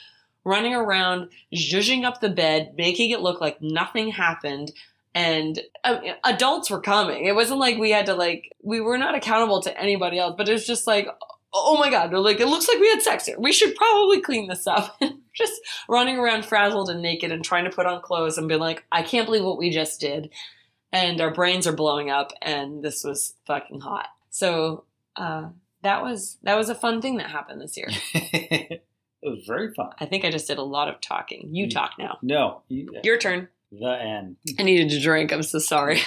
running 0.44 0.74
around, 0.74 1.28
zhuzhing 1.54 2.04
up 2.04 2.20
the 2.20 2.30
bed, 2.30 2.74
making 2.76 3.10
it 3.10 3.20
look 3.20 3.40
like 3.40 3.62
nothing 3.62 4.10
happened 4.10 4.72
and 5.14 5.60
uh, 5.84 5.98
adults 6.24 6.70
were 6.70 6.80
coming. 6.80 7.24
It 7.24 7.34
wasn't 7.34 7.60
like 7.60 7.78
we 7.78 7.90
had 7.90 8.06
to 8.06 8.14
like 8.14 8.52
we 8.62 8.80
were 8.80 8.98
not 8.98 9.14
accountable 9.14 9.60
to 9.62 9.80
anybody 9.80 10.18
else, 10.18 10.34
but 10.36 10.48
it 10.48 10.52
was 10.52 10.66
just 10.66 10.86
like 10.86 11.08
oh 11.52 11.76
my 11.78 11.90
god, 11.90 12.10
they're 12.10 12.18
like 12.18 12.40
it 12.40 12.46
looks 12.46 12.68
like 12.68 12.78
we 12.78 12.88
had 12.88 13.02
sex 13.02 13.26
here. 13.26 13.38
We 13.38 13.52
should 13.52 13.74
probably 13.74 14.20
clean 14.20 14.48
this 14.48 14.66
up. 14.66 15.00
just 15.34 15.60
running 15.88 16.18
around 16.18 16.44
frazzled 16.44 16.90
and 16.90 17.02
naked 17.02 17.32
and 17.32 17.44
trying 17.44 17.64
to 17.64 17.70
put 17.70 17.86
on 17.86 18.02
clothes 18.02 18.36
and 18.36 18.48
being 18.48 18.60
like, 18.60 18.84
I 18.90 19.02
can't 19.02 19.26
believe 19.26 19.44
what 19.44 19.58
we 19.58 19.70
just 19.70 20.00
did. 20.00 20.30
And 20.92 21.20
our 21.20 21.30
brains 21.32 21.66
are 21.66 21.72
blowing 21.72 22.10
up 22.10 22.32
and 22.42 22.82
this 22.82 23.04
was 23.04 23.34
fucking 23.46 23.80
hot. 23.80 24.06
So 24.30 24.84
uh 25.16 25.48
that 25.82 26.02
was 26.02 26.38
that 26.42 26.56
was 26.56 26.68
a 26.68 26.74
fun 26.74 27.00
thing 27.00 27.16
that 27.18 27.30
happened 27.30 27.60
this 27.60 27.76
year. 27.76 27.88
it 28.14 28.82
was 29.22 29.44
very 29.46 29.72
fun. 29.74 29.90
I 29.98 30.06
think 30.06 30.24
I 30.24 30.30
just 30.30 30.46
did 30.48 30.58
a 30.58 30.62
lot 30.62 30.88
of 30.88 31.00
talking. 31.00 31.54
You 31.54 31.66
Mm. 31.66 31.70
talk 31.72 31.92
now. 31.98 32.18
No, 32.22 32.62
you, 32.68 32.90
Your 33.04 33.18
turn. 33.18 33.48
the 33.72 33.92
end. 34.00 34.36
I 34.58 34.62
needed 34.64 34.90
to 34.90 35.00
drink. 35.00 35.32
I'm 35.32 35.42
so 35.42 35.58
sorry. 35.58 36.00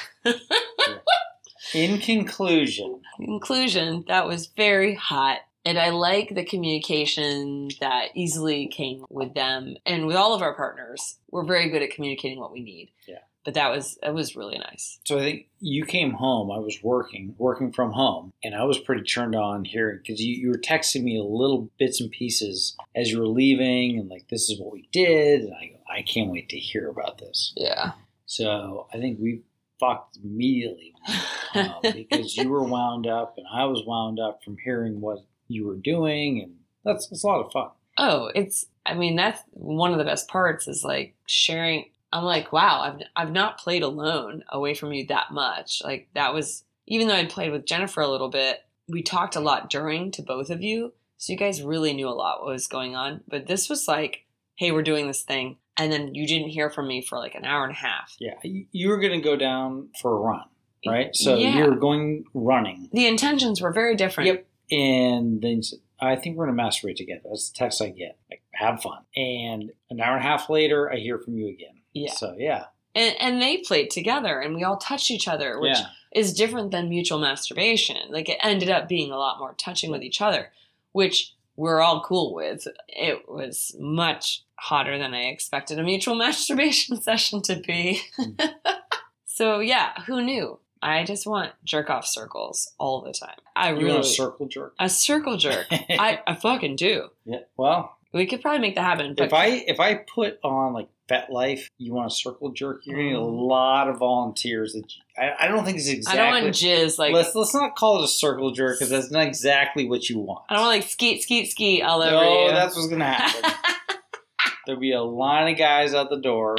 In 1.73 1.99
conclusion, 1.99 3.01
conclusion, 3.17 4.03
that 4.07 4.27
was 4.27 4.47
very 4.47 4.93
hot. 4.95 5.39
And 5.65 5.79
I 5.79 5.89
like 5.91 6.35
the 6.35 6.43
communication 6.43 7.69
that 7.79 8.09
easily 8.15 8.67
came 8.67 9.05
with 9.09 9.33
them 9.33 9.75
and 9.85 10.05
with 10.05 10.15
all 10.17 10.35
of 10.35 10.41
our 10.41 10.53
partners. 10.53 11.17
We're 11.31 11.45
very 11.45 11.69
good 11.69 11.81
at 11.81 11.89
communicating 11.91 12.37
what 12.39 12.51
we 12.51 12.61
need. 12.61 12.91
Yeah. 13.07 13.19
But 13.45 13.55
that 13.55 13.69
was 13.69 13.97
it 14.01 14.13
was 14.13 14.35
really 14.35 14.57
nice. 14.57 14.99
so 15.05 15.17
I 15.17 15.21
think 15.21 15.47
you 15.59 15.85
came 15.85 16.11
home. 16.11 16.49
I 16.51 16.59
was 16.59 16.79
working, 16.81 17.35
working 17.37 17.73
from 17.73 17.91
home, 17.91 18.31
and 18.43 18.55
I 18.55 18.63
was 18.63 18.79
pretty 18.79 19.03
turned 19.03 19.35
on 19.35 19.65
hearing 19.65 19.99
because 20.01 20.21
you, 20.21 20.35
you 20.35 20.49
were 20.49 20.57
texting 20.57 21.03
me 21.03 21.19
little 21.19 21.69
bits 21.77 21.99
and 21.99 22.09
pieces 22.09 22.77
as 22.95 23.11
you 23.11 23.19
were 23.19 23.27
leaving, 23.27 23.99
and 23.99 24.09
like 24.09 24.27
this 24.29 24.49
is 24.49 24.59
what 24.59 24.71
we 24.71 24.87
did, 24.93 25.41
and 25.41 25.53
I 25.53 25.99
I 25.99 26.01
can't 26.03 26.31
wait 26.31 26.49
to 26.49 26.57
hear 26.57 26.89
about 26.89 27.17
this. 27.17 27.53
Yeah. 27.55 27.91
So 28.25 28.87
I 28.93 28.97
think 28.97 29.19
we 29.19 29.41
fucked 29.79 30.17
immediately 30.23 30.93
um, 31.55 31.75
because 31.81 32.37
you 32.37 32.49
were 32.49 32.63
wound 32.63 33.07
up 33.07 33.35
and 33.37 33.45
I 33.51 33.65
was 33.65 33.83
wound 33.85 34.19
up 34.19 34.43
from 34.43 34.57
hearing 34.63 35.01
what 35.01 35.19
you 35.47 35.67
were 35.67 35.75
doing, 35.75 36.41
and 36.41 36.55
that's 36.83 37.11
it's 37.11 37.23
a 37.23 37.27
lot 37.27 37.45
of 37.45 37.51
fun. 37.51 37.69
Oh, 37.97 38.31
it's 38.33 38.65
I 38.85 38.93
mean 38.93 39.15
that's 39.15 39.41
one 39.51 39.91
of 39.91 39.97
the 39.97 40.05
best 40.05 40.27
parts 40.27 40.67
is 40.67 40.83
like 40.83 41.15
sharing 41.27 41.85
I'm 42.13 42.23
like, 42.23 42.53
wow, 42.53 42.81
I've 42.81 43.01
I've 43.15 43.31
not 43.33 43.57
played 43.57 43.83
alone 43.83 44.43
away 44.49 44.73
from 44.75 44.93
you 44.93 45.05
that 45.07 45.31
much. 45.31 45.81
Like 45.83 46.07
that 46.13 46.33
was 46.33 46.63
even 46.87 47.07
though 47.07 47.15
I'd 47.15 47.29
played 47.29 47.51
with 47.51 47.65
Jennifer 47.65 48.01
a 48.01 48.07
little 48.07 48.29
bit, 48.29 48.59
we 48.87 49.01
talked 49.01 49.35
a 49.35 49.39
lot 49.41 49.69
during 49.69 50.11
to 50.11 50.21
both 50.21 50.49
of 50.49 50.61
you. 50.61 50.93
So 51.17 51.33
you 51.33 51.39
guys 51.39 51.61
really 51.63 51.93
knew 51.93 52.07
a 52.07 52.11
lot 52.11 52.41
what 52.41 52.51
was 52.51 52.67
going 52.67 52.95
on. 52.95 53.21
But 53.27 53.47
this 53.47 53.69
was 53.69 53.87
like, 53.87 54.25
hey, 54.55 54.71
we're 54.71 54.83
doing 54.83 55.07
this 55.07 55.23
thing. 55.23 55.57
And 55.77 55.91
then 55.91 56.13
you 56.13 56.27
didn't 56.27 56.49
hear 56.49 56.69
from 56.69 56.87
me 56.87 57.01
for 57.01 57.17
like 57.17 57.33
an 57.35 57.45
hour 57.45 57.63
and 57.63 57.71
a 57.71 57.75
half. 57.77 58.15
Yeah, 58.19 58.33
you 58.43 58.89
were 58.89 58.99
going 58.99 59.13
to 59.19 59.23
go 59.23 59.35
down 59.35 59.89
for 60.01 60.11
a 60.11 60.19
run, 60.19 60.43
right? 60.85 61.15
So 61.15 61.35
Yeah. 61.35 61.57
you 61.57 61.65
were 61.65 61.75
going 61.77 62.25
running, 62.33 62.89
The 62.93 63.07
intentions 63.07 63.59
were 63.61 63.71
very 63.73 63.95
different. 63.95 64.27
Yep. 64.27 64.45
and 64.71 65.41
then 65.41 65.61
I 65.99 66.15
think 66.17 66.35
we're 66.37 66.45
going 66.47 66.57
to 66.57 66.63
masturbate 66.63 66.97
together. 66.97 67.21
That's 67.29 67.49
the 67.49 67.57
text 67.57 67.81
I 67.81 67.89
get. 67.89 68.17
Like, 68.29 68.43
have 68.53 68.81
fun. 68.83 68.99
And 69.15 69.71
an 69.89 69.99
hour 70.01 70.15
and 70.17 70.25
a 70.25 70.27
half 70.27 70.49
later, 70.49 70.91
I 70.91 70.97
hear 70.97 71.17
from 71.17 71.37
you 71.37 71.47
again. 71.47 71.75
Yeah. 71.93 72.11
So 72.13 72.35
yeah, 72.37 72.65
And 72.95 73.15
and 73.19 73.41
they 73.41 73.57
played 73.57 73.89
together 73.91 74.39
and 74.39 74.55
we 74.55 74.63
all 74.63 74.77
touched 74.77 75.11
each 75.11 75.27
other, 75.27 75.59
which 75.59 75.77
yeah, 75.77 75.87
is 76.13 76.33
different 76.33 76.71
than 76.71 76.89
mutual 76.89 77.19
masturbation. 77.19 77.97
Like 78.09 78.29
it 78.29 78.39
ended 78.41 78.69
up 78.69 78.87
being 78.87 79.11
a 79.11 79.17
lot 79.17 79.39
more 79.39 79.53
touching 79.57 79.91
with 79.91 80.01
each 80.03 80.21
other, 80.21 80.51
which 80.91 81.33
we're 81.55 81.81
all 81.81 82.01
cool 82.01 82.33
with. 82.33 82.67
It 82.87 83.29
was 83.29 83.75
much 83.79 84.43
hotter 84.55 84.97
than 84.97 85.13
I 85.13 85.23
expected 85.25 85.77
a 85.79 85.83
mutual 85.83 86.15
masturbation 86.27 87.01
session 87.01 87.41
to 87.43 87.55
be. 87.57 88.01
Hmm. 88.17 88.31
so 89.25 89.59
yeah, 89.59 90.01
who 90.05 90.21
knew? 90.23 90.59
I 90.81 91.05
just 91.05 91.25
want 91.25 91.53
jerk 91.63 91.89
off 91.89 92.05
circles 92.05 92.73
all 92.77 93.01
the 93.01 93.13
time. 93.13 93.37
I 93.55 93.69
you 93.69 93.77
really 93.77 93.93
want 93.93 94.05
a 94.05 94.07
circle 94.09 94.47
jerk? 94.47 94.73
a 94.79 94.89
circle 94.89 95.37
jerk. 95.37 95.67
I, 95.71 96.19
I 96.27 96.35
fucking 96.35 96.75
do. 96.75 97.07
yeah. 97.23 97.39
Well, 97.55 97.95
We 98.13 98.25
could 98.25 98.41
probably 98.41 98.59
make 98.59 98.75
that 98.75 98.83
happen. 98.83 99.15
But 99.15 99.27
if 99.27 99.33
I 99.33 99.45
if 99.47 99.79
I 99.79 99.95
put 99.95 100.39
on 100.43 100.73
like 100.73 100.89
FetLife, 101.09 101.65
you 101.77 101.93
want 101.93 102.11
a 102.11 102.15
circle 102.15 102.51
jerk? 102.51 102.81
You're 102.85 102.95
going 102.95 103.09
to 103.09 103.13
get 103.15 103.19
a 103.21 103.25
Mm. 103.25 103.47
lot 103.47 103.87
of 103.89 103.97
volunteers. 103.97 104.73
That 104.73 104.83
you, 104.95 105.01
I, 105.17 105.45
I 105.45 105.47
don't 105.47 105.65
think 105.65 105.77
it's 105.77 105.87
exactly. 105.89 106.21
I 106.21 106.31
don't 106.31 106.43
want 106.43 106.55
jizz 106.55 106.97
like 106.97 107.13
let's 107.13 107.35
let's 107.35 107.53
not 107.53 107.75
call 107.75 107.99
it 108.01 108.05
a 108.05 108.07
circle 108.07 108.51
jerk 108.51 108.77
because 108.79 108.89
that's 108.89 109.11
not 109.11 109.27
exactly 109.27 109.87
what 109.87 110.09
you 110.09 110.19
want. 110.19 110.45
I 110.49 110.55
don't 110.55 110.63
want 110.65 110.79
like 110.79 110.89
skeet 110.89 111.21
skeet 111.23 111.51
skeet 111.51 111.81
all 111.83 112.01
over 112.01 112.11
no, 112.11 112.45
you. 112.47 112.51
that's 112.51 112.75
what's 112.75 112.87
gonna 112.87 113.05
happen. 113.13 113.51
There'll 114.65 114.79
be 114.79 114.93
a 114.93 115.01
line 115.01 115.51
of 115.51 115.57
guys 115.59 115.93
out 115.93 116.09
the 116.09 116.19
door. 116.21 116.55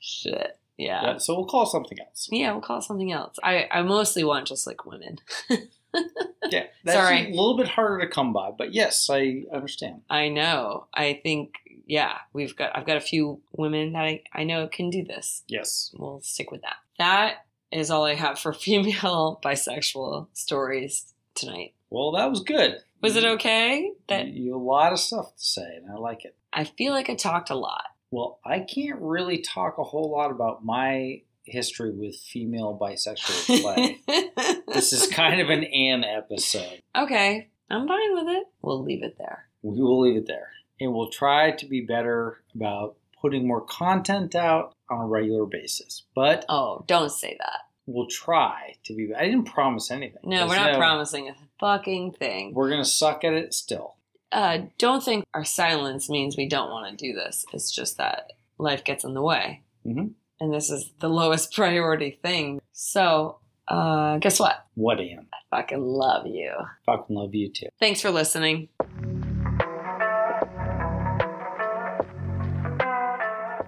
Shit. 0.00 0.58
Yeah. 0.76 1.02
Yeah, 1.02 1.18
so 1.18 1.34
we'll 1.34 1.46
call 1.46 1.64
something 1.66 1.98
else. 1.98 2.28
Yeah, 2.30 2.52
we'll 2.52 2.60
call 2.60 2.80
something 2.82 3.10
else. 3.12 3.36
I, 3.42 3.68
I 3.70 3.82
mostly 3.82 4.24
want 4.24 4.46
just 4.48 4.66
like 4.66 4.84
women. 4.84 5.18
Yeah, 6.50 6.64
that's 6.84 6.96
Sorry. 6.98 7.26
a 7.26 7.28
little 7.30 7.56
bit 7.56 7.68
harder 7.68 8.00
to 8.04 8.08
come 8.10 8.32
by, 8.32 8.50
but 8.50 8.72
yes, 8.74 9.08
I 9.10 9.44
understand. 9.52 10.00
I 10.10 10.28
know. 10.28 10.86
I 10.92 11.20
think 11.22 11.54
yeah, 11.86 12.18
we've 12.32 12.56
got 12.56 12.76
I've 12.76 12.86
got 12.86 12.96
a 12.96 13.00
few 13.00 13.40
women 13.52 13.92
that 13.92 14.04
I, 14.04 14.22
I 14.32 14.44
know 14.44 14.66
can 14.68 14.90
do 14.90 15.04
this. 15.04 15.42
Yes. 15.48 15.90
We'll 15.96 16.20
stick 16.22 16.50
with 16.50 16.62
that. 16.62 16.76
That 16.98 17.46
is 17.70 17.90
all 17.90 18.04
I 18.04 18.14
have 18.14 18.38
for 18.38 18.52
female 18.52 19.40
bisexual 19.44 20.28
stories 20.32 21.12
tonight. 21.34 21.74
Well, 21.90 22.12
that 22.12 22.30
was 22.30 22.40
good. 22.40 22.76
Was 23.02 23.16
it 23.16 23.24
okay? 23.24 23.90
That 24.08 24.28
you, 24.28 24.44
you 24.44 24.56
a 24.56 24.58
lot 24.58 24.92
of 24.92 24.98
stuff 24.98 25.36
to 25.36 25.44
say, 25.44 25.76
and 25.76 25.90
I 25.90 25.96
like 25.96 26.24
it. 26.24 26.36
I 26.52 26.64
feel 26.64 26.92
like 26.92 27.10
I 27.10 27.14
talked 27.14 27.50
a 27.50 27.54
lot. 27.54 27.84
Well, 28.10 28.38
I 28.44 28.60
can't 28.60 29.00
really 29.00 29.38
talk 29.38 29.78
a 29.78 29.84
whole 29.84 30.10
lot 30.10 30.30
about 30.30 30.64
my 30.64 31.22
history 31.44 31.90
with 31.90 32.14
female 32.16 32.78
bisexual 32.80 33.60
play. 33.62 33.98
this 34.72 34.92
is 34.92 35.08
kind 35.08 35.40
of 35.40 35.50
an 35.50 35.64
Anne 35.74 36.04
episode. 36.04 36.82
okay. 36.96 37.48
I'm 37.70 37.88
fine 37.88 38.14
with 38.14 38.28
it. 38.28 38.44
We'll 38.60 38.82
leave 38.82 39.02
it 39.02 39.16
there. 39.16 39.46
We 39.62 39.80
will 39.80 40.00
leave 40.00 40.16
it 40.16 40.26
there. 40.26 40.50
And 40.82 40.92
we'll 40.92 41.08
try 41.10 41.52
to 41.52 41.66
be 41.66 41.80
better 41.82 42.42
about 42.54 42.96
putting 43.20 43.46
more 43.46 43.60
content 43.60 44.34
out 44.34 44.74
on 44.90 45.00
a 45.00 45.06
regular 45.06 45.46
basis. 45.46 46.02
But 46.14 46.44
Oh, 46.48 46.84
don't 46.88 47.12
say 47.12 47.36
that. 47.38 47.60
we'll 47.86 48.08
try 48.08 48.74
to 48.84 48.94
be. 48.94 49.14
I 49.14 49.24
didn't 49.26 49.44
promise 49.44 49.90
anything. 49.92 50.22
No, 50.24 50.46
we're 50.48 50.56
not 50.56 50.72
know, 50.72 50.78
promising 50.78 51.28
a 51.28 51.34
fucking 51.60 52.12
thing. 52.12 52.52
We're 52.54 52.68
gonna 52.70 52.84
suck 52.84 53.22
at 53.24 53.32
it 53.32 53.54
still. 53.54 53.94
uh, 54.32 54.62
don't 54.78 55.04
think 55.04 55.24
our 55.34 55.44
silence 55.44 56.08
means 56.08 56.36
we 56.38 56.48
don't 56.48 56.70
want 56.70 56.98
to 56.98 57.06
do 57.06 57.12
this. 57.12 57.44
It's 57.52 57.70
just 57.70 57.98
that 57.98 58.32
life 58.58 58.82
gets 58.82 59.04
in 59.04 59.12
the 59.14 59.20
way. 59.22 59.62
Mhm. 59.86 60.12
And 60.40 60.52
this 60.52 60.70
is 60.70 60.90
the 61.00 61.08
lowest 61.10 61.52
priority 61.54 62.18
thing. 62.22 62.60
So, 62.72 63.38
uh, 63.68 64.16
guess 64.18 64.40
what? 64.40 64.66
What, 64.74 65.00
Anne? 65.00 65.26
I 65.34 65.56
fucking 65.56 65.84
love 65.84 66.26
you. 66.26 66.50
Fucking 66.86 67.14
love 67.14 67.34
you 67.34 67.50
too. 67.50 67.68
Thanks 67.78 68.00
for 68.00 68.10
listening. 68.10 68.68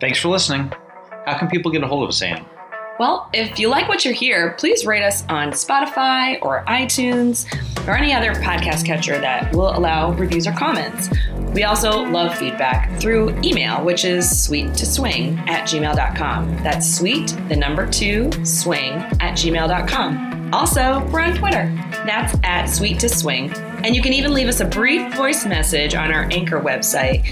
Thanks 0.05 0.19
for 0.19 0.29
listening. 0.29 0.71
How 1.25 1.39
can 1.39 1.49
people 1.49 1.73
get 1.73 1.83
a 1.83 1.87
hold 1.87 2.03
of 2.03 2.11
us? 2.11 2.23
Well, 3.01 3.31
if 3.33 3.59
you 3.59 3.71
like 3.71 3.89
what 3.89 4.05
you 4.05 4.13
hear, 4.13 4.53
please 4.59 4.85
rate 4.85 5.03
us 5.03 5.25
on 5.31 5.53
Spotify 5.53 6.37
or 6.43 6.63
iTunes 6.67 7.47
or 7.89 7.97
any 7.97 8.13
other 8.13 8.35
podcast 8.35 8.85
catcher 8.85 9.19
that 9.19 9.55
will 9.55 9.75
allow 9.75 10.13
reviews 10.13 10.47
or 10.47 10.53
comments. 10.53 11.09
We 11.55 11.63
also 11.63 12.03
love 12.03 12.37
feedback 12.37 13.01
through 13.01 13.31
email, 13.41 13.83
which 13.83 14.05
is 14.05 14.45
sweet 14.45 14.75
to 14.75 14.85
swing 14.85 15.39
at 15.47 15.67
gmail.com. 15.67 16.57
That's 16.59 16.99
sweet, 16.99 17.29
the 17.49 17.57
number 17.57 17.89
two, 17.89 18.31
swing 18.45 18.93
at 18.93 19.39
gmail.com. 19.39 20.34
Also, 20.53 21.05
we're 21.11 21.21
on 21.21 21.37
Twitter. 21.37 21.73
That's 22.07 22.37
at 22.45 22.67
sweet 22.67 23.01
to 23.01 23.09
swing. 23.09 23.53
And 23.85 23.95
you 23.95 24.03
can 24.03 24.13
even 24.13 24.33
leave 24.33 24.49
us 24.49 24.61
a 24.61 24.65
brief 24.65 25.15
voice 25.15 25.45
message 25.45 25.95
on 25.95 26.13
our 26.13 26.25
Anchor 26.31 26.61
website. 26.61 27.25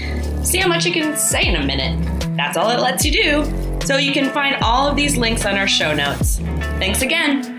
See 0.45 0.57
how 0.57 0.67
much 0.67 0.85
you 0.85 0.91
can 0.91 1.15
say 1.17 1.47
in 1.47 1.55
a 1.55 1.65
minute. 1.65 1.99
That's 2.35 2.57
all 2.57 2.69
it 2.69 2.79
lets 2.79 3.05
you 3.05 3.11
do. 3.11 3.79
So 3.85 3.97
you 3.97 4.13
can 4.13 4.31
find 4.31 4.55
all 4.63 4.87
of 4.87 4.95
these 4.95 5.17
links 5.17 5.45
on 5.45 5.55
our 5.55 5.67
show 5.67 5.93
notes. 5.93 6.39
Thanks 6.79 7.01
again. 7.01 7.52